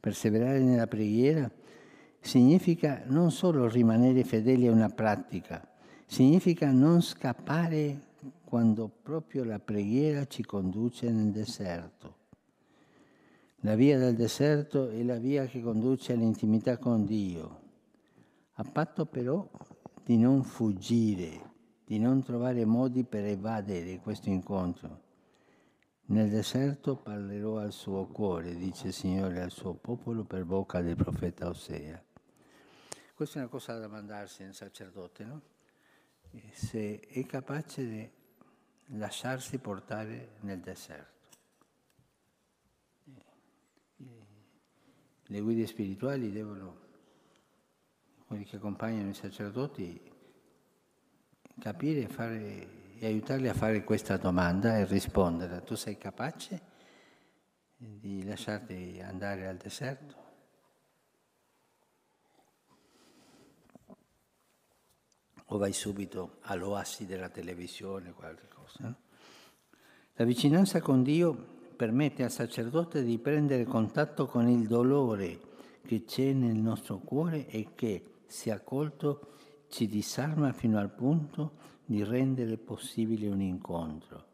Perseverare 0.00 0.58
nella 0.58 0.88
preghiera 0.88 1.48
significa 2.18 3.04
non 3.06 3.30
solo 3.30 3.68
rimanere 3.68 4.24
fedeli 4.24 4.66
a 4.66 4.72
una 4.72 4.88
pratica, 4.88 5.68
Significa 6.14 6.70
non 6.70 7.02
scappare 7.02 8.12
quando 8.44 8.88
proprio 8.88 9.42
la 9.42 9.58
preghiera 9.58 10.28
ci 10.28 10.44
conduce 10.44 11.10
nel 11.10 11.32
deserto. 11.32 12.18
La 13.62 13.74
via 13.74 13.98
del 13.98 14.14
deserto 14.14 14.90
è 14.90 15.02
la 15.02 15.16
via 15.16 15.46
che 15.46 15.60
conduce 15.60 16.12
all'intimità 16.12 16.78
con 16.78 17.04
Dio, 17.04 17.62
a 18.52 18.62
patto 18.62 19.06
però 19.06 19.50
di 20.04 20.16
non 20.16 20.44
fuggire, 20.44 21.50
di 21.84 21.98
non 21.98 22.22
trovare 22.22 22.64
modi 22.64 23.02
per 23.02 23.24
evadere 23.24 23.98
questo 23.98 24.28
incontro. 24.28 25.00
Nel 26.02 26.30
deserto 26.30 26.94
parlerò 26.94 27.58
al 27.58 27.72
suo 27.72 28.06
cuore, 28.06 28.54
dice 28.54 28.86
il 28.86 28.92
Signore 28.92 29.42
al 29.42 29.50
suo 29.50 29.74
popolo 29.74 30.22
per 30.22 30.44
bocca 30.44 30.80
del 30.80 30.94
profeta 30.94 31.48
Osea. 31.48 32.00
Questa 33.16 33.38
è 33.38 33.40
una 33.40 33.50
cosa 33.50 33.72
da 33.72 33.80
domandarsi 33.80 34.44
nel 34.44 34.54
sacerdote, 34.54 35.24
no? 35.24 35.42
Se 36.52 37.00
è 37.00 37.26
capace 37.26 37.86
di 37.86 38.10
lasciarsi 38.98 39.58
portare 39.58 40.36
nel 40.40 40.60
deserto. 40.60 41.12
Le 45.28 45.40
guide 45.40 45.66
spirituali 45.66 46.30
devono, 46.30 46.80
quelli 48.26 48.44
che 48.44 48.56
accompagnano 48.56 49.08
i 49.08 49.14
sacerdoti, 49.14 50.12
capire 51.58 52.08
fare, 52.08 52.96
e 52.98 53.06
aiutarli 53.06 53.48
a 53.48 53.54
fare 53.54 53.84
questa 53.84 54.16
domanda 54.16 54.76
e 54.76 54.84
rispondere. 54.84 55.62
Tu 55.62 55.76
sei 55.76 55.96
capace 55.96 56.60
di 57.76 58.24
lasciarti 58.24 59.00
andare 59.02 59.46
al 59.46 59.56
deserto? 59.56 60.23
O 65.46 65.58
vai 65.58 65.72
subito 65.72 66.38
all'oasi 66.42 67.06
della 67.06 67.28
televisione, 67.28 68.12
qualche 68.12 68.48
cosa? 68.48 68.96
La 70.14 70.24
vicinanza 70.24 70.80
con 70.80 71.02
Dio 71.02 71.34
permette 71.76 72.22
al 72.22 72.30
sacerdote 72.30 73.02
di 73.02 73.18
prendere 73.18 73.64
contatto 73.64 74.26
con 74.26 74.48
il 74.48 74.66
dolore 74.66 75.40
che 75.84 76.04
c'è 76.04 76.32
nel 76.32 76.56
nostro 76.56 76.98
cuore 76.98 77.46
e 77.48 77.70
che, 77.74 78.14
se 78.26 78.50
accolto, 78.50 79.32
ci 79.68 79.86
disarma 79.86 80.52
fino 80.52 80.78
al 80.78 80.90
punto 80.90 81.52
di 81.84 82.02
rendere 82.02 82.56
possibile 82.56 83.28
un 83.28 83.40
incontro. 83.40 84.32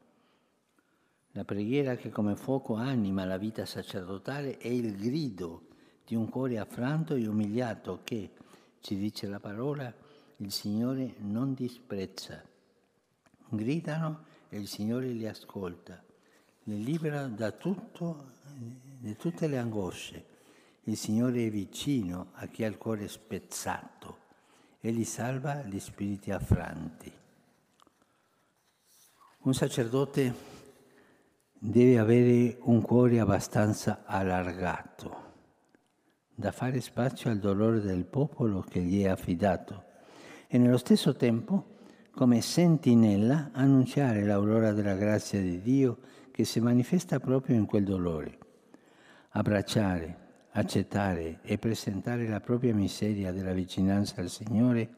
La 1.33 1.44
preghiera 1.44 1.96
che 1.96 2.11
come 2.11 2.37
fuoco 2.37 2.75
anima 2.75 3.25
la 3.25 3.38
vita 3.38 3.64
sacerdotale 3.64 4.59
è 4.59 4.68
il 4.68 4.96
grido 4.96 5.68
di 6.05 6.14
un 6.14 6.29
cuore 6.29 6.59
affranto 6.59 7.14
e 7.14 7.27
umiliato 7.27 8.01
che, 8.05 8.31
ci 8.81 8.96
dice 8.96 9.27
la 9.29 9.40
parola, 9.40 9.92
il 10.40 10.53
Signore 10.53 11.16
non 11.18 11.53
disprezza. 11.53 12.42
Gridano 13.48 14.24
e 14.48 14.59
il 14.59 14.68
Signore 14.68 15.09
li 15.09 15.26
ascolta 15.26 16.03
le 16.64 16.76
libera 16.76 17.26
da 17.26 17.50
tutto, 17.50 18.33
di 18.98 19.16
tutte 19.16 19.46
le 19.48 19.59
angosce. 19.59 20.24
Il 20.85 20.96
Signore 20.96 21.46
è 21.46 21.50
vicino 21.50 22.31
a 22.35 22.46
chi 22.46 22.64
ha 22.64 22.68
il 22.68 22.79
cuore 22.79 23.07
spezzato 23.09 24.18
e 24.81 24.90
li 24.90 25.05
salva 25.05 25.62
gli 25.62 25.79
spiriti 25.79 26.31
affranti. 26.31 27.12
Un 29.42 29.55
sacerdote 29.55 30.35
deve 31.53 31.98
avere 31.98 32.57
un 32.62 32.81
cuore 32.81 33.20
abbastanza 33.20 34.05
allargato 34.05 35.29
da 36.35 36.50
fare 36.50 36.81
spazio 36.81 37.31
al 37.31 37.38
dolore 37.38 37.81
del 37.81 38.05
popolo 38.07 38.62
che 38.62 38.81
gli 38.81 39.03
è 39.03 39.09
affidato 39.09 39.88
e 40.53 40.59
nello 40.59 40.79
stesso 40.79 41.15
tempo, 41.15 41.77
come 42.11 42.41
sentinella, 42.41 43.51
annunciare 43.53 44.25
l'aurora 44.25 44.73
della 44.73 44.97
grazia 44.97 45.41
di 45.41 45.61
Dio 45.61 45.99
che 46.33 46.43
si 46.45 46.59
manifesta 46.59 47.21
proprio 47.21 47.55
in 47.55 47.67
quel 47.67 47.85
dolore. 47.85 48.37
Abbracciare, 49.31 50.17
accettare 50.51 51.39
e 51.43 51.57
presentare 51.57 52.27
la 52.27 52.41
propria 52.41 52.75
miseria 52.75 53.31
della 53.31 53.53
vicinanza 53.53 54.21
al 54.21 54.29
Signore 54.29 54.89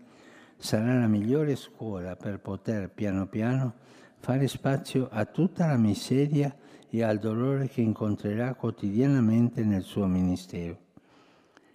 sarà 0.57 0.99
la 0.99 1.07
migliore 1.07 1.55
scuola 1.55 2.17
per 2.17 2.41
poter 2.41 2.89
piano 2.89 3.27
piano 3.27 3.75
fare 4.21 4.49
spazio 4.49 5.09
a 5.11 5.27
tutta 5.27 5.67
la 5.67 5.77
miseria 5.77 6.57
e 6.89 7.03
al 7.03 7.19
dolore 7.19 7.69
che 7.69 7.83
incontrerà 7.83 8.55
quotidianamente 8.55 9.63
nel 9.65 9.83
suo 9.83 10.07
ministero, 10.07 10.79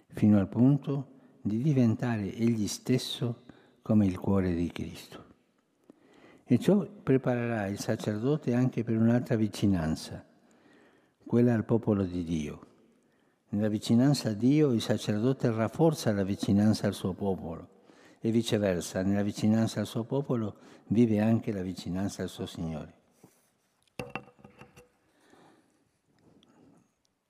fino 0.08 0.36
al 0.36 0.48
punto 0.48 1.06
di 1.42 1.62
diventare 1.62 2.34
egli 2.34 2.66
stesso 2.66 3.46
come 3.88 4.04
il 4.04 4.18
cuore 4.18 4.54
di 4.54 4.70
Cristo. 4.70 5.24
E 6.44 6.58
ciò 6.58 6.86
preparerà 6.86 7.68
il 7.68 7.78
sacerdote 7.78 8.52
anche 8.52 8.84
per 8.84 8.94
un'altra 8.94 9.34
vicinanza, 9.34 10.22
quella 11.24 11.54
al 11.54 11.64
popolo 11.64 12.04
di 12.04 12.22
Dio. 12.22 12.66
Nella 13.48 13.68
vicinanza 13.68 14.28
a 14.28 14.32
Dio 14.34 14.72
il 14.72 14.82
sacerdote 14.82 15.50
rafforza 15.50 16.12
la 16.12 16.22
vicinanza 16.22 16.86
al 16.86 16.92
suo 16.92 17.14
popolo 17.14 17.86
e 18.20 18.30
viceversa, 18.30 19.02
nella 19.02 19.22
vicinanza 19.22 19.80
al 19.80 19.86
suo 19.86 20.04
popolo 20.04 20.56
vive 20.88 21.20
anche 21.20 21.50
la 21.50 21.62
vicinanza 21.62 22.22
al 22.22 22.28
suo 22.28 22.44
Signore. 22.44 22.94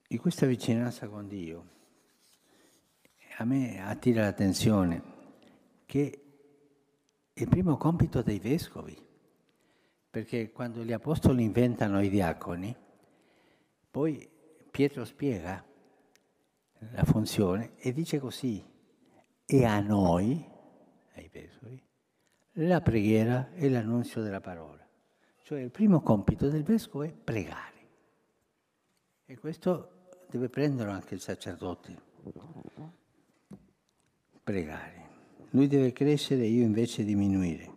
E 0.09 0.19
questa 0.19 0.45
vicinanza 0.47 1.07
con 1.07 1.29
Dio 1.29 1.67
a 3.37 3.45
me 3.45 3.81
attira 3.81 4.23
l'attenzione 4.23 5.03
che 5.87 6.23
il 7.43 7.49
primo 7.49 7.77
compito 7.77 8.23
dei 8.23 8.39
vescovi. 8.39 8.97
Perché 10.11 10.51
quando 10.51 10.83
gli 10.83 10.93
apostoli 10.93 11.45
inventano 11.45 12.03
i 12.03 12.09
diaconi, 12.09 12.75
poi 13.91 14.29
Pietro 14.71 15.05
spiega 15.05 15.65
la 16.93 17.05
funzione 17.05 17.77
e 17.77 17.93
dice 17.93 18.19
così, 18.19 18.65
e 19.45 19.65
a 19.65 19.81
noi, 19.81 20.45
ai 21.15 21.29
vescovi, 21.29 21.83
la 22.53 22.81
preghiera 22.81 23.53
e 23.53 23.69
l'annunzio 23.69 24.23
della 24.23 24.41
parola. 24.41 24.87
Cioè 25.43 25.61
il 25.61 25.71
primo 25.71 26.01
compito 26.01 26.49
del 26.49 26.63
vescovo 26.63 27.05
è 27.05 27.13
pregare. 27.13 27.77
E 29.25 29.39
questo 29.39 30.09
deve 30.29 30.49
prenderlo 30.49 30.93
anche 30.93 31.15
il 31.15 31.21
sacerdote. 31.21 32.07
Pregare. 34.43 34.98
Lui 35.51 35.67
deve 35.67 35.93
crescere 35.93 36.43
e 36.43 36.49
io 36.49 36.63
invece 36.63 37.05
diminuire, 37.05 37.71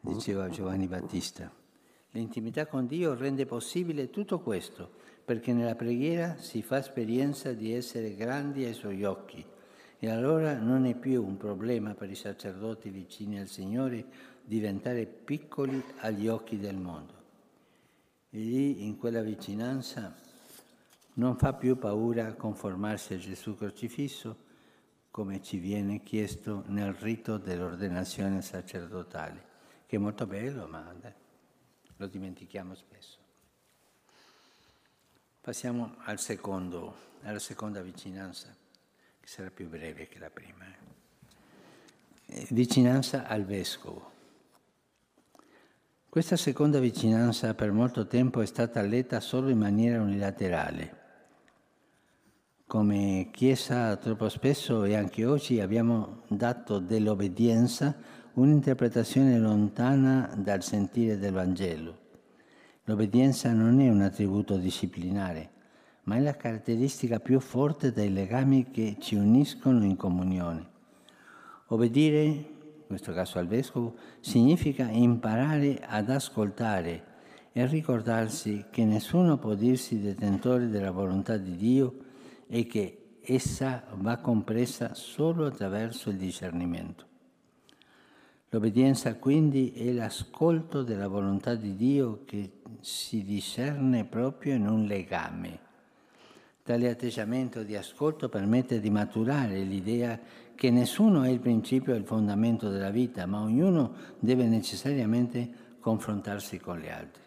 diceva 0.00 0.48
Giovanni 0.50 0.86
Battista. 0.86 1.50
L'intimità 2.10 2.66
con 2.66 2.86
Dio 2.86 3.14
rende 3.14 3.46
possibile 3.46 4.10
tutto 4.10 4.40
questo, 4.40 4.90
perché 5.24 5.52
nella 5.52 5.74
preghiera 5.74 6.36
si 6.38 6.62
fa 6.62 6.78
esperienza 6.78 7.52
di 7.52 7.72
essere 7.72 8.14
grandi 8.14 8.64
ai 8.64 8.74
suoi 8.74 9.04
occhi 9.04 9.44
e 9.98 10.08
allora 10.08 10.58
non 10.58 10.84
è 10.84 10.94
più 10.94 11.24
un 11.24 11.36
problema 11.36 11.94
per 11.94 12.10
i 12.10 12.14
sacerdoti 12.14 12.88
vicini 12.90 13.40
al 13.40 13.48
Signore 13.48 14.04
diventare 14.44 15.06
piccoli 15.06 15.82
agli 15.98 16.28
occhi 16.28 16.58
del 16.58 16.76
mondo. 16.76 17.14
E 18.30 18.38
lì, 18.38 18.84
in 18.84 18.96
quella 18.96 19.22
vicinanza, 19.22 20.14
non 21.14 21.36
fa 21.36 21.52
più 21.54 21.76
paura 21.78 22.34
conformarsi 22.34 23.14
a 23.14 23.18
Gesù 23.18 23.56
crocifisso, 23.56 24.46
come 25.18 25.42
ci 25.42 25.58
viene 25.58 26.04
chiesto 26.04 26.62
nel 26.68 26.92
rito 26.92 27.38
dell'ordenazione 27.38 28.40
sacerdotale, 28.40 29.42
che 29.86 29.96
è 29.96 29.98
molto 29.98 30.28
bello, 30.28 30.68
ma 30.68 30.94
lo 31.96 32.06
dimentichiamo 32.06 32.76
spesso. 32.76 33.18
Passiamo 35.40 35.96
al 36.04 36.20
secondo, 36.20 36.94
alla 37.22 37.40
seconda 37.40 37.82
vicinanza, 37.82 38.54
che 39.18 39.26
sarà 39.26 39.50
più 39.50 39.68
breve 39.68 40.06
che 40.06 40.20
la 40.20 40.30
prima. 40.30 40.64
Eh. 42.26 42.46
Vicinanza 42.50 43.26
al 43.26 43.44
vescovo. 43.44 44.12
Questa 46.08 46.36
seconda 46.36 46.78
vicinanza 46.78 47.54
per 47.54 47.72
molto 47.72 48.06
tempo 48.06 48.40
è 48.40 48.46
stata 48.46 48.80
letta 48.82 49.18
solo 49.18 49.48
in 49.48 49.58
maniera 49.58 50.00
unilaterale. 50.00 50.97
Come 52.68 53.28
Chiesa 53.32 53.96
troppo 53.96 54.28
spesso 54.28 54.84
e 54.84 54.94
anche 54.94 55.24
oggi 55.24 55.58
abbiamo 55.58 56.24
dato 56.28 56.78
dell'obbedienza 56.78 57.96
un'interpretazione 58.34 59.38
lontana 59.38 60.34
dal 60.36 60.62
sentire 60.62 61.16
del 61.16 61.32
Vangelo. 61.32 61.98
L'obbedienza 62.84 63.50
non 63.54 63.80
è 63.80 63.88
un 63.88 64.02
attributo 64.02 64.58
disciplinare, 64.58 65.50
ma 66.02 66.16
è 66.16 66.20
la 66.20 66.36
caratteristica 66.36 67.20
più 67.20 67.40
forte 67.40 67.90
dei 67.90 68.12
legami 68.12 68.70
che 68.70 68.96
ci 68.98 69.14
uniscono 69.14 69.82
in 69.82 69.96
comunione. 69.96 70.68
Obbedire, 71.68 72.22
in 72.22 72.44
questo 72.86 73.14
caso 73.14 73.38
al 73.38 73.46
Vescovo, 73.46 73.94
significa 74.20 74.86
imparare 74.90 75.80
ad 75.86 76.10
ascoltare 76.10 77.04
e 77.50 77.64
ricordarsi 77.64 78.66
che 78.70 78.84
nessuno 78.84 79.38
può 79.38 79.54
dirsi 79.54 80.02
detentore 80.02 80.68
della 80.68 80.90
volontà 80.90 81.38
di 81.38 81.56
Dio 81.56 82.02
e 82.48 82.66
che 82.66 83.18
essa 83.22 83.84
va 83.94 84.16
compresa 84.16 84.94
solo 84.94 85.46
attraverso 85.46 86.10
il 86.10 86.16
discernimento. 86.16 87.06
L'obbedienza 88.50 89.14
quindi 89.16 89.72
è 89.72 89.92
l'ascolto 89.92 90.82
della 90.82 91.08
volontà 91.08 91.54
di 91.54 91.76
Dio 91.76 92.22
che 92.24 92.60
si 92.80 93.22
discerne 93.22 94.04
proprio 94.04 94.54
in 94.54 94.66
un 94.66 94.86
legame 94.86 95.66
Tale 96.68 96.90
atteggiamento 96.90 97.62
di 97.62 97.76
ascolto 97.76 98.28
permette 98.28 98.78
di 98.78 98.90
maturare 98.90 99.62
l'idea 99.62 100.20
che 100.54 100.70
nessuno 100.70 101.22
è 101.22 101.30
il 101.30 101.40
principio 101.40 101.94
e 101.94 101.96
il 101.96 102.04
fondamento 102.04 102.68
della 102.68 102.90
vita, 102.90 103.24
ma 103.24 103.40
ognuno 103.40 103.94
deve 104.18 104.44
necessariamente 104.44 105.50
confrontarsi 105.80 106.58
con 106.58 106.78
gli 106.78 106.90
altri. 106.90 107.22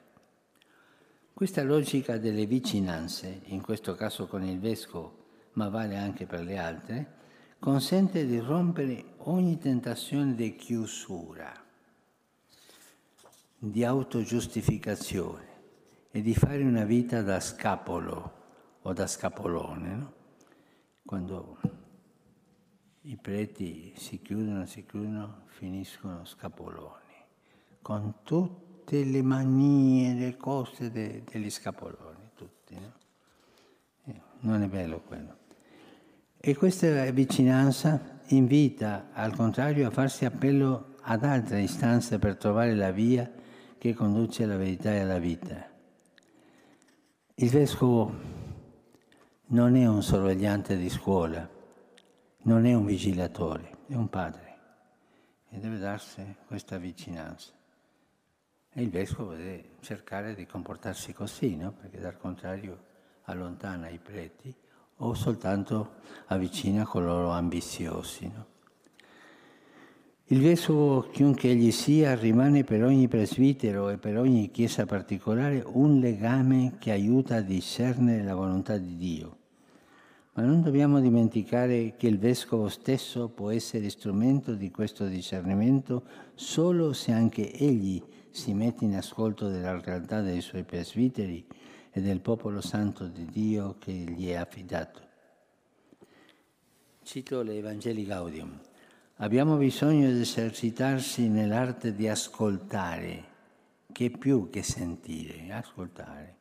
Questa 1.34 1.64
logica 1.64 2.18
delle 2.18 2.46
vicinanze, 2.46 3.42
in 3.46 3.62
questo 3.62 3.96
caso 3.96 4.28
con 4.28 4.44
il 4.44 4.60
vescovo, 4.60 5.22
ma 5.54 5.70
vale 5.70 5.98
anche 5.98 6.26
per 6.26 6.42
le 6.42 6.58
altre, 6.58 7.16
consente 7.60 8.26
di 8.26 8.40
rompere 8.40 9.14
ogni 9.20 9.58
tentazione 9.58 10.36
di 10.36 10.56
chiusura, 10.56 11.52
di 13.58 13.84
autogiustificazione 13.84 15.48
e 16.12 16.22
di 16.22 16.36
fare 16.36 16.64
una 16.64 16.84
vita 16.84 17.22
da 17.22 17.40
scapolo 17.40 18.40
o 18.82 18.94
da 18.94 19.08
scapolone. 19.08 19.96
No? 19.96 20.14
Quando 21.06 21.60
i 23.02 23.18
preti 23.18 23.94
si 23.96 24.22
chiudono, 24.22 24.66
si 24.66 24.86
chiudono, 24.86 25.44
finiscono 25.48 26.26
scapoloni, 26.26 27.26
con 27.82 28.16
tutte 28.82 29.04
le 29.04 29.22
manie, 29.22 30.14
le 30.14 30.38
cose 30.38 30.92
de, 30.92 31.24
degli 31.30 31.50
scapoloni, 31.50 32.30
tutti. 32.36 32.74
No? 32.74 32.94
Eh, 34.06 34.22
non 34.42 34.64
è 34.64 34.68
bello 34.68 35.02
quello. 35.02 35.38
E 36.38 36.56
questa 36.56 37.10
vicinanza 37.12 38.20
invita 38.28 39.10
al 39.14 39.36
contrario 39.36 39.88
a 39.88 39.92
farsi 39.92 40.26
appello 40.26 40.96
ad 41.02 41.24
altre 41.24 41.62
istanze 41.62 42.18
per 42.18 42.38
trovare 42.38 42.74
la 42.74 42.92
via 42.92 43.30
che 43.78 43.94
conduce 43.94 44.44
alla 44.44 44.58
verità 44.58 44.92
e 44.92 45.00
alla 45.00 45.20
vita. 45.20 45.70
Il 47.36 47.50
vescovo 47.50 48.14
non 49.48 49.76
è 49.76 49.86
un 49.86 50.02
sorvegliante 50.02 50.78
di 50.78 50.90
scuola, 50.90 51.48
non 52.44 52.66
è 52.66 52.74
un 52.74 52.86
vigilatore, 52.86 53.78
è 53.88 53.96
un 53.96 54.10
padre 54.10 54.50
e 55.50 55.60
deve 55.60 55.78
darsi 55.78 56.24
questa 56.48 56.78
vicinanza. 56.78 57.61
E 58.74 58.82
il 58.82 58.90
vescovo 58.90 59.34
deve 59.34 59.72
cercare 59.82 60.34
di 60.34 60.46
comportarsi 60.46 61.12
così, 61.12 61.58
no? 61.58 61.74
perché 61.74 62.00
dal 62.00 62.18
contrario 62.18 62.90
allontana 63.24 63.90
i 63.90 64.00
preti 64.00 64.54
o 64.98 65.14
soltanto 65.14 65.96
avvicina 66.28 66.86
coloro 66.86 67.32
ambiziosi. 67.32 68.32
No? 68.34 68.46
Il 70.28 70.40
vescovo, 70.40 71.10
chiunque 71.10 71.50
egli 71.50 71.72
sia, 71.72 72.16
rimane 72.16 72.64
per 72.64 72.86
ogni 72.86 73.10
presbitero 73.10 73.90
e 73.90 73.98
per 73.98 74.18
ogni 74.18 74.50
chiesa 74.52 74.86
particolare 74.86 75.62
un 75.66 76.00
legame 76.00 76.78
che 76.80 76.92
aiuta 76.92 77.36
a 77.36 77.42
discernere 77.42 78.24
la 78.24 78.36
volontà 78.36 78.78
di 78.78 78.96
Dio. 78.96 79.38
Ma 80.34 80.44
non 80.44 80.62
dobbiamo 80.62 81.02
dimenticare 81.02 81.96
che 81.98 82.08
il 82.08 82.18
vescovo 82.18 82.70
stesso 82.70 83.28
può 83.28 83.50
essere 83.50 83.90
strumento 83.90 84.54
di 84.54 84.72
questo 84.72 85.08
discernimento 85.08 86.04
solo 86.36 86.94
se 86.94 87.12
anche 87.12 87.52
egli 87.52 88.02
si 88.32 88.54
mette 88.54 88.86
in 88.86 88.96
ascolto 88.96 89.50
della 89.50 89.80
realtà 89.80 90.22
dei 90.22 90.42
suoi 90.42 90.64
presbiteri 90.64 91.46
e 91.92 92.02
del 92.02 92.22
popolo 92.22 92.62
santo 92.62 93.08
di 93.08 93.26
Dio 93.26 93.76
che 93.78 93.92
gli 93.92 94.30
è 94.30 94.36
affidato. 94.36 95.02
Cito 97.04 97.42
le 97.42 97.58
Evangeli 97.58 98.06
Gaudium. 98.06 98.58
Abbiamo 99.18 99.58
bisogno 99.58 100.10
di 100.10 100.22
esercitarsi 100.22 101.28
nell'arte 101.28 101.94
di 101.94 102.08
ascoltare, 102.08 103.24
che 103.92 104.10
più 104.10 104.50
che 104.50 104.64
sentire, 104.64 105.52
ascoltare. 105.52 106.38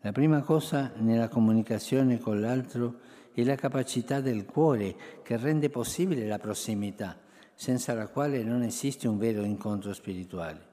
La 0.00 0.12
prima 0.12 0.42
cosa 0.42 0.92
nella 0.96 1.28
comunicazione 1.28 2.18
con 2.18 2.40
l'altro 2.40 2.98
è 3.32 3.42
la 3.42 3.54
capacità 3.54 4.20
del 4.20 4.44
cuore 4.44 4.94
che 5.22 5.36
rende 5.38 5.70
possibile 5.70 6.26
la 6.26 6.38
prossimità, 6.38 7.18
senza 7.54 7.94
la 7.94 8.08
quale 8.08 8.42
non 8.42 8.62
esiste 8.62 9.08
un 9.08 9.16
vero 9.16 9.42
incontro 9.42 9.94
spirituale. 9.94 10.71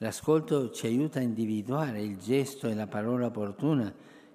L'ascolto 0.00 0.70
ci 0.72 0.86
aiuta 0.86 1.20
a 1.20 1.22
individuare 1.22 2.02
il 2.02 2.18
gesto 2.18 2.68
e 2.68 2.74
la 2.74 2.86
parola 2.86 3.26
opportuna 3.26 3.94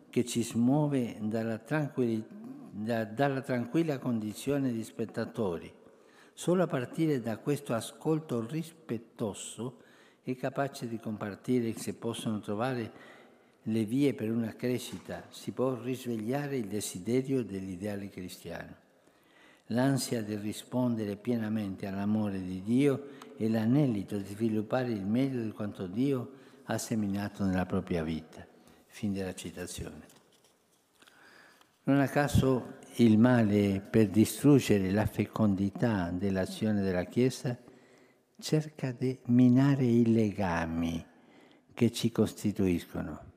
che 0.09 0.25
ci 0.25 0.41
smuove 0.41 1.17
dalla, 1.19 1.61
da, 2.71 3.05
dalla 3.05 3.41
tranquilla 3.41 3.99
condizione 3.99 4.71
di 4.71 4.83
spettatori. 4.83 5.71
Solo 6.33 6.63
a 6.63 6.67
partire 6.67 7.21
da 7.21 7.37
questo 7.37 7.75
ascolto 7.75 8.43
rispettoso 8.43 9.83
è 10.23 10.35
capace 10.35 10.87
di 10.87 10.97
compartire 10.97 11.73
se 11.73 11.93
possono 11.93 12.39
trovare 12.39 12.91
le 13.61 13.83
vie 13.85 14.15
per 14.15 14.31
una 14.31 14.55
crescita, 14.55 15.27
si 15.29 15.51
può 15.51 15.79
risvegliare 15.79 16.57
il 16.57 16.65
desiderio 16.65 17.43
dell'ideale 17.43 18.09
cristiano. 18.09 18.89
L'ansia 19.71 20.21
di 20.21 20.35
rispondere 20.35 21.15
pienamente 21.15 21.87
all'amore 21.87 22.41
di 22.41 22.61
Dio 22.61 23.07
è 23.37 23.47
l'anelito 23.47 24.17
di 24.17 24.25
sviluppare 24.25 24.91
il 24.91 25.05
meglio 25.05 25.41
di 25.41 25.51
quanto 25.51 25.87
Dio 25.87 26.31
ha 26.65 26.77
seminato 26.77 27.45
nella 27.45 27.65
propria 27.65 28.03
vita. 28.03 28.45
Fin 28.87 29.13
della 29.13 29.33
citazione. 29.33 30.07
Non 31.83 31.99
a 31.99 32.07
caso 32.07 32.79
il 32.95 33.17
male 33.17 33.79
per 33.79 34.09
distruggere 34.09 34.91
la 34.91 35.05
fecondità 35.05 36.11
dell'azione 36.11 36.81
della 36.81 37.05
Chiesa 37.05 37.57
cerca 38.39 38.91
di 38.91 39.17
minare 39.27 39.85
i 39.85 40.11
legami 40.11 41.05
che 41.73 41.91
ci 41.91 42.11
costituiscono 42.11 43.31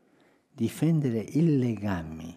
difendere 0.51 1.19
i 1.19 1.59
legami 1.59 2.37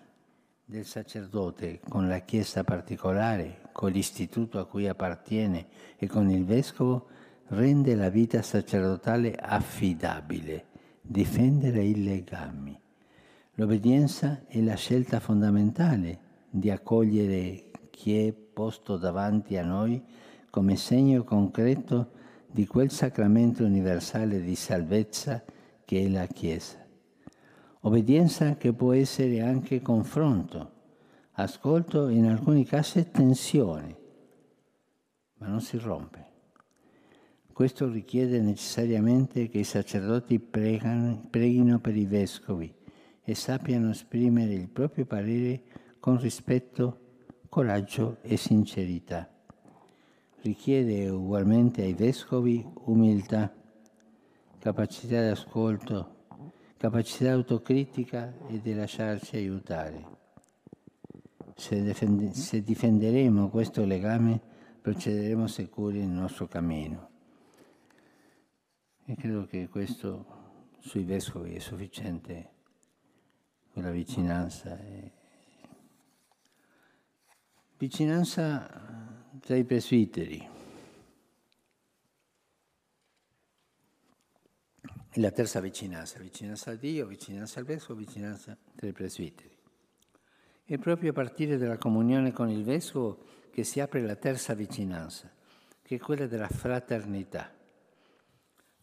del 0.63 0.85
sacerdote 0.85 1.79
con 1.87 2.07
la 2.07 2.19
Chiesa 2.19 2.63
particolare, 2.63 3.66
con 3.77 3.91
l'istituto 3.91 4.57
a 4.57 4.65
cui 4.65 4.87
appartiene 4.87 5.67
e 5.97 6.07
con 6.07 6.31
il 6.31 6.45
Vescovo, 6.45 7.09
rende 7.49 7.93
la 7.93 8.09
vita 8.09 8.41
sacerdotale 8.41 9.35
affidabile, 9.35 10.65
difendere 10.99 11.83
i 11.83 12.03
legami. 12.03 12.75
L'obbedienza 13.53 14.41
è 14.47 14.59
la 14.61 14.73
scelta 14.73 15.19
fondamentale 15.19 16.19
di 16.49 16.71
accogliere 16.71 17.69
chi 17.91 18.17
è 18.17 18.33
posto 18.33 18.97
davanti 18.97 19.57
a 19.57 19.63
noi 19.63 20.03
come 20.49 20.75
segno 20.75 21.23
concreto 21.23 22.13
di 22.49 22.65
quel 22.65 22.89
sacramento 22.89 23.63
universale 23.63 24.41
di 24.41 24.55
salvezza 24.55 25.43
che 25.85 26.03
è 26.03 26.09
la 26.09 26.25
Chiesa. 26.25 26.83
Obbedienza 27.81 28.55
che 28.55 28.73
può 28.73 28.93
essere 28.93 29.41
anche 29.41 29.83
confronto, 29.83 30.76
ascolto 31.39 32.07
in 32.07 32.25
alcuni 32.25 32.65
casi 32.65 33.11
tensione, 33.11 33.95
ma 35.37 35.47
non 35.47 35.61
si 35.61 35.77
rompe. 35.77 36.25
Questo 37.53 37.87
richiede 37.87 38.41
necessariamente 38.41 39.47
che 39.47 39.59
i 39.59 39.63
sacerdoti 39.63 40.39
pregano, 40.39 41.21
preghino 41.29 41.79
per 41.79 41.95
i 41.95 42.05
vescovi 42.05 42.73
e 43.21 43.35
sappiano 43.35 43.91
esprimere 43.91 44.53
il 44.53 44.67
proprio 44.67 45.05
parere 45.05 45.61
con 45.99 46.19
rispetto, 46.19 46.99
coraggio 47.49 48.17
e 48.21 48.35
sincerità. 48.35 49.29
Richiede 50.41 51.07
ugualmente 51.09 51.83
ai 51.83 51.93
vescovi 51.93 52.65
umiltà, 52.85 53.53
capacità 54.57 55.21
di 55.21 55.29
ascolto, 55.29 56.15
capacità 56.77 57.31
autocritica 57.31 58.33
e 58.47 58.59
di 58.59 58.73
lasciarci 58.73 59.35
aiutare. 59.35 60.16
Se, 61.57 61.81
defend- 61.81 62.31
se 62.31 62.61
difenderemo 62.61 63.49
questo 63.49 63.83
legame, 63.83 64.39
procederemo 64.79 65.47
sicuri 65.47 65.99
nel 65.99 66.09
nostro 66.09 66.47
cammino. 66.47 67.09
E 69.05 69.15
credo 69.15 69.45
che 69.45 69.67
questo 69.67 70.75
sui 70.79 71.03
vescovi 71.03 71.55
è 71.55 71.59
sufficiente, 71.59 72.51
quella 73.73 73.89
vicinanza. 73.89 74.79
Vicinanza 77.77 79.25
tra 79.39 79.55
i 79.55 79.63
presbiteri. 79.63 80.55
la 85.19 85.31
terza 85.31 85.59
vicinanza, 85.59 86.19
vicinanza 86.19 86.71
a 86.71 86.75
Dio, 86.75 87.07
vicinanza 87.07 87.59
al 87.59 87.65
Vescovo, 87.65 87.99
vicinanza 87.99 88.55
tra 88.75 88.87
i 88.87 88.91
presbiteri. 88.91 89.56
È 90.69 90.77
proprio 90.77 91.11
a 91.11 91.13
partire 91.13 91.55
dalla 91.55 91.77
comunione 91.77 92.33
con 92.33 92.49
il 92.49 92.65
Vescovo 92.65 93.19
che 93.51 93.63
si 93.63 93.79
apre 93.79 94.01
la 94.01 94.17
terza 94.17 94.53
vicinanza, 94.53 95.31
che 95.81 95.95
è 95.95 95.97
quella 95.97 96.27
della 96.27 96.49
fraternità. 96.49 97.49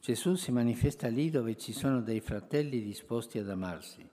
Gesù 0.01 0.35
si 0.35 0.51
manifesta 0.51 1.09
lì 1.09 1.28
dove 1.28 1.59
ci 1.59 1.74
sono 1.74 2.01
dei 2.01 2.20
fratelli 2.20 2.80
disposti 2.82 3.39
ad 3.39 3.51
amarsi, 3.51 4.09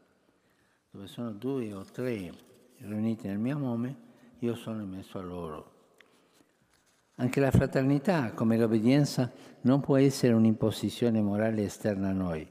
dove 0.90 1.08
sono 1.08 1.32
due 1.32 1.74
o 1.74 1.86
tre 1.86 2.34
riuniti 2.80 3.28
nel 3.28 3.38
mio 3.38 3.58
nome, 3.58 3.96
io 4.40 4.54
sono 4.56 4.82
in 4.82 4.90
mezzo 4.90 5.18
a 5.18 5.22
loro. 5.22 5.72
Anche 7.16 7.40
la 7.40 7.52
fraternità, 7.52 8.34
come 8.34 8.58
l'obbedienza, 8.58 9.32
non 9.62 9.80
può 9.80 9.96
essere 9.96 10.34
un'imposizione 10.34 11.22
morale 11.22 11.64
esterna 11.64 12.10
a 12.10 12.14
noi. 12.14 12.46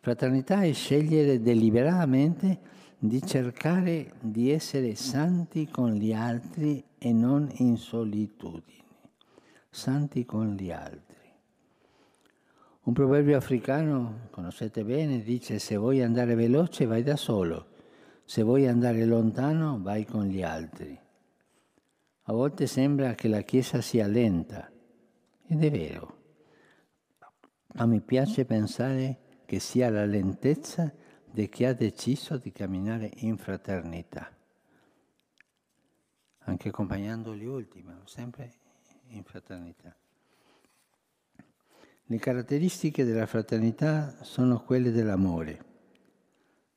Fraternità 0.00 0.62
è 0.62 0.72
scegliere 0.72 1.40
deliberatamente 1.40 2.82
di 3.06 3.20
cercare 3.22 4.14
di 4.18 4.50
essere 4.50 4.94
santi 4.94 5.68
con 5.68 5.92
gli 5.92 6.14
altri 6.14 6.82
e 6.96 7.12
non 7.12 7.50
in 7.56 7.76
solitudine, 7.76 8.82
santi 9.68 10.24
con 10.24 10.54
gli 10.54 10.70
altri. 10.70 11.30
Un 12.84 12.92
proverbio 12.94 13.36
africano, 13.36 14.28
conoscete 14.30 14.84
bene, 14.84 15.22
dice 15.22 15.58
se 15.58 15.76
vuoi 15.76 16.02
andare 16.02 16.34
veloce 16.34 16.86
vai 16.86 17.02
da 17.02 17.16
solo, 17.16 17.66
se 18.24 18.42
vuoi 18.42 18.66
andare 18.66 19.04
lontano 19.04 19.82
vai 19.82 20.06
con 20.06 20.24
gli 20.24 20.42
altri. 20.42 20.98
A 22.22 22.32
volte 22.32 22.66
sembra 22.66 23.14
che 23.14 23.28
la 23.28 23.42
Chiesa 23.42 23.82
sia 23.82 24.06
lenta, 24.06 24.70
ed 25.46 25.62
è 25.62 25.70
vero, 25.70 26.16
ma 27.74 27.84
mi 27.84 28.00
piace 28.00 28.46
pensare 28.46 29.42
che 29.44 29.58
sia 29.58 29.90
la 29.90 30.06
lentezza 30.06 30.90
di 31.34 31.48
chi 31.48 31.64
ha 31.64 31.74
deciso 31.74 32.36
di 32.36 32.52
camminare 32.52 33.10
in 33.16 33.36
fraternità, 33.36 34.32
anche 36.44 36.68
accompagnando 36.68 37.34
gli 37.34 37.44
ultimi, 37.44 37.92
sempre 38.04 38.52
in 39.08 39.24
fraternità. 39.24 39.92
Le 42.04 42.18
caratteristiche 42.18 43.02
della 43.02 43.26
fraternità 43.26 44.22
sono 44.22 44.62
quelle 44.62 44.92
dell'amore. 44.92 45.64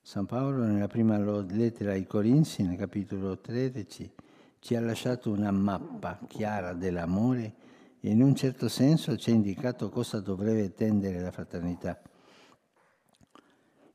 San 0.01 0.25
Paolo 0.25 0.63
nella 0.63 0.87
prima 0.87 1.19
lettera 1.19 1.91
ai 1.91 2.07
Corinzi, 2.07 2.63
nel 2.63 2.77
capitolo 2.77 3.39
13, 3.39 4.11
ci 4.57 4.75
ha 4.75 4.81
lasciato 4.81 5.29
una 5.29 5.51
mappa 5.51 6.17
chiara 6.27 6.73
dell'amore 6.73 7.53
e 7.99 8.09
in 8.09 8.23
un 8.23 8.33
certo 8.33 8.69
senso 8.69 9.17
ci 9.17 9.29
ha 9.29 9.33
indicato 9.33 9.89
cosa 9.89 10.19
dovrebbe 10.19 10.73
tendere 10.73 11.19
la 11.19 11.29
fraternità. 11.29 12.01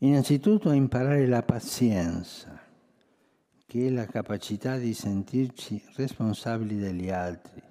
Innanzitutto 0.05 0.73
imparare 0.73 1.29
la 1.29 1.45
pazienza, 1.45 2.61
che 3.65 3.87
è 3.87 3.89
la 3.89 4.07
capacità 4.07 4.77
di 4.77 4.95
sentirci 4.95 5.81
responsabili 5.95 6.77
degli 6.77 7.09
altri, 7.09 7.63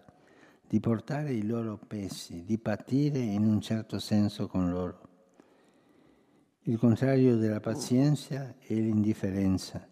di 0.66 0.80
portare 0.80 1.34
i 1.34 1.46
loro 1.46 1.78
pesi, 1.86 2.46
di 2.46 2.58
patire 2.58 3.20
in 3.20 3.46
un 3.46 3.60
certo 3.60 4.00
senso 4.00 4.48
con 4.48 4.70
loro. 4.70 5.10
Il 6.62 6.78
contrario 6.78 7.36
della 7.36 7.60
pazienza 7.60 8.56
è 8.60 8.76
l'indifferenza, 8.76 9.86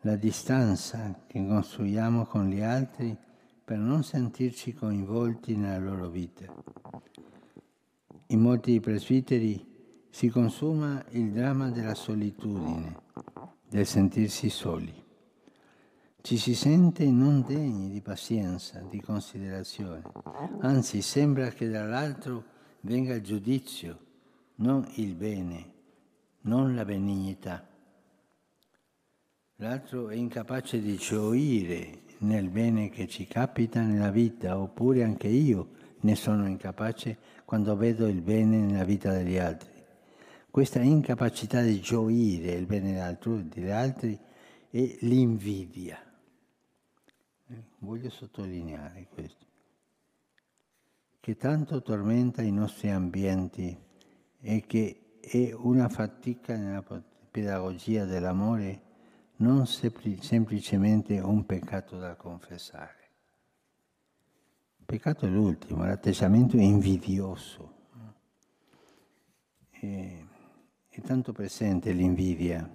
la 0.00 0.16
distanza 0.16 1.24
che 1.26 1.46
costruiamo 1.46 2.24
con 2.24 2.48
gli 2.48 2.62
altri 2.62 3.14
per 3.62 3.76
non 3.76 4.02
sentirci 4.02 4.72
coinvolti 4.72 5.56
nella 5.56 5.90
loro 5.90 6.08
vita. 6.08 6.46
In 8.28 8.40
molti 8.40 8.80
presbiteri 8.80 9.72
si 10.14 10.28
consuma 10.28 11.04
il 11.10 11.32
dramma 11.32 11.70
della 11.70 11.96
solitudine, 11.96 13.00
del 13.68 13.84
sentirsi 13.84 14.48
soli. 14.48 14.94
Ci 16.20 16.36
si 16.36 16.54
sente 16.54 17.04
non 17.10 17.42
degni 17.44 17.90
di 17.90 18.00
pazienza, 18.00 18.78
di 18.88 19.00
considerazione, 19.00 20.02
anzi 20.60 21.02
sembra 21.02 21.48
che 21.48 21.68
dall'altro 21.68 22.44
venga 22.82 23.12
il 23.14 23.22
giudizio, 23.22 23.98
non 24.56 24.88
il 24.94 25.16
bene, 25.16 25.72
non 26.42 26.76
la 26.76 26.84
benignità. 26.84 27.66
L'altro 29.56 30.10
è 30.10 30.14
incapace 30.14 30.80
di 30.80 30.94
gioire 30.96 32.02
nel 32.18 32.50
bene 32.50 32.88
che 32.88 33.08
ci 33.08 33.26
capita 33.26 33.82
nella 33.82 34.12
vita, 34.12 34.60
oppure 34.60 35.02
anche 35.02 35.26
io 35.26 35.70
ne 36.02 36.14
sono 36.14 36.46
incapace 36.46 37.18
quando 37.44 37.74
vedo 37.74 38.06
il 38.06 38.22
bene 38.22 38.58
nella 38.58 38.84
vita 38.84 39.10
degli 39.10 39.38
altri. 39.38 39.73
Questa 40.54 40.80
incapacità 40.80 41.62
di 41.62 41.80
gioire 41.80 42.52
il 42.52 42.66
bene 42.66 42.92
degli 42.92 43.70
altri 43.70 44.16
è 44.70 44.96
l'invidia. 45.00 45.98
Voglio 47.78 48.08
sottolineare 48.08 49.08
questo, 49.12 49.44
che 51.18 51.36
tanto 51.36 51.82
tormenta 51.82 52.40
i 52.42 52.52
nostri 52.52 52.88
ambienti 52.90 53.76
e 54.38 54.64
che 54.64 55.18
è 55.18 55.52
una 55.52 55.88
fatica 55.88 56.56
nella 56.56 56.84
pedagogia 57.32 58.04
dell'amore 58.04 58.82
non 59.38 59.66
semplicemente 59.66 61.18
un 61.18 61.44
peccato 61.46 61.98
da 61.98 62.14
confessare. 62.14 63.10
Il 64.76 64.84
peccato 64.86 65.26
è 65.26 65.28
l'ultimo, 65.28 65.84
l'atteggiamento 65.84 66.56
invidioso. 66.56 67.72
È, 69.70 70.23
è 70.96 71.00
tanto 71.00 71.32
presente 71.32 71.90
l'invidia 71.90 72.72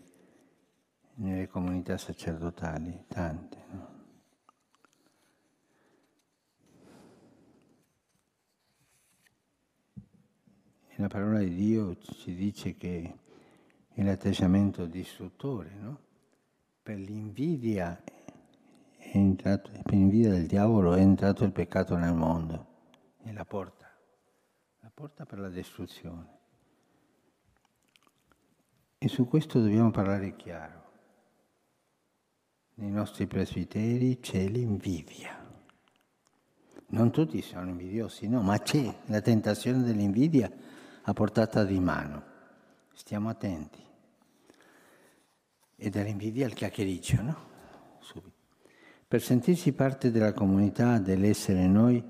nelle 1.16 1.48
comunità 1.48 1.98
sacerdotali, 1.98 3.06
tante. 3.08 3.58
No? 3.72 3.98
la 10.96 11.08
parola 11.08 11.40
di 11.40 11.56
Dio 11.56 11.96
ci 11.98 12.36
dice 12.36 12.76
che 12.76 13.20
è 13.94 14.04
l'atteggiamento 14.04 14.86
distruttore, 14.86 15.74
no? 15.80 16.00
per 16.84 16.98
l'invidia, 16.98 18.04
entrato, 18.98 19.72
per 19.72 19.94
l'invidia 19.94 20.32
del 20.32 20.46
diavolo 20.46 20.96
è 20.96 21.00
entrato 21.00 21.46
il 21.46 21.54
peccato 21.54 21.96
nel 21.96 22.14
mondo, 22.14 22.66
è 23.24 23.32
la 23.32 23.46
porta, 23.46 23.90
la 24.82 24.92
porta 24.94 25.26
per 25.26 25.40
la 25.40 25.50
distruzione. 25.50 26.39
E 29.02 29.08
su 29.08 29.26
questo 29.26 29.62
dobbiamo 29.62 29.92
parlare 29.92 30.36
chiaro. 30.36 30.84
Nei 32.76 32.92
nostri 32.92 33.28
presbiteri 33.28 34.20
c'è 34.20 34.46
l'invidia. 34.46 35.38
Non 36.88 37.10
tutti 37.10 37.42
sono 37.42 37.70
invidiosi, 37.70 38.28
no, 38.28 38.42
ma 38.42 38.60
c'è 38.60 38.94
la 39.06 39.22
tentazione 39.22 39.84
dell'invidia 39.84 40.52
a 41.04 41.14
portata 41.14 41.64
di 41.64 41.80
mano. 41.80 42.24
Stiamo 42.94 43.30
attenti 43.30 43.88
e 45.78 45.90
dall'invidia 45.90 46.46
al 46.46 46.54
chiacchiericcio, 46.54 47.22
no? 47.22 47.38
Subito. 48.00 48.36
Per 49.08 49.22
sentirsi 49.22 49.72
parte 49.72 50.12
della 50.12 50.34
comunità, 50.34 51.00
dell'essere 51.00 51.68
noi, 51.68 52.04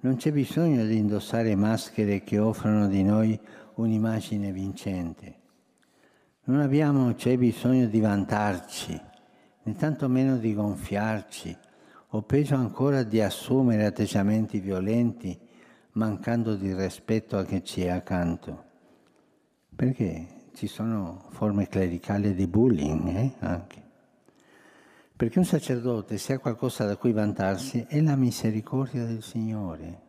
non 0.00 0.16
c'è 0.16 0.32
bisogno 0.32 0.86
di 0.86 0.96
indossare 0.96 1.54
maschere 1.54 2.24
che 2.24 2.38
offrono 2.38 2.88
di 2.88 3.02
noi 3.02 3.38
un'immagine 3.74 4.50
vincente. 4.52 5.39
Non 6.50 6.62
abbiamo, 6.62 7.14
c'è 7.14 7.38
bisogno 7.38 7.86
di 7.86 8.00
vantarci, 8.00 9.00
né 9.62 9.76
tantomeno 9.76 10.36
di 10.36 10.52
gonfiarci, 10.52 11.56
o 12.08 12.22
peggio 12.22 12.56
ancora 12.56 13.04
di 13.04 13.20
assumere 13.20 13.86
atteggiamenti 13.86 14.58
violenti, 14.58 15.38
mancando 15.92 16.56
di 16.56 16.74
rispetto 16.74 17.38
a 17.38 17.44
chi 17.44 17.62
ci 17.62 17.82
è 17.82 17.90
accanto. 17.90 18.64
Perché? 19.76 20.38
ci 20.54 20.66
sono 20.66 21.26
forme 21.28 21.68
clericali 21.68 22.34
di 22.34 22.48
bullying 22.48 23.06
eh? 23.06 23.32
anche. 23.38 23.82
Perché 25.14 25.38
un 25.38 25.44
sacerdote, 25.44 26.18
se 26.18 26.32
ha 26.32 26.38
qualcosa 26.40 26.84
da 26.84 26.96
cui 26.96 27.12
vantarsi, 27.12 27.86
è 27.86 28.00
la 28.00 28.16
misericordia 28.16 29.04
del 29.04 29.22
Signore. 29.22 30.00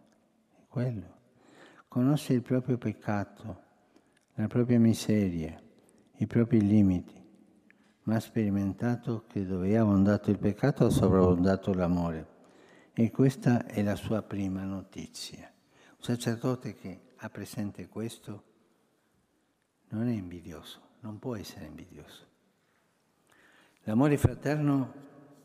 Quello. 0.67 1.19
Conosce 1.87 2.33
il 2.33 2.41
proprio 2.41 2.79
peccato, 2.79 3.61
la 4.33 4.47
propria 4.47 4.79
miseria, 4.79 5.69
i 6.22 6.28
propri 6.28 6.61
limiti, 6.61 7.19
ma 8.03 8.15
ha 8.15 8.19
sperimentato 8.19 9.26
che 9.28 9.43
dove 9.43 9.76
ha 9.76 9.82
abbondato 9.82 10.30
il 10.30 10.38
peccato 10.38 10.86
ha 10.86 10.89
sovrabbondato 10.91 11.74
l'amore. 11.74 12.28
E 12.93 13.09
questa 13.09 13.65
è 13.65 13.82
la 13.82 13.95
sua 13.95 14.22
prima 14.22 14.63
notizia. 14.63 15.51
Un 15.97 16.03
sacerdote 16.03 16.76
che 16.76 16.99
ha 17.15 17.30
presente 17.30 17.88
questo 17.88 18.43
non 19.89 20.07
è 20.07 20.13
invidioso, 20.13 20.80
non 20.99 21.17
può 21.17 21.36
essere 21.36 21.65
invidioso. 21.65 22.28
L'amore 23.86 24.17
fraterno 24.17 24.93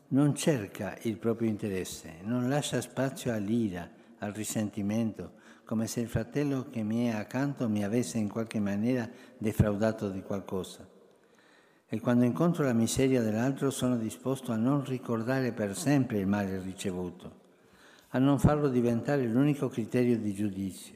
non 0.09 0.35
cerca 0.35 0.95
il 1.01 1.17
proprio 1.17 1.49
interesse, 1.49 2.19
non 2.21 2.47
lascia 2.47 2.81
spazio 2.81 3.33
all'ira, 3.33 3.89
al 4.19 4.31
risentimento, 4.31 5.33
come 5.67 5.85
se 5.85 5.99
il 5.99 6.07
fratello 6.07 6.67
che 6.69 6.81
mi 6.81 7.07
è 7.07 7.09
accanto 7.09 7.67
mi 7.67 7.83
avesse 7.83 8.17
in 8.17 8.29
qualche 8.29 8.57
maniera 8.57 9.07
defraudato 9.37 10.09
di 10.09 10.21
qualcosa. 10.21 10.87
E 11.85 11.99
quando 11.99 12.23
incontro 12.23 12.63
la 12.63 12.71
miseria 12.71 13.21
dell'altro 13.21 13.69
sono 13.69 13.97
disposto 13.97 14.53
a 14.53 14.55
non 14.55 14.85
ricordare 14.85 15.51
per 15.51 15.75
sempre 15.75 16.19
il 16.19 16.25
male 16.25 16.61
ricevuto, 16.61 17.31
a 18.11 18.17
non 18.17 18.39
farlo 18.39 18.69
diventare 18.69 19.27
l'unico 19.27 19.67
criterio 19.67 20.17
di 20.17 20.33
giudizio 20.33 20.95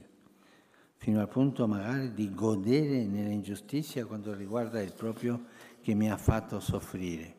fino 0.95 1.19
al 1.19 1.27
punto 1.27 1.67
magari 1.67 2.13
di 2.13 2.33
godere 2.33 3.03
nell'ingiustizia 3.03 4.05
quando 4.05 4.33
riguarda 4.33 4.81
il 4.81 4.93
proprio 4.93 5.47
che 5.81 5.95
mi 5.95 6.09
ha 6.09 6.15
fatto 6.15 6.61
soffrire. 6.61 7.35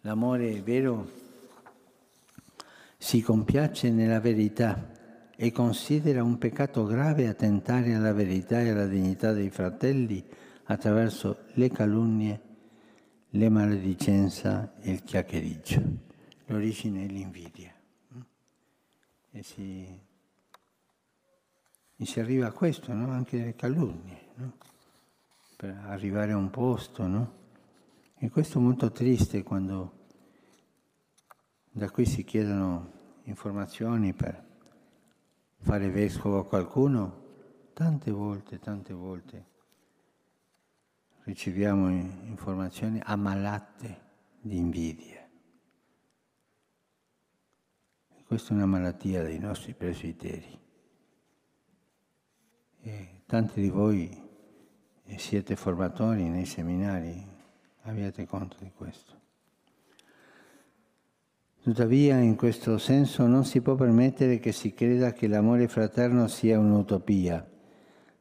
L'amore 0.00 0.62
vero 0.62 1.10
si 2.96 3.20
compiace 3.20 3.90
nella 3.90 4.20
verità 4.20 5.00
e 5.36 5.50
considera 5.50 6.22
un 6.22 6.38
peccato 6.38 6.84
grave 6.84 7.28
attentare 7.28 7.94
alla 7.94 8.12
verità 8.12 8.60
e 8.60 8.70
alla 8.70 8.86
dignità 8.86 9.32
dei 9.32 9.50
fratelli 9.50 10.24
attraverso 10.64 11.44
le 11.54 11.70
calunnie, 11.70 12.40
le 13.30 13.48
maledicenza 13.48 14.74
e 14.80 14.92
il 14.92 15.02
chiacchiericcio. 15.02 15.82
L'origine 16.46 17.04
è 17.04 17.06
l'invidia. 17.06 17.72
E 19.30 19.42
si, 19.42 20.00
e 21.96 22.04
si 22.04 22.20
arriva 22.20 22.48
a 22.48 22.52
questo, 22.52 22.92
no? 22.92 23.10
anche 23.10 23.38
le 23.38 23.54
calunnie, 23.54 24.18
no? 24.34 24.52
per 25.56 25.82
arrivare 25.86 26.32
a 26.32 26.36
un 26.36 26.50
posto. 26.50 27.06
No? 27.06 27.40
E 28.18 28.28
questo 28.30 28.58
è 28.58 28.60
molto 28.60 28.92
triste 28.92 29.42
quando 29.42 30.00
da 31.70 31.90
qui 31.90 32.04
si 32.04 32.22
chiedono 32.22 32.92
informazioni 33.24 34.12
per 34.12 34.50
fare 35.62 35.88
vescovo 35.90 36.38
a 36.38 36.44
qualcuno, 36.44 37.70
tante 37.72 38.10
volte, 38.10 38.58
tante 38.58 38.92
volte 38.92 39.50
riceviamo 41.24 41.88
informazioni 41.88 43.00
ammalate 43.02 44.00
di 44.40 44.56
invidia. 44.56 45.20
Questa 48.26 48.52
è 48.52 48.56
una 48.56 48.66
malattia 48.66 49.22
dei 49.22 49.38
nostri 49.38 49.74
presbiteri. 49.74 50.60
E 52.80 53.22
tanti 53.26 53.60
di 53.60 53.68
voi 53.68 54.30
siete 55.16 55.54
formatori 55.54 56.28
nei 56.28 56.46
seminari, 56.46 57.24
abbiate 57.82 58.26
conto 58.26 58.56
di 58.58 58.72
questo. 58.74 59.21
Tuttavia, 61.62 62.18
in 62.18 62.34
questo 62.34 62.76
senso 62.76 63.24
non 63.28 63.44
si 63.44 63.60
può 63.60 63.76
permettere 63.76 64.40
che 64.40 64.50
si 64.50 64.74
creda 64.74 65.12
che 65.12 65.28
l'amore 65.28 65.68
fraterno 65.68 66.26
sia 66.26 66.58
un'utopia, 66.58 67.48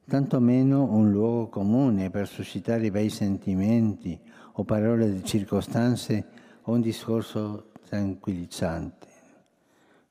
tantomeno 0.06 0.84
un 0.84 1.10
luogo 1.10 1.48
comune 1.48 2.12
per 2.12 2.28
suscitare 2.28 2.92
bei 2.92 3.10
sentimenti 3.10 4.20
o 4.52 4.64
parole 4.64 5.12
di 5.12 5.24
circostanze 5.24 6.24
o 6.62 6.74
un 6.74 6.82
discorso 6.82 7.72
tranquillizzante. 7.90 9.08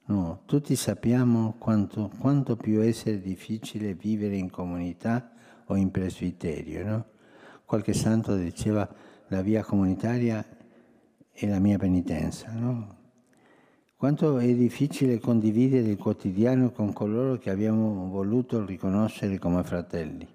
No, 0.06 0.40
tutti 0.44 0.74
sappiamo 0.74 1.54
quanto, 1.56 2.10
quanto 2.18 2.56
più 2.56 2.82
essere 2.82 3.20
difficile 3.20 3.94
vivere 3.94 4.34
in 4.34 4.50
comunità 4.50 5.30
o 5.66 5.76
in 5.76 5.92
presbiterio. 5.92 6.84
No? 6.84 7.04
Qualche 7.64 7.92
santo 7.92 8.34
diceva 8.34 8.92
la 9.28 9.40
via 9.40 9.62
comunitaria 9.62 10.44
è 11.30 11.46
la 11.46 11.60
mia 11.60 11.78
penitenza. 11.78 12.50
No? 12.50 12.98
Quanto 14.01 14.38
è 14.38 14.55
difficile 14.55 15.18
condividere 15.18 15.90
il 15.90 15.98
quotidiano 15.98 16.70
con 16.70 16.90
coloro 16.94 17.36
che 17.36 17.51
abbiamo 17.51 18.09
voluto 18.09 18.64
riconoscere 18.64 19.38
come 19.38 19.62
fratelli. 19.62 20.26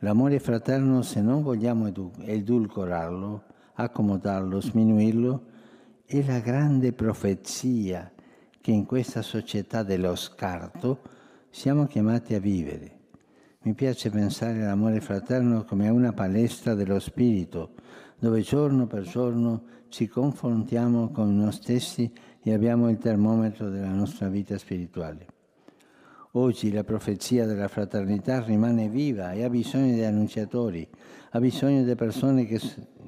L'amore 0.00 0.38
fraterno, 0.38 1.00
se 1.00 1.22
non 1.22 1.42
vogliamo 1.42 1.90
edulcorarlo, 2.20 3.42
accomodarlo, 3.72 4.60
sminuirlo, 4.60 5.44
è 6.04 6.22
la 6.26 6.40
grande 6.40 6.92
profezia 6.92 8.12
che 8.60 8.70
in 8.70 8.84
questa 8.84 9.22
società 9.22 9.82
dello 9.82 10.14
scarto 10.14 11.00
siamo 11.48 11.86
chiamati 11.86 12.34
a 12.34 12.38
vivere. 12.38 12.98
Mi 13.62 13.72
piace 13.72 14.10
pensare 14.10 14.62
all'amore 14.62 15.00
fraterno 15.00 15.64
come 15.64 15.88
una 15.88 16.12
palestra 16.12 16.74
dello 16.74 16.98
spirito, 16.98 17.70
dove 18.18 18.42
giorno 18.42 18.86
per 18.86 19.04
giorno 19.04 19.62
ci 19.88 20.06
confrontiamo 20.06 21.10
con 21.10 21.34
noi 21.34 21.52
stessi 21.52 22.12
e 22.42 22.52
abbiamo 22.52 22.88
il 22.88 22.98
termometro 22.98 23.68
della 23.68 23.92
nostra 23.92 24.28
vita 24.28 24.56
spirituale. 24.58 25.26
Oggi 26.32 26.70
la 26.70 26.84
profezia 26.84 27.46
della 27.46 27.68
fraternità 27.68 28.42
rimane 28.42 28.88
viva 28.88 29.32
e 29.32 29.44
ha 29.44 29.50
bisogno 29.50 29.94
di 29.94 30.04
annunciatori, 30.04 30.86
ha 31.30 31.40
bisogno 31.40 31.82
di 31.82 31.94
persone 31.94 32.44
che, 32.44 32.60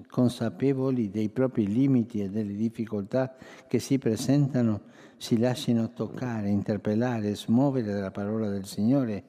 consapevoli 0.09 1.11
dei 1.11 1.28
propri 1.28 1.66
limiti 1.66 2.22
e 2.22 2.31
delle 2.31 2.55
difficoltà 2.55 3.35
che 3.66 3.78
si 3.78 3.99
presentano, 3.99 4.83
si 5.16 5.39
lasciano 5.39 5.93
toccare, 5.93 6.49
interpellare, 6.49 7.37
smuovere 7.37 7.93
dalla 7.93 8.11
parola 8.11 8.49
del 8.49 8.64
Signore. 8.64 9.24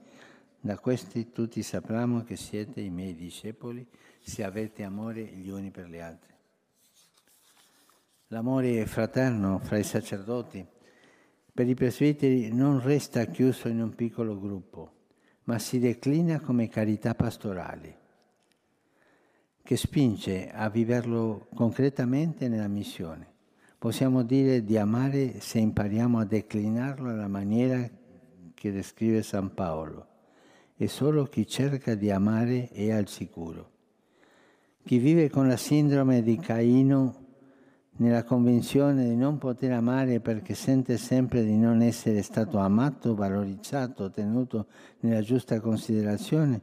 Da 0.59 0.77
questi 0.77 1.31
tutti 1.31 1.61
sapranno 1.61 2.23
che 2.23 2.35
siete 2.35 2.81
i 2.81 2.89
miei 2.89 3.15
discepoli 3.15 3.85
se 4.19 4.43
avete 4.43 4.83
amore 4.83 5.23
gli 5.23 5.49
uni 5.49 5.69
per 5.69 5.87
gli 5.87 5.99
altri. 5.99 6.30
L'amore 8.33 8.85
fraterno 8.85 9.59
fra 9.59 9.77
i 9.77 9.83
sacerdoti 9.83 10.65
per 11.53 11.67
i 11.67 11.73
presbiteri 11.73 12.49
non 12.53 12.81
resta 12.81 13.25
chiuso 13.25 13.67
in 13.67 13.81
un 13.81 13.93
piccolo 13.93 14.39
gruppo, 14.39 14.91
ma 15.43 15.59
si 15.59 15.79
declina 15.79 16.39
come 16.39 16.69
carità 16.69 17.13
pastorale, 17.13 17.97
che 19.61 19.75
spinge 19.75 20.49
a 20.49 20.69
viverlo 20.69 21.47
concretamente 21.53 22.47
nella 22.47 22.69
missione. 22.69 23.27
Possiamo 23.77 24.23
dire 24.23 24.63
di 24.63 24.77
amare 24.77 25.41
se 25.41 25.59
impariamo 25.59 26.17
a 26.17 26.23
declinarlo 26.23 27.09
alla 27.09 27.27
maniera 27.27 27.85
che 28.53 28.71
descrive 28.71 29.23
San 29.23 29.53
Paolo. 29.53 30.07
E 30.77 30.87
solo 30.87 31.25
chi 31.25 31.45
cerca 31.45 31.95
di 31.95 32.09
amare 32.09 32.69
è 32.69 32.91
al 32.91 33.09
sicuro. 33.09 33.71
Chi 34.85 34.99
vive 34.99 35.29
con 35.29 35.49
la 35.49 35.57
sindrome 35.57 36.23
di 36.23 36.37
Caino 36.37 37.20
nella 38.01 38.23
convinzione 38.23 39.09
di 39.09 39.15
non 39.15 39.37
poter 39.37 39.73
amare 39.73 40.19
perché 40.19 40.55
sente 40.55 40.97
sempre 40.97 41.43
di 41.43 41.55
non 41.55 41.83
essere 41.83 42.23
stato 42.23 42.57
amato, 42.57 43.13
valorizzato, 43.13 44.09
tenuto 44.09 44.65
nella 45.01 45.21
giusta 45.21 45.59
considerazione, 45.59 46.61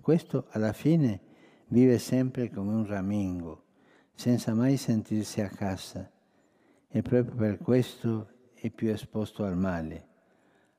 questo 0.00 0.46
alla 0.50 0.72
fine 0.72 1.20
vive 1.68 1.98
sempre 1.98 2.50
come 2.50 2.72
un 2.72 2.86
ramingo, 2.86 3.64
senza 4.14 4.54
mai 4.54 4.78
sentirsi 4.78 5.42
a 5.42 5.50
casa 5.50 6.10
e 6.88 7.02
proprio 7.02 7.34
per 7.34 7.58
questo 7.58 8.30
è 8.54 8.70
più 8.70 8.88
esposto 8.88 9.44
al 9.44 9.58
male, 9.58 10.06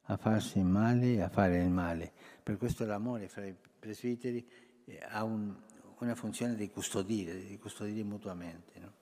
a 0.05 0.17
farsi 0.17 0.59
male 0.63 1.13
e 1.13 1.21
a 1.21 1.29
fare 1.29 1.61
il 1.61 1.69
male. 1.69 2.11
Per 2.41 2.57
questo 2.57 2.83
l'amore 2.83 3.27
fra 3.27 3.45
i 3.45 3.55
presbiteri 3.77 4.43
eh, 4.85 4.99
ha 5.07 5.23
un, 5.23 5.53
una 5.99 6.15
funzione 6.15 6.55
di 6.55 6.67
custodire, 6.67 7.45
di 7.45 7.59
custodire 7.59 8.03
mutuamente. 8.03 8.79
No? 8.79 8.98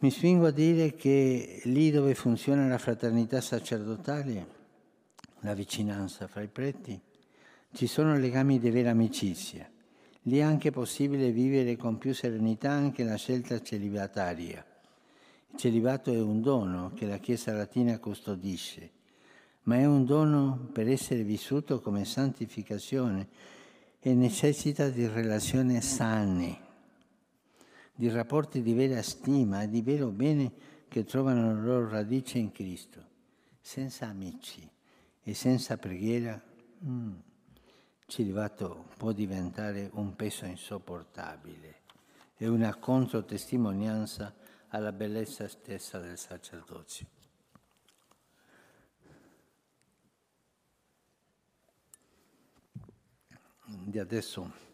Mi 0.00 0.12
spingo 0.12 0.46
a 0.46 0.52
dire 0.52 0.94
che 0.94 1.60
lì 1.64 1.90
dove 1.90 2.14
funziona 2.14 2.68
la 2.68 2.78
fraternità 2.78 3.40
sacerdotale, 3.40 4.46
la 5.40 5.54
vicinanza 5.54 6.28
fra 6.28 6.40
i 6.40 6.46
preti, 6.46 7.00
ci 7.72 7.88
sono 7.88 8.16
legami 8.16 8.60
di 8.60 8.70
vera 8.70 8.90
amicizia. 8.90 9.68
Lì 10.22 10.38
è 10.38 10.42
anche 10.42 10.70
possibile 10.70 11.32
vivere 11.32 11.74
con 11.74 11.98
più 11.98 12.14
serenità 12.14 12.70
anche 12.70 13.02
la 13.02 13.16
scelta 13.16 13.60
celibataria. 13.60 14.64
Il 15.50 15.58
celibato 15.58 16.12
è 16.12 16.20
un 16.20 16.42
dono 16.42 16.92
che 16.94 17.04
la 17.04 17.18
Chiesa 17.18 17.52
latina 17.52 17.98
custodisce, 17.98 18.90
ma 19.64 19.78
è 19.78 19.84
un 19.84 20.04
dono 20.04 20.68
per 20.72 20.88
essere 20.88 21.24
vissuto 21.24 21.80
come 21.80 22.04
santificazione 22.04 23.26
e 23.98 24.14
necessita 24.14 24.90
di 24.90 25.08
relazioni 25.08 25.82
sane 25.82 26.66
di 27.98 28.08
rapporti 28.08 28.62
di 28.62 28.74
vera 28.74 29.02
stima 29.02 29.62
e 29.62 29.68
di 29.68 29.82
vero 29.82 30.06
bene 30.10 30.52
che 30.86 31.02
trovano 31.02 31.52
la 31.52 31.60
loro 31.60 31.88
radice 31.88 32.38
in 32.38 32.52
Cristo. 32.52 33.04
Senza 33.60 34.06
amici 34.06 34.70
e 35.20 35.34
senza 35.34 35.78
preghiera, 35.78 36.40
mm, 36.84 37.12
celibato 38.06 38.86
può 38.96 39.10
diventare 39.10 39.90
un 39.94 40.14
peso 40.14 40.44
insopportabile 40.44 41.80
e 42.36 42.46
una 42.46 42.72
controtestimonianza 42.76 44.32
alla 44.68 44.92
bellezza 44.92 45.48
stessa 45.48 45.98
del 45.98 46.16
sacerdozio. 46.16 47.06
Di 53.64 53.98
adesso 53.98 54.66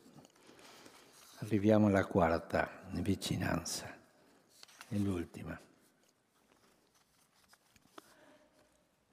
Arriviamo 1.45 1.89
alla 1.89 2.07
quarta 2.07 2.84
vicinanza, 3.01 3.87
è 4.89 4.97
l'ultima. 4.97 5.59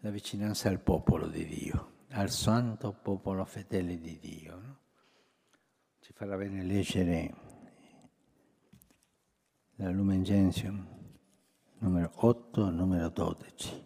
La 0.04 0.10
vicinanza 0.10 0.70
al 0.70 0.80
popolo 0.80 1.28
di 1.28 1.46
Dio, 1.46 1.92
al 2.10 2.30
santo 2.30 2.92
popolo 2.94 3.46
fedele 3.46 4.00
di 4.00 4.18
Dio. 4.20 4.60
No? 4.60 4.80
Ci 6.00 6.14
farà 6.14 6.36
bene 6.38 6.64
leggere 6.64 7.34
la 9.76 9.90
Lumen 9.90 10.24
Gentium 10.24 11.00
numero 11.82 12.12
8, 12.14 12.70
numero 12.70 13.10
12. 13.10 13.84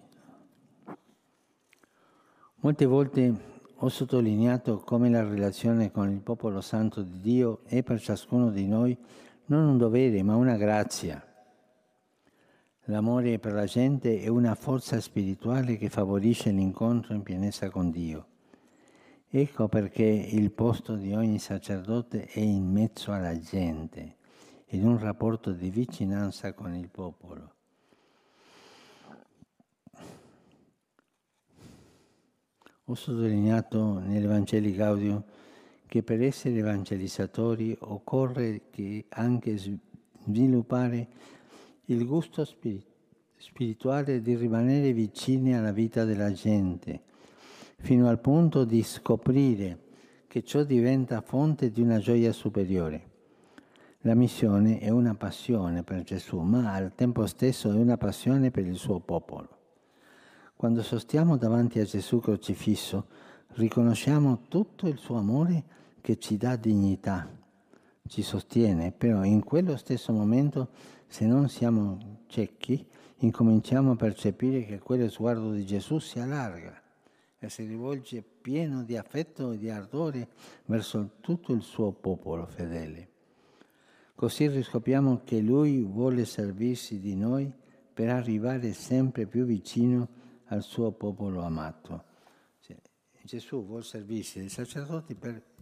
Molte 2.56 2.86
volte 2.86 3.54
ho 3.74 3.90
sottolineato 3.90 4.80
come 4.80 5.10
la 5.10 5.24
relazione 5.24 5.92
con 5.92 6.10
il 6.10 6.20
popolo 6.20 6.62
santo 6.62 7.02
di 7.02 7.20
Dio 7.20 7.62
è 7.66 7.84
per 7.84 8.02
ciascuno 8.02 8.50
di 8.50 8.68
noi 8.68 8.98
non 9.46 9.68
un 9.68 9.78
dovere, 9.78 10.24
ma 10.24 10.36
una 10.36 10.58
grazia. 10.58 11.24
L'amore 12.86 13.40
per 13.40 13.54
la 13.54 13.66
gente 13.66 14.22
è 14.22 14.28
una 14.28 14.54
forza 14.56 15.00
spirituale 15.00 15.78
che 15.78 15.90
favorisce 15.90 16.52
l'incontro 16.52 17.14
in 17.14 17.24
pienezza 17.24 17.70
con 17.70 17.90
Dio. 17.90 18.28
Ecco 19.28 19.68
perché 19.68 20.04
il 20.04 20.52
posto 20.52 20.96
di 20.96 21.14
ogni 21.14 21.40
sacerdote 21.40 22.26
è 22.26 22.40
in 22.40 22.72
mezzo 22.72 23.12
alla 23.12 23.38
gente, 23.40 24.18
in 24.68 24.86
un 24.86 25.00
rapporto 25.00 25.52
di 25.52 25.70
vicinanza 25.70 26.54
con 26.54 26.74
il 26.76 26.90
popolo. 26.90 27.54
Ho 32.86 32.94
sottolineato 32.94 33.98
nell'Evangeli 33.98 34.74
Gaudium 34.76 35.24
che 35.96 36.04
per 36.04 36.22
essere 36.22 36.58
evangelizzatori 36.58 37.74
occorre 37.80 38.64
anche 39.12 39.56
sviluppare 39.56 41.08
il 41.86 42.06
gusto 42.06 42.46
spirituale 43.38 44.20
di 44.20 44.36
rimanere 44.36 44.92
vicini 44.92 45.56
alla 45.56 45.72
vita 45.72 46.04
della 46.04 46.34
gente, 46.34 47.04
fino 47.78 48.10
al 48.10 48.20
punto 48.20 48.66
di 48.66 48.84
scoprire 48.84 49.84
che 50.28 50.44
ciò 50.44 50.66
diventa 50.66 51.22
fonte 51.22 51.72
di 51.72 51.80
una 51.80 52.00
gioia 52.00 52.34
superiore. 52.34 53.10
La 54.02 54.16
missione 54.16 54.80
è 54.80 54.90
una 54.90 55.16
passione 55.16 55.84
per 55.84 56.04
Gesù, 56.04 56.42
ma 56.42 56.74
al 56.74 56.94
tempo 56.94 57.26
stesso 57.26 57.72
è 57.72 57.76
una 57.76 57.96
passione 57.96 58.52
per 58.52 58.66
il 58.66 58.76
suo 58.76 59.00
popolo. 59.00 59.48
Quando 60.58 60.84
sostiamo 60.84 61.38
davanti 61.38 61.80
a 61.80 61.86
Gesù 61.86 62.20
crocifisso, 62.20 63.06
riconosciamo 63.54 64.42
tutto 64.50 64.90
il 64.90 64.98
suo 64.98 65.16
amore 65.16 65.84
che 66.06 66.20
ci 66.20 66.38
dà 66.38 66.56
dignità, 66.56 67.28
ci 68.08 68.22
sostiene, 68.22 68.92
però 68.92 69.24
in 69.24 69.44
quello 69.44 69.76
stesso 69.76 70.14
momento, 70.14 70.70
se 71.08 71.26
non 71.26 71.50
siamo 71.50 72.20
ciechi, 72.28 72.86
incominciamo 73.22 73.94
a 73.94 73.96
percepire 73.96 74.66
che 74.66 74.78
quello 74.78 75.10
sguardo 75.10 75.52
di 75.52 75.66
Gesù 75.66 75.98
si 75.98 76.20
allarga 76.20 76.80
e 77.40 77.50
si 77.50 77.66
rivolge 77.66 78.22
pieno 78.22 78.84
di 78.84 78.96
affetto 78.96 79.50
e 79.50 79.58
di 79.58 79.72
ardore 79.72 80.28
verso 80.66 81.14
tutto 81.22 81.54
il 81.54 81.64
suo 81.64 81.92
popolo 81.92 82.46
fedele. 82.46 83.10
Così 84.14 84.48
riscopriamo 84.48 85.22
che 85.24 85.40
Lui 85.40 85.82
vuole 85.82 86.26
servirsi 86.26 87.00
di 87.00 87.16
noi 87.16 87.52
per 87.92 88.10
arrivare 88.10 88.74
sempre 88.74 89.26
più 89.26 89.44
vicino 89.44 90.08
al 90.50 90.62
suo 90.62 90.92
popolo 90.92 91.42
amato. 91.42 92.04
Cioè, 92.60 92.78
Gesù 93.24 93.66
vuole 93.66 93.82
servirsi 93.82 94.38
dei 94.38 94.50
sacerdoti 94.50 95.16
per 95.16 95.54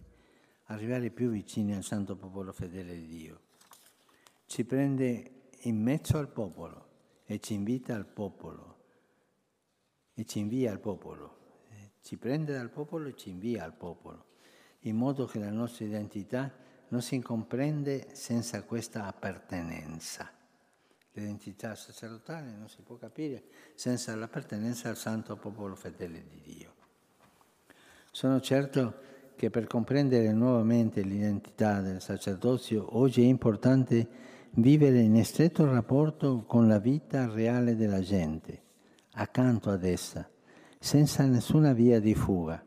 arrivare 0.64 1.10
più 1.10 1.30
vicini 1.30 1.74
al 1.74 1.82
santo 1.82 2.16
popolo 2.16 2.52
fedele 2.52 2.94
di 2.94 3.06
Dio. 3.06 3.40
Ci 4.46 4.64
prende 4.64 5.48
in 5.62 5.80
mezzo 5.82 6.18
al 6.18 6.28
popolo 6.28 6.88
e 7.24 7.40
ci 7.40 7.54
invita 7.54 7.94
al 7.94 8.06
popolo 8.06 8.78
e 10.14 10.24
ci 10.24 10.38
invia 10.38 10.70
al 10.70 10.80
popolo. 10.80 11.42
Ci 12.00 12.18
prende 12.18 12.52
dal 12.52 12.70
popolo 12.70 13.08
e 13.08 13.16
ci 13.16 13.30
invia 13.30 13.64
al 13.64 13.72
popolo, 13.72 14.26
in 14.80 14.94
modo 14.94 15.24
che 15.24 15.38
la 15.38 15.50
nostra 15.50 15.86
identità 15.86 16.52
non 16.88 17.00
si 17.00 17.18
comprende 17.20 18.14
senza 18.14 18.62
questa 18.62 19.06
appartenenza. 19.06 20.30
L'identità 21.12 21.74
sacerdotale 21.74 22.50
non 22.50 22.68
si 22.68 22.82
può 22.82 22.96
capire 22.96 23.44
senza 23.74 24.14
l'appartenenza 24.14 24.90
al 24.90 24.98
santo 24.98 25.36
popolo 25.36 25.74
fedele 25.74 26.26
di 26.28 26.40
Dio. 26.42 26.74
Sono 28.10 28.38
certo 28.40 29.13
che 29.36 29.50
per 29.50 29.66
comprendere 29.66 30.32
nuovamente 30.32 31.02
l'identità 31.02 31.80
del 31.80 32.00
sacerdozio 32.00 32.96
oggi 32.96 33.22
è 33.22 33.26
importante 33.26 34.06
vivere 34.52 35.00
in 35.00 35.24
stretto 35.24 35.64
rapporto 35.64 36.44
con 36.46 36.68
la 36.68 36.78
vita 36.78 37.28
reale 37.28 37.74
della 37.74 38.00
gente, 38.00 38.62
accanto 39.14 39.70
ad 39.70 39.84
essa, 39.84 40.28
senza 40.78 41.24
nessuna 41.24 41.72
via 41.72 42.00
di 42.00 42.14
fuga. 42.14 42.64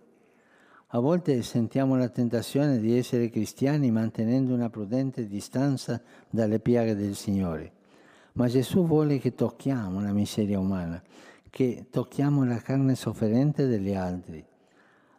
A 0.91 0.99
volte 0.99 1.41
sentiamo 1.43 1.95
la 1.95 2.09
tentazione 2.09 2.79
di 2.79 2.97
essere 2.97 3.29
cristiani 3.29 3.91
mantenendo 3.91 4.53
una 4.53 4.69
prudente 4.69 5.27
distanza 5.27 6.01
dalle 6.29 6.59
piaghe 6.59 6.95
del 6.95 7.15
Signore, 7.15 7.71
ma 8.33 8.47
Gesù 8.47 8.85
vuole 8.85 9.19
che 9.19 9.33
tocchiamo 9.33 10.01
la 10.01 10.13
miseria 10.13 10.59
umana, 10.59 11.01
che 11.49 11.87
tocchiamo 11.89 12.43
la 12.43 12.57
carne 12.57 12.95
sofferente 12.95 13.67
degli 13.67 13.93
altri 13.93 14.45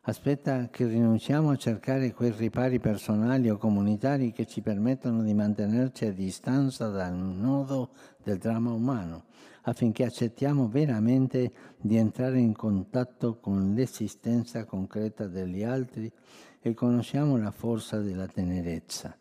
aspetta 0.08 0.70
che 0.70 0.86
rinunciamo 0.86 1.50
a 1.50 1.56
cercare 1.56 2.14
quei 2.14 2.30
ripari 2.30 2.80
personali 2.80 3.50
o 3.50 3.58
comunitari 3.58 4.32
che 4.32 4.46
ci 4.46 4.62
permettono 4.62 5.22
di 5.22 5.34
mantenerci 5.34 6.06
a 6.06 6.12
distanza 6.12 6.88
dal 6.88 7.14
nodo 7.14 7.90
del 8.22 8.38
dramma 8.38 8.72
umano, 8.72 9.24
affinché 9.64 10.04
accettiamo 10.04 10.66
veramente 10.66 11.52
di 11.78 11.96
entrare 11.96 12.38
in 12.38 12.54
contatto 12.54 13.38
con 13.38 13.74
l'esistenza 13.74 14.64
concreta 14.64 15.26
degli 15.26 15.62
altri 15.62 16.10
e 16.58 16.72
conosciamo 16.72 17.36
la 17.36 17.50
forza 17.50 18.00
della 18.00 18.26
tenerezza. 18.26 19.14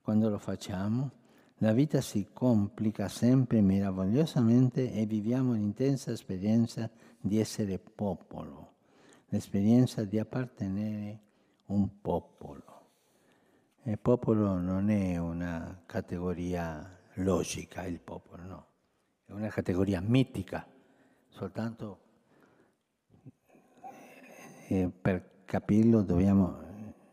Quando 0.00 0.28
lo 0.28 0.38
facciamo, 0.38 1.10
la 1.58 1.72
vita 1.72 2.00
si 2.00 2.28
complica 2.32 3.08
sempre 3.08 3.60
meravigliosamente 3.60 4.92
e 4.92 5.04
viviamo 5.04 5.54
l'intensa 5.54 6.12
esperienza 6.12 6.88
di 7.18 7.40
essere 7.40 7.80
popolo 7.80 8.65
l'esperienza 9.28 10.04
di 10.04 10.18
appartenere 10.18 11.20
a 11.66 11.72
un 11.72 12.00
popolo. 12.00 12.64
Il 13.82 13.98
popolo 13.98 14.58
non 14.58 14.90
è 14.90 15.16
una 15.16 15.82
categoria 15.86 16.98
logica, 17.14 17.84
il 17.84 18.00
popolo 18.00 18.42
no, 18.44 18.66
è 19.24 19.32
una 19.32 19.48
categoria 19.48 20.00
mitica, 20.00 20.66
soltanto 21.28 22.00
eh, 24.68 24.90
per 25.00 25.44
capirlo 25.44 26.02
dobbiamo 26.02 26.64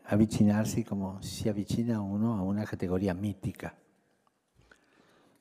avvicinarsi 0.02 0.82
come 0.82 1.22
si 1.22 1.48
avvicina 1.48 2.00
uno 2.00 2.36
a 2.36 2.42
una 2.42 2.64
categoria 2.64 3.14
mitica. 3.14 3.74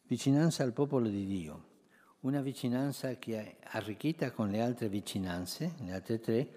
Vicinanza 0.05 0.63
al 0.63 0.73
popolo 0.73 1.07
di 1.07 1.25
Dio 1.25 1.71
una 2.23 2.41
vicinanza 2.41 3.15
che 3.15 3.37
è 3.37 3.55
arricchita 3.71 4.31
con 4.31 4.49
le 4.49 4.61
altre 4.61 4.87
vicinanze, 4.87 5.73
le 5.83 5.91
altre 5.91 6.19
tre, 6.19 6.49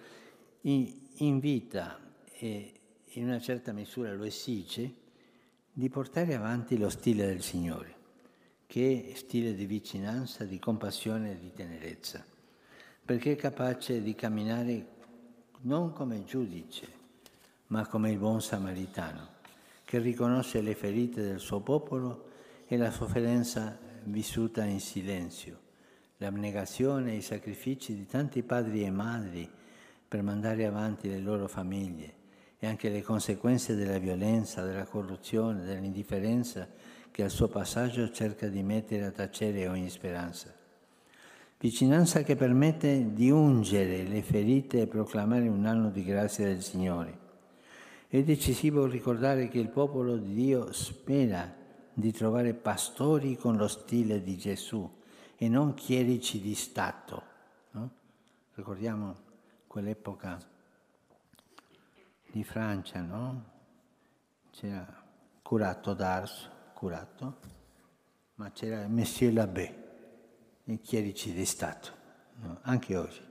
invita 0.62 1.98
e 2.38 2.72
in 3.04 3.24
una 3.24 3.40
certa 3.40 3.72
misura 3.72 4.12
lo 4.14 4.24
esige 4.24 4.94
di 5.72 5.88
portare 5.88 6.34
avanti 6.34 6.78
lo 6.78 6.88
stile 6.88 7.26
del 7.26 7.42
Signore, 7.42 7.94
che 8.66 9.10
è 9.12 9.16
stile 9.16 9.54
di 9.54 9.66
vicinanza, 9.66 10.44
di 10.44 10.58
compassione 10.58 11.32
e 11.32 11.38
di 11.38 11.52
tenerezza, 11.52 12.24
perché 13.04 13.32
è 13.32 13.36
capace 13.36 14.02
di 14.02 14.14
camminare 14.14 14.94
non 15.62 15.92
come 15.92 16.24
giudice, 16.24 16.86
ma 17.68 17.86
come 17.88 18.12
il 18.12 18.18
buon 18.18 18.40
samaritano, 18.40 19.34
che 19.84 19.98
riconosce 19.98 20.60
le 20.60 20.76
ferite 20.76 21.22
del 21.22 21.40
suo 21.40 21.60
popolo 21.60 22.28
e 22.66 22.76
la 22.76 22.90
sofferenza 22.92 23.85
vissuta 24.06 24.64
in 24.64 24.80
silenzio, 24.80 25.60
l'abnegazione 26.18 27.12
e 27.12 27.16
i 27.16 27.22
sacrifici 27.22 27.94
di 27.94 28.06
tanti 28.06 28.42
padri 28.42 28.82
e 28.82 28.90
madri 28.90 29.48
per 30.08 30.22
mandare 30.22 30.66
avanti 30.66 31.08
le 31.08 31.18
loro 31.18 31.48
famiglie 31.48 32.14
e 32.58 32.66
anche 32.66 32.88
le 32.88 33.02
conseguenze 33.02 33.74
della 33.74 33.98
violenza, 33.98 34.64
della 34.64 34.84
corruzione, 34.84 35.64
dell'indifferenza 35.64 36.68
che 37.10 37.22
al 37.22 37.30
suo 37.30 37.48
passaggio 37.48 38.10
cerca 38.10 38.48
di 38.48 38.62
mettere 38.62 39.06
a 39.06 39.10
tacere 39.10 39.68
ogni 39.68 39.90
speranza. 39.90 40.54
Vicinanza 41.58 42.22
che 42.22 42.36
permette 42.36 43.14
di 43.14 43.30
ungere 43.30 44.02
le 44.02 44.22
ferite 44.22 44.82
e 44.82 44.86
proclamare 44.86 45.48
un 45.48 45.64
anno 45.64 45.90
di 45.90 46.04
grazia 46.04 46.44
del 46.46 46.62
Signore. 46.62 47.24
È 48.08 48.22
decisivo 48.22 48.86
ricordare 48.86 49.48
che 49.48 49.58
il 49.58 49.70
popolo 49.70 50.16
di 50.16 50.34
Dio 50.34 50.70
spera 50.72 51.55
di 51.98 52.12
trovare 52.12 52.52
pastori 52.52 53.36
con 53.36 53.56
lo 53.56 53.68
stile 53.68 54.22
di 54.22 54.36
Gesù 54.36 54.86
e 55.34 55.48
non 55.48 55.72
chierici 55.72 56.42
di 56.42 56.54
Stato. 56.54 57.22
No? 57.70 57.90
Ricordiamo 58.52 59.16
quell'epoca 59.66 60.38
di 62.30 62.44
Francia, 62.44 63.00
no? 63.00 63.44
C'era 64.50 64.86
Curato 65.40 65.94
d'Ars, 65.94 66.50
Curato, 66.74 67.38
ma 68.34 68.50
c'era 68.52 68.86
Monsieur 68.88 69.32
l'Abbé, 69.32 69.84
i 70.64 70.78
chierici 70.78 71.32
di 71.32 71.46
Stato, 71.46 71.92
no? 72.42 72.58
anche 72.60 72.94
oggi. 72.94 73.22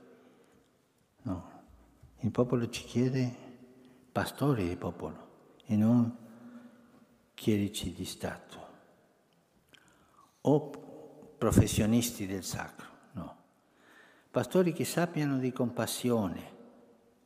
No. 1.22 1.62
Il 2.18 2.32
popolo 2.32 2.68
ci 2.68 2.82
chiede 2.82 3.32
pastori 4.10 4.68
di 4.68 4.76
popolo 4.76 5.54
e 5.66 5.76
non 5.76 6.24
chierici 7.36 7.92
di 7.92 8.06
Stato. 8.06 8.64
O 10.40 10.70
professionisti 11.36 12.26
del 12.26 12.42
sacro, 12.42 12.86
no. 13.12 13.36
Pastori 14.30 14.72
che 14.72 14.86
sappiano 14.86 15.38
di 15.38 15.52
compassione, 15.52 16.54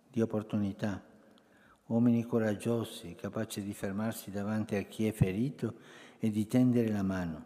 di 0.08 0.20
opportunità, 0.20 1.00
uomini 1.86 2.24
coraggiosi, 2.24 3.14
capaci 3.14 3.62
di 3.62 3.72
fermarsi 3.72 4.32
davanti 4.32 4.74
a 4.74 4.82
chi 4.82 5.06
è 5.06 5.12
ferito 5.12 5.74
e 6.18 6.30
di 6.30 6.46
tendere 6.48 6.88
la 6.88 7.04
mano, 7.04 7.44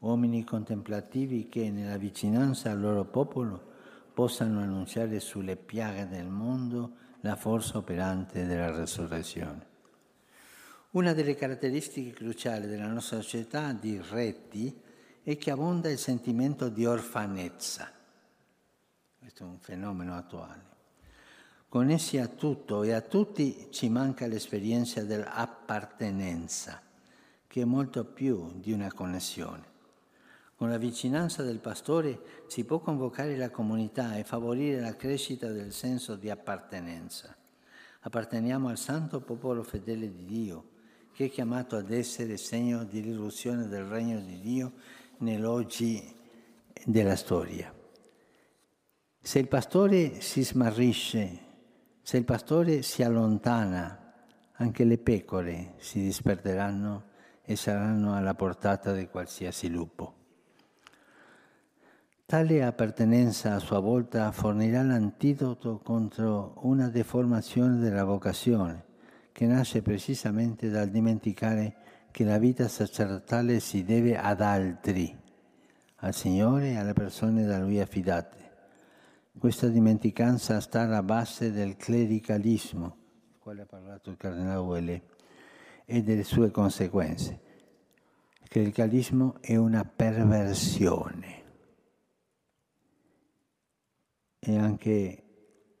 uomini 0.00 0.44
contemplativi 0.44 1.48
che 1.48 1.70
nella 1.70 1.96
vicinanza 1.96 2.70
al 2.70 2.80
loro 2.80 3.06
popolo 3.06 3.72
possano 4.12 4.60
annunciare 4.60 5.20
sulle 5.20 5.56
piaghe 5.56 6.06
del 6.06 6.28
mondo 6.28 6.96
la 7.20 7.34
forza 7.34 7.78
operante 7.78 8.44
della 8.44 8.70
resurrezione 8.70 9.72
Una 10.94 11.12
delle 11.12 11.34
caratteristiche 11.34 12.12
cruciali 12.12 12.68
della 12.68 12.86
nostra 12.86 13.20
società 13.20 13.72
di 13.72 14.00
reti 14.10 14.80
è 15.24 15.36
che 15.36 15.50
abbonda 15.50 15.90
il 15.90 15.98
sentimento 15.98 16.68
di 16.68 16.86
orfanezza. 16.86 17.90
Questo 19.18 19.42
è 19.42 19.46
un 19.46 19.58
fenomeno 19.58 20.16
attuale. 20.16 20.62
Connessi 21.68 22.18
a 22.18 22.28
tutto 22.28 22.84
e 22.84 22.92
a 22.92 23.00
tutti 23.00 23.66
ci 23.70 23.88
manca 23.88 24.28
l'esperienza 24.28 25.02
dell'appartenenza, 25.02 26.80
che 27.48 27.60
è 27.60 27.64
molto 27.64 28.04
più 28.04 28.60
di 28.60 28.70
una 28.70 28.92
connessione. 28.92 29.72
Con 30.54 30.70
la 30.70 30.78
vicinanza 30.78 31.42
del 31.42 31.58
pastore 31.58 32.44
si 32.46 32.62
può 32.62 32.78
convocare 32.78 33.36
la 33.36 33.50
comunità 33.50 34.14
e 34.14 34.22
favorire 34.22 34.78
la 34.78 34.94
crescita 34.94 35.50
del 35.50 35.72
senso 35.72 36.14
di 36.14 36.30
appartenenza. 36.30 37.34
Apparteniamo 38.02 38.68
al 38.68 38.78
santo 38.78 39.20
popolo 39.20 39.64
fedele 39.64 40.08
di 40.08 40.24
Dio, 40.24 40.72
che 41.14 41.26
è 41.26 41.30
chiamato 41.30 41.76
ad 41.76 41.92
essere 41.92 42.36
segno 42.36 42.82
di 42.82 42.98
riduzione 42.98 43.68
del 43.68 43.84
regno 43.84 44.18
di 44.18 44.40
Dio 44.40 44.72
nell'oggi 45.18 46.12
della 46.84 47.14
storia. 47.14 47.72
Se 49.20 49.38
il 49.38 49.46
pastore 49.46 50.20
si 50.20 50.42
smarrisce, 50.42 51.38
se 52.02 52.16
il 52.16 52.24
pastore 52.24 52.82
si 52.82 53.04
allontana, 53.04 54.12
anche 54.54 54.82
le 54.82 54.98
pecore 54.98 55.74
si 55.76 56.02
disperderanno 56.02 57.04
e 57.44 57.54
saranno 57.54 58.16
alla 58.16 58.34
portata 58.34 58.92
di 58.92 59.06
qualsiasi 59.06 59.70
lupo. 59.70 60.14
Tale 62.26 62.64
appartenenza 62.64 63.54
a 63.54 63.60
sua 63.60 63.78
volta 63.78 64.32
fornirà 64.32 64.82
l'antidoto 64.82 65.78
contro 65.78 66.54
una 66.62 66.88
deformazione 66.88 67.78
della 67.78 68.02
vocazione 68.02 68.92
che 69.34 69.46
nasce 69.46 69.82
precisamente 69.82 70.70
dal 70.70 70.90
dimenticare 70.90 71.74
che 72.12 72.22
la 72.22 72.38
vita 72.38 72.68
sacerdotale 72.68 73.58
si 73.58 73.82
deve 73.82 74.16
ad 74.16 74.40
altri, 74.40 75.12
al 75.96 76.14
Signore 76.14 76.70
e 76.70 76.76
alle 76.76 76.92
persone 76.92 77.44
da 77.44 77.58
Lui 77.58 77.80
affidate. 77.80 78.52
Questa 79.36 79.66
dimenticanza 79.66 80.60
sta 80.60 80.82
alla 80.82 81.02
base 81.02 81.50
del 81.50 81.76
clericalismo, 81.76 82.96
del 83.28 83.38
quale 83.40 83.62
ha 83.62 83.66
parlato 83.66 84.10
il 84.10 84.16
Cardinale 84.16 84.54
Ouellet, 84.54 85.02
e 85.84 86.02
delle 86.04 86.22
sue 86.22 86.52
conseguenze. 86.52 87.40
Il 88.40 88.48
clericalismo 88.48 89.38
è 89.40 89.56
una 89.56 89.84
perversione. 89.84 91.42
E 94.38 94.56
anche 94.56 95.23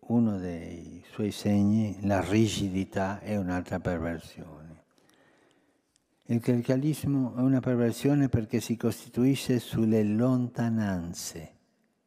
uno 0.06 0.38
dei 0.38 1.02
suoi 1.10 1.30
segni, 1.30 1.98
la 2.02 2.20
rigidità, 2.20 3.20
è 3.20 3.36
un'altra 3.36 3.80
perversione. 3.80 4.82
Il 6.26 6.40
clericalismo 6.40 7.34
è 7.36 7.40
una 7.40 7.60
perversione 7.60 8.28
perché 8.28 8.60
si 8.60 8.76
costituisce 8.76 9.58
sulle 9.58 10.02
lontananze, 10.02 11.40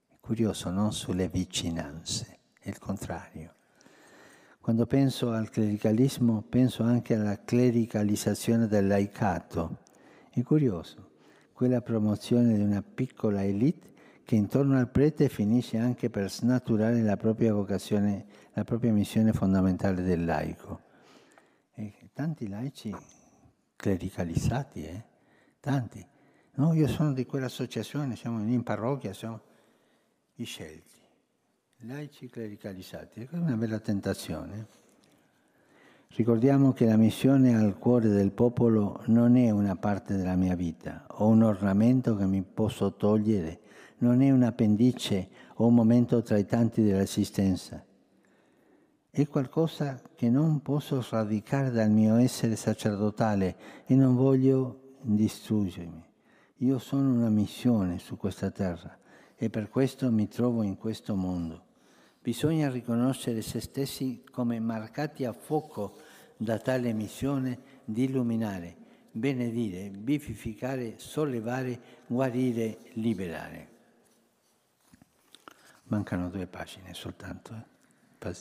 è 0.08 0.16
curioso, 0.20 0.70
non 0.70 0.91
sulle 0.91 1.28
vicinanze, 1.28 2.39
è 2.60 2.70
il 2.70 2.80
contrario. 2.80 3.54
Quando 4.60 4.86
penso 4.86 5.32
al 5.32 5.50
clericalismo 5.50 6.43
penso 6.48 6.84
anche 6.84 7.16
alla 7.16 7.41
clericalizzazione 7.43 8.68
del 8.68 8.86
laicato. 8.88 9.78
È 10.30 10.41
curioso, 10.41 11.12
quella 11.54 11.82
promozione 11.82 12.54
di 12.56 12.62
una 12.62 12.84
piccola 12.84 13.43
elite 13.43 13.93
che 14.28 14.36
intorno 14.36 14.78
al 14.78 14.90
prete 14.90 15.30
finisce 15.30 15.78
anche 15.78 16.10
per 16.10 16.30
snaturare 16.30 17.02
la 17.02 17.16
propria 17.16 17.54
vocazione, 17.54 18.26
la 18.52 18.66
propria 18.66 18.92
missione 18.92 19.32
fondamentale 19.32 20.02
del 20.02 20.26
laico. 20.26 20.82
E 21.74 21.94
tanti 22.12 22.50
laici 22.50 22.94
clericalizzati, 23.78 24.84
eh? 24.84 25.04
tanti. 25.62 26.06
No, 26.56 26.74
io 26.74 26.90
sono 26.90 27.14
di 27.14 27.26
quell'associazione, 27.26 28.18
siamo 28.18 28.42
in 28.42 28.64
parrocchia, 28.64 29.14
siamo 29.14 29.40
i 30.34 30.44
scelti, 30.44 31.00
laici 31.84 32.28
clericalizzati. 32.28 33.30
È 33.32 33.38
una 33.38 33.56
bella 33.56 33.80
tentazione. 33.80 34.68
Ricordiamo 36.10 36.74
che 36.74 36.84
la 36.84 36.98
missione 36.98 37.56
al 37.56 37.78
cuore 37.78 38.10
del 38.10 38.34
popolo 38.34 39.04
non 39.06 39.38
è 39.38 39.52
una 39.52 39.78
parte 39.78 40.18
della 40.18 40.36
mia 40.36 40.56
vita 40.56 41.06
o 41.12 41.28
un 41.28 41.44
ornamento 41.44 42.18
che 42.18 42.26
mi 42.26 42.42
posso 42.42 42.94
togliere 42.96 43.62
non 44.00 44.22
è 44.22 44.30
un 44.30 44.43
appendice 44.43 45.30
o 45.56 45.68
un 45.68 45.74
momento 45.74 46.22
tra 46.22 46.38
i 46.38 46.45
tanti 46.45 46.84
dell'esistenza. 46.84 47.84
È 49.10 49.28
qualcosa 49.28 50.00
che 50.16 50.30
non 50.30 50.62
posso 50.62 51.02
sradicare 51.02 51.72
dal 51.72 51.89
mio 51.89 52.16
essere 52.18 52.56
sacerdotale 52.56 53.56
e 53.88 53.95
non 53.95 54.16
voglio 54.16 54.95
distruggermi. 55.02 56.04
Io 56.58 56.78
sono 56.78 57.14
una 57.14 57.30
missione 57.30 57.98
su 57.98 58.18
questa 58.18 58.52
terra 58.52 58.95
e 59.36 59.50
per 59.50 59.70
questo 59.70 60.12
mi 60.12 60.28
trovo 60.28 60.62
in 60.62 60.78
questo 60.78 61.16
mondo. 61.16 61.64
Bisogna 62.22 62.70
riconoscere 62.70 63.41
se 63.41 63.60
stessi 63.60 64.24
come 64.30 64.60
marcati 64.60 65.26
a 65.26 65.34
fuoco 65.34 65.95
da 66.36 66.60
tale 66.60 66.93
missione 66.93 67.60
di 67.86 68.04
illuminare, 68.04 68.76
benedire, 69.12 69.89
vivificare, 69.89 70.95
sollevare, 70.98 71.80
guarire, 72.06 72.78
liberare. 72.93 73.77
Mancano 75.88 76.30
due 76.30 76.48
pagine 76.48 76.94
soltanto. 76.94 77.54
Eh? 77.54 78.36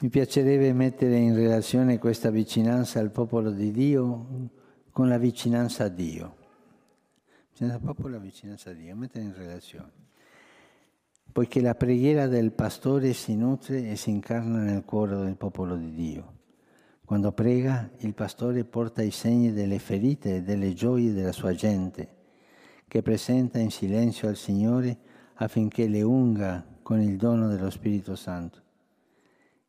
Mi 0.00 0.08
piacerebbe 0.08 0.72
mettere 0.72 1.16
in 1.16 1.34
relazione 1.34 1.98
questa 1.98 2.30
vicinanza 2.30 2.98
al 2.98 3.10
popolo 3.10 3.50
di 3.50 3.70
Dio 3.70 4.50
con 4.90 5.08
la 5.08 5.18
vicinanza 5.18 5.84
a 5.84 5.88
Dio. 5.88 6.36
Bisogna 7.50 7.78
proprio 7.78 8.08
la 8.08 8.18
vicinanza 8.18 8.70
a 8.70 8.72
Dio, 8.72 8.94
mettere 8.96 9.24
in 9.24 9.34
relazione. 9.36 9.90
Poiché 11.30 11.60
la 11.60 11.74
preghiera 11.74 12.26
del 12.26 12.52
pastore 12.52 13.12
si 13.12 13.36
nutre 13.36 13.90
e 13.90 13.96
si 13.96 14.10
incarna 14.10 14.60
nel 14.60 14.84
cuore 14.84 15.16
del 15.16 15.36
popolo 15.36 15.76
di 15.76 15.92
Dio. 15.92 16.36
Quando 17.04 17.32
prega, 17.32 17.90
il 17.98 18.14
pastore 18.14 18.64
porta 18.64 19.02
i 19.02 19.10
segni 19.10 19.52
delle 19.52 19.78
ferite 19.78 20.36
e 20.36 20.42
delle 20.42 20.72
gioie 20.72 21.12
della 21.12 21.32
sua 21.32 21.52
gente 21.52 22.16
che 22.88 23.02
presenta 23.02 23.58
in 23.58 23.70
silenzio 23.70 24.28
al 24.28 24.36
Signore 24.36 24.98
affinché 25.34 25.86
le 25.86 26.02
unga 26.02 26.66
con 26.82 27.00
il 27.00 27.16
dono 27.16 27.48
dello 27.48 27.70
Spirito 27.70 28.16
Santo. 28.16 28.62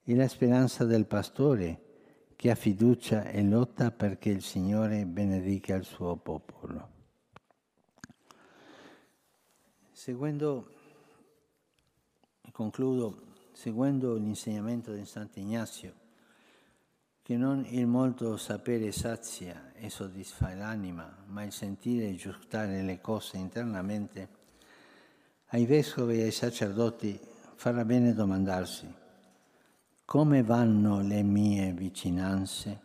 E 0.03 0.15
la 0.15 0.27
speranza 0.27 0.85
del 0.85 1.05
pastore 1.05 1.83
che 2.35 2.49
ha 2.49 2.55
fiducia 2.55 3.25
e 3.25 3.43
lotta 3.43 3.91
perché 3.91 4.29
il 4.29 4.41
Signore 4.41 5.05
benedica 5.05 5.75
il 5.75 5.83
suo 5.83 6.15
popolo. 6.15 6.97
Seguendo, 9.91 10.71
concludo, 12.53 13.21
seguendo 13.51 14.15
l'insegnamento 14.15 14.93
di 14.93 15.05
Sant'Ignazio, 15.05 15.98
che 17.29 17.37
non 17.37 17.63
il 17.69 17.85
molto 17.85 18.37
sapere 18.37 18.91
sazia 18.91 19.71
e 19.75 19.91
soddisfa 19.91 20.51
l'anima, 20.55 21.15
ma 21.27 21.43
il 21.43 21.51
sentire 21.51 22.07
e 22.07 22.15
giustare 22.15 22.81
le 22.81 23.01
cose 23.01 23.37
internamente, 23.37 24.29
ai 25.49 25.67
vescovi 25.67 26.21
e 26.21 26.23
ai 26.23 26.31
sacerdoti 26.31 27.19
farà 27.53 27.85
bene 27.85 28.15
domandarsi 28.15 28.91
come 30.05 30.41
vanno 30.41 31.01
le 31.01 31.21
mie 31.21 31.71
vicinanze? 31.71 32.79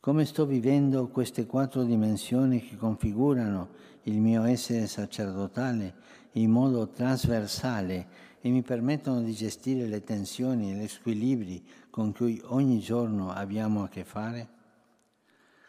Come 0.00 0.24
sto 0.24 0.44
vivendo 0.44 1.06
queste 1.06 1.46
quattro 1.46 1.84
dimensioni 1.84 2.60
che 2.60 2.76
configurano 2.76 3.68
il 4.02 4.20
mio 4.20 4.42
essere 4.42 4.88
sacerdotale 4.88 5.94
in 6.32 6.50
modo 6.50 6.88
trasversale 6.88 8.23
e 8.46 8.50
mi 8.50 8.60
permettono 8.60 9.22
di 9.22 9.32
gestire 9.32 9.86
le 9.86 10.04
tensioni 10.04 10.70
e 10.70 10.74
gli 10.74 10.86
squilibri 10.86 11.66
con 11.88 12.12
cui 12.12 12.38
ogni 12.44 12.78
giorno 12.78 13.32
abbiamo 13.32 13.82
a 13.82 13.88
che 13.88 14.04
fare? 14.04 14.48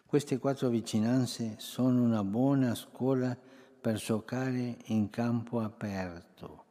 Queste 0.05 0.39
quattro 0.39 0.67
vicinanze 0.67 1.55
sono 1.57 2.03
una 2.03 2.21
buona 2.21 2.75
scuola 2.75 3.33
per 3.79 3.95
giocare 3.95 4.75
in 4.87 5.09
campo 5.09 5.61
aperto, 5.61 6.65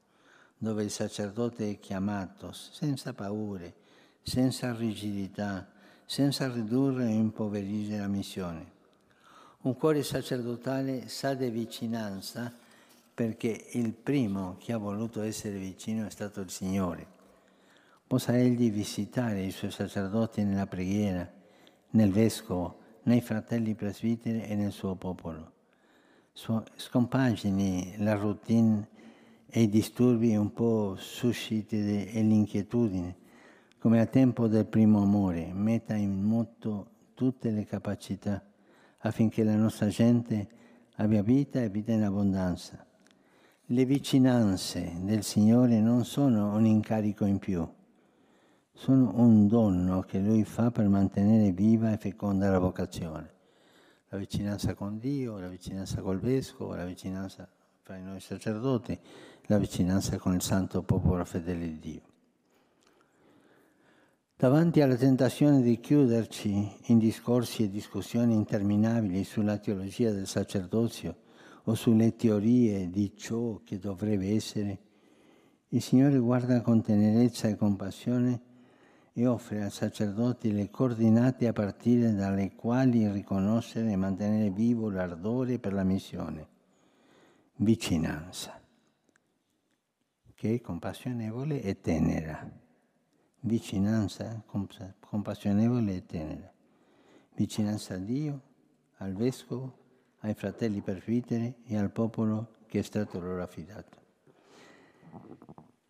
dove 0.59 0.83
il 0.83 0.91
sacerdote 0.91 1.71
è 1.71 1.79
chiamato 1.79 2.53
senza 2.53 3.15
paure, 3.15 3.75
senza 4.21 4.75
rigidità, 4.75 5.67
senza 6.05 6.53
ridurre 6.53 7.07
o 7.07 7.09
impoverire 7.09 7.97
la 7.97 8.09
missione. 8.09 8.73
Un 9.63 9.75
cuore 9.75 10.03
sacerdotale 10.03 11.09
sa 11.09 11.33
di 11.33 11.49
vicinanza 11.49 12.55
perché 13.15 13.69
il 13.73 13.93
primo 13.93 14.57
che 14.59 14.73
ha 14.73 14.79
voluto 14.79 15.23
essere 15.23 15.57
vicino 15.57 16.05
è 16.07 16.11
stato 16.11 16.41
il 16.41 16.51
Signore. 16.51 17.07
Possa 18.07 18.37
Egli 18.37 18.71
visitare 18.71 19.43
i 19.43 19.53
suoi 19.53 19.71
sacerdoti 19.71 20.43
nella 20.43 20.67
preghiera, 20.67 21.31
nel 21.91 22.11
vescovo, 22.11 22.81
nei 23.05 23.21
fratelli 23.21 23.75
presbiteri 23.75 24.43
e 24.43 24.57
nel 24.57 24.73
suo 24.73 24.97
popolo. 24.97 25.53
Scompagini 26.33 27.95
la 27.99 28.15
routine 28.15 28.89
e 29.47 29.62
i 29.62 29.69
disturbi 29.69 30.35
un 30.35 30.53
po' 30.53 30.97
susciti 30.97 31.77
e 32.09 32.23
l'inquietudine, 32.23 33.17
come 33.79 34.01
a 34.01 34.07
tempo 34.07 34.49
del 34.49 34.67
primo 34.67 35.03
amore, 35.03 35.53
metta 35.53 35.95
in 35.95 36.21
moto 36.21 36.89
tutte 37.15 37.51
le 37.51 37.65
capacità 37.65 38.45
affinché 38.99 39.45
la 39.45 39.55
nostra 39.55 39.87
gente 39.89 40.49
abbia 40.97 41.23
vita 41.23 41.62
e 41.62 41.69
vita 41.69 41.93
in 41.93 42.03
abbondanza. 42.03 42.85
Le 43.69 43.87
vicinanze 43.87 44.93
del 45.01 45.23
Signore 45.23 45.81
non 45.81 46.05
sono 46.05 46.55
un 46.55 46.67
incarico 46.67 47.25
in 47.25 47.39
più, 47.39 47.67
sono 48.71 49.12
un 49.15 49.49
dono 49.49 50.03
che 50.03 50.19
Lui 50.19 50.45
fa 50.45 50.71
per 50.71 50.87
mantenere 50.87 51.51
viva 51.51 51.91
e 51.91 51.97
feconda 51.97 52.51
la 52.51 52.59
vocazione. 52.59 53.33
La 54.11 54.19
vicinanza 54.19 54.75
con 54.75 54.99
Dio, 54.99 55.39
la 55.39 55.49
vicinanza 55.49 56.03
col 56.03 56.21
Vescovo, 56.21 56.75
la 56.75 56.85
vicinanza 56.85 57.49
fra 57.81 57.97
i 57.97 58.03
noi 58.03 58.21
sacerdoti, 58.21 59.01
la 59.47 59.57
vicinanza 59.57 60.19
con 60.19 60.35
il 60.35 60.43
santo 60.43 60.83
popolo 60.83 61.25
fedele 61.25 61.65
di 61.65 61.79
Dio. 61.79 62.03
Davanti 64.37 64.83
alla 64.83 64.97
tentazione 64.97 65.62
di 65.62 65.81
chiuderci 65.81 66.71
in 66.89 66.99
discorsi 66.99 67.62
e 67.62 67.71
discussioni 67.71 68.35
interminabili 68.35 69.25
sulla 69.25 69.57
teologia 69.57 70.11
del 70.11 70.27
sacerdozio 70.27 71.23
o 71.65 71.75
sulle 71.75 72.15
teorie 72.17 72.91
di 72.91 73.17
ciò 73.17 73.61
che 73.65 73.79
dovrebbe 73.79 74.35
essere, 74.35 74.79
il 75.69 75.83
Signore 75.83 76.19
guarda 76.19 76.61
con 76.61 76.83
tenerezza 76.83 77.49
e 77.49 77.57
compassione 77.57 78.41
e 79.12 79.27
offre 79.27 79.62
ai 79.62 79.71
sacerdoti 79.71 80.53
le 80.53 80.71
coordinate 80.71 81.47
a 81.47 81.53
partire 81.53 82.12
dalle 82.12 82.55
quali 82.55 83.11
riconoscere 83.11 83.91
e 83.91 83.97
mantenere 83.97 84.51
vivo 84.51 84.91
l'ardore 84.91 85.59
per 85.59 85.73
la 85.73 85.85
missione. 85.85 86.49
Vicinanza, 87.57 88.61
che 90.35 90.55
è 90.55 90.61
compassionevole 90.61 91.62
e 91.62 91.81
tenera. 91.81 92.62
Vicinanza 93.41 94.43
compassionevole 95.01 95.97
e 95.97 96.07
tenera, 96.07 96.53
vicinanza 97.35 97.95
a 97.95 97.99
Dio, 97.99 98.41
al 98.97 99.12
Vescovo, 99.12 99.84
ai 100.25 100.35
fratelli 100.35 100.81
presbiteri 100.81 101.55
e 101.66 101.77
al 101.77 101.91
popolo 101.91 102.57
che 102.66 102.81
è 102.81 102.83
stato 102.83 103.20
loro 103.20 103.43
affidato. 103.43 104.03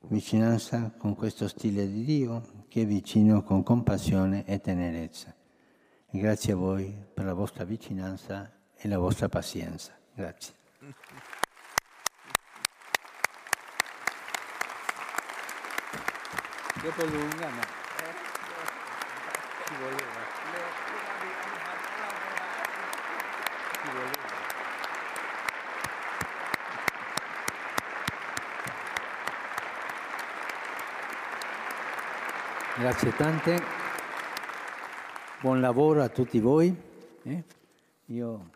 Vicinanza 0.09 0.93
con 0.97 1.15
questo 1.15 1.49
stile 1.49 1.91
di 1.91 2.05
Dio 2.05 2.67
che 2.69 2.83
è 2.83 2.87
vicino 2.87 3.43
con 3.43 3.63
compassione 3.63 4.45
e 4.45 4.61
tenerezza. 4.61 5.35
E 6.11 6.19
grazie 6.19 6.53
a 6.53 6.57
voi 6.57 6.95
per 7.15 7.25
la 7.25 7.33
vostra 7.33 7.65
vicinanza 7.65 8.53
e 8.77 8.89
la 8.89 8.99
vostra 8.99 9.29
pazienza. 9.29 9.93
Grazie. 10.15 10.63
dopo 16.85 17.03
lunga, 17.07 17.49
ma 17.49 17.63
ci 19.65 19.75
voleva. 19.81 20.21
Ci 23.81 23.91
voleva. 23.91 24.25
Grazie 32.85 33.17
tante, 33.17 33.63
buon 35.41 35.63
lavoro 35.63 36.03
a 36.03 36.11
tutti 36.11 36.39
voi. 36.39 36.77
Eh? 37.23 37.43
Io 38.09 38.51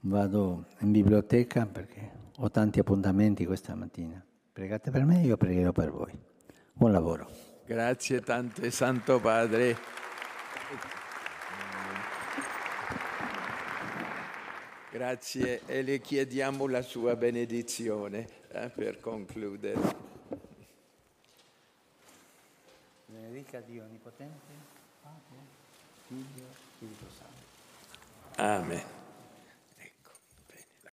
vado 0.00 0.64
in 0.80 0.90
biblioteca 0.90 1.64
perché 1.64 2.10
ho 2.36 2.50
tanti 2.50 2.80
appuntamenti 2.80 3.46
questa 3.46 3.76
mattina. 3.76 4.20
Pregate 4.52 4.90
per 4.90 5.04
me, 5.04 5.20
io 5.20 5.36
pregherò 5.36 5.70
per 5.70 5.92
voi. 5.92 6.10
Buon 6.72 6.90
lavoro. 6.90 7.30
Grazie 7.64 8.20
tante, 8.20 8.72
Santo 8.72 9.20
Padre. 9.20 9.78
Grazie 14.90 15.60
e 15.66 15.82
le 15.82 16.00
chiediamo 16.00 16.66
la 16.66 16.82
sua 16.82 17.14
benedizione 17.14 18.26
eh, 18.48 18.72
per 18.74 18.98
concludere. 18.98 20.13
Benedica 23.54 23.60
Dio 23.60 23.84
Onnipotente, 23.84 24.52
Padre, 25.00 25.38
Figlio, 26.08 26.46
Spirito 26.76 27.06
Santo. 27.10 28.42
Amen. 28.42 29.03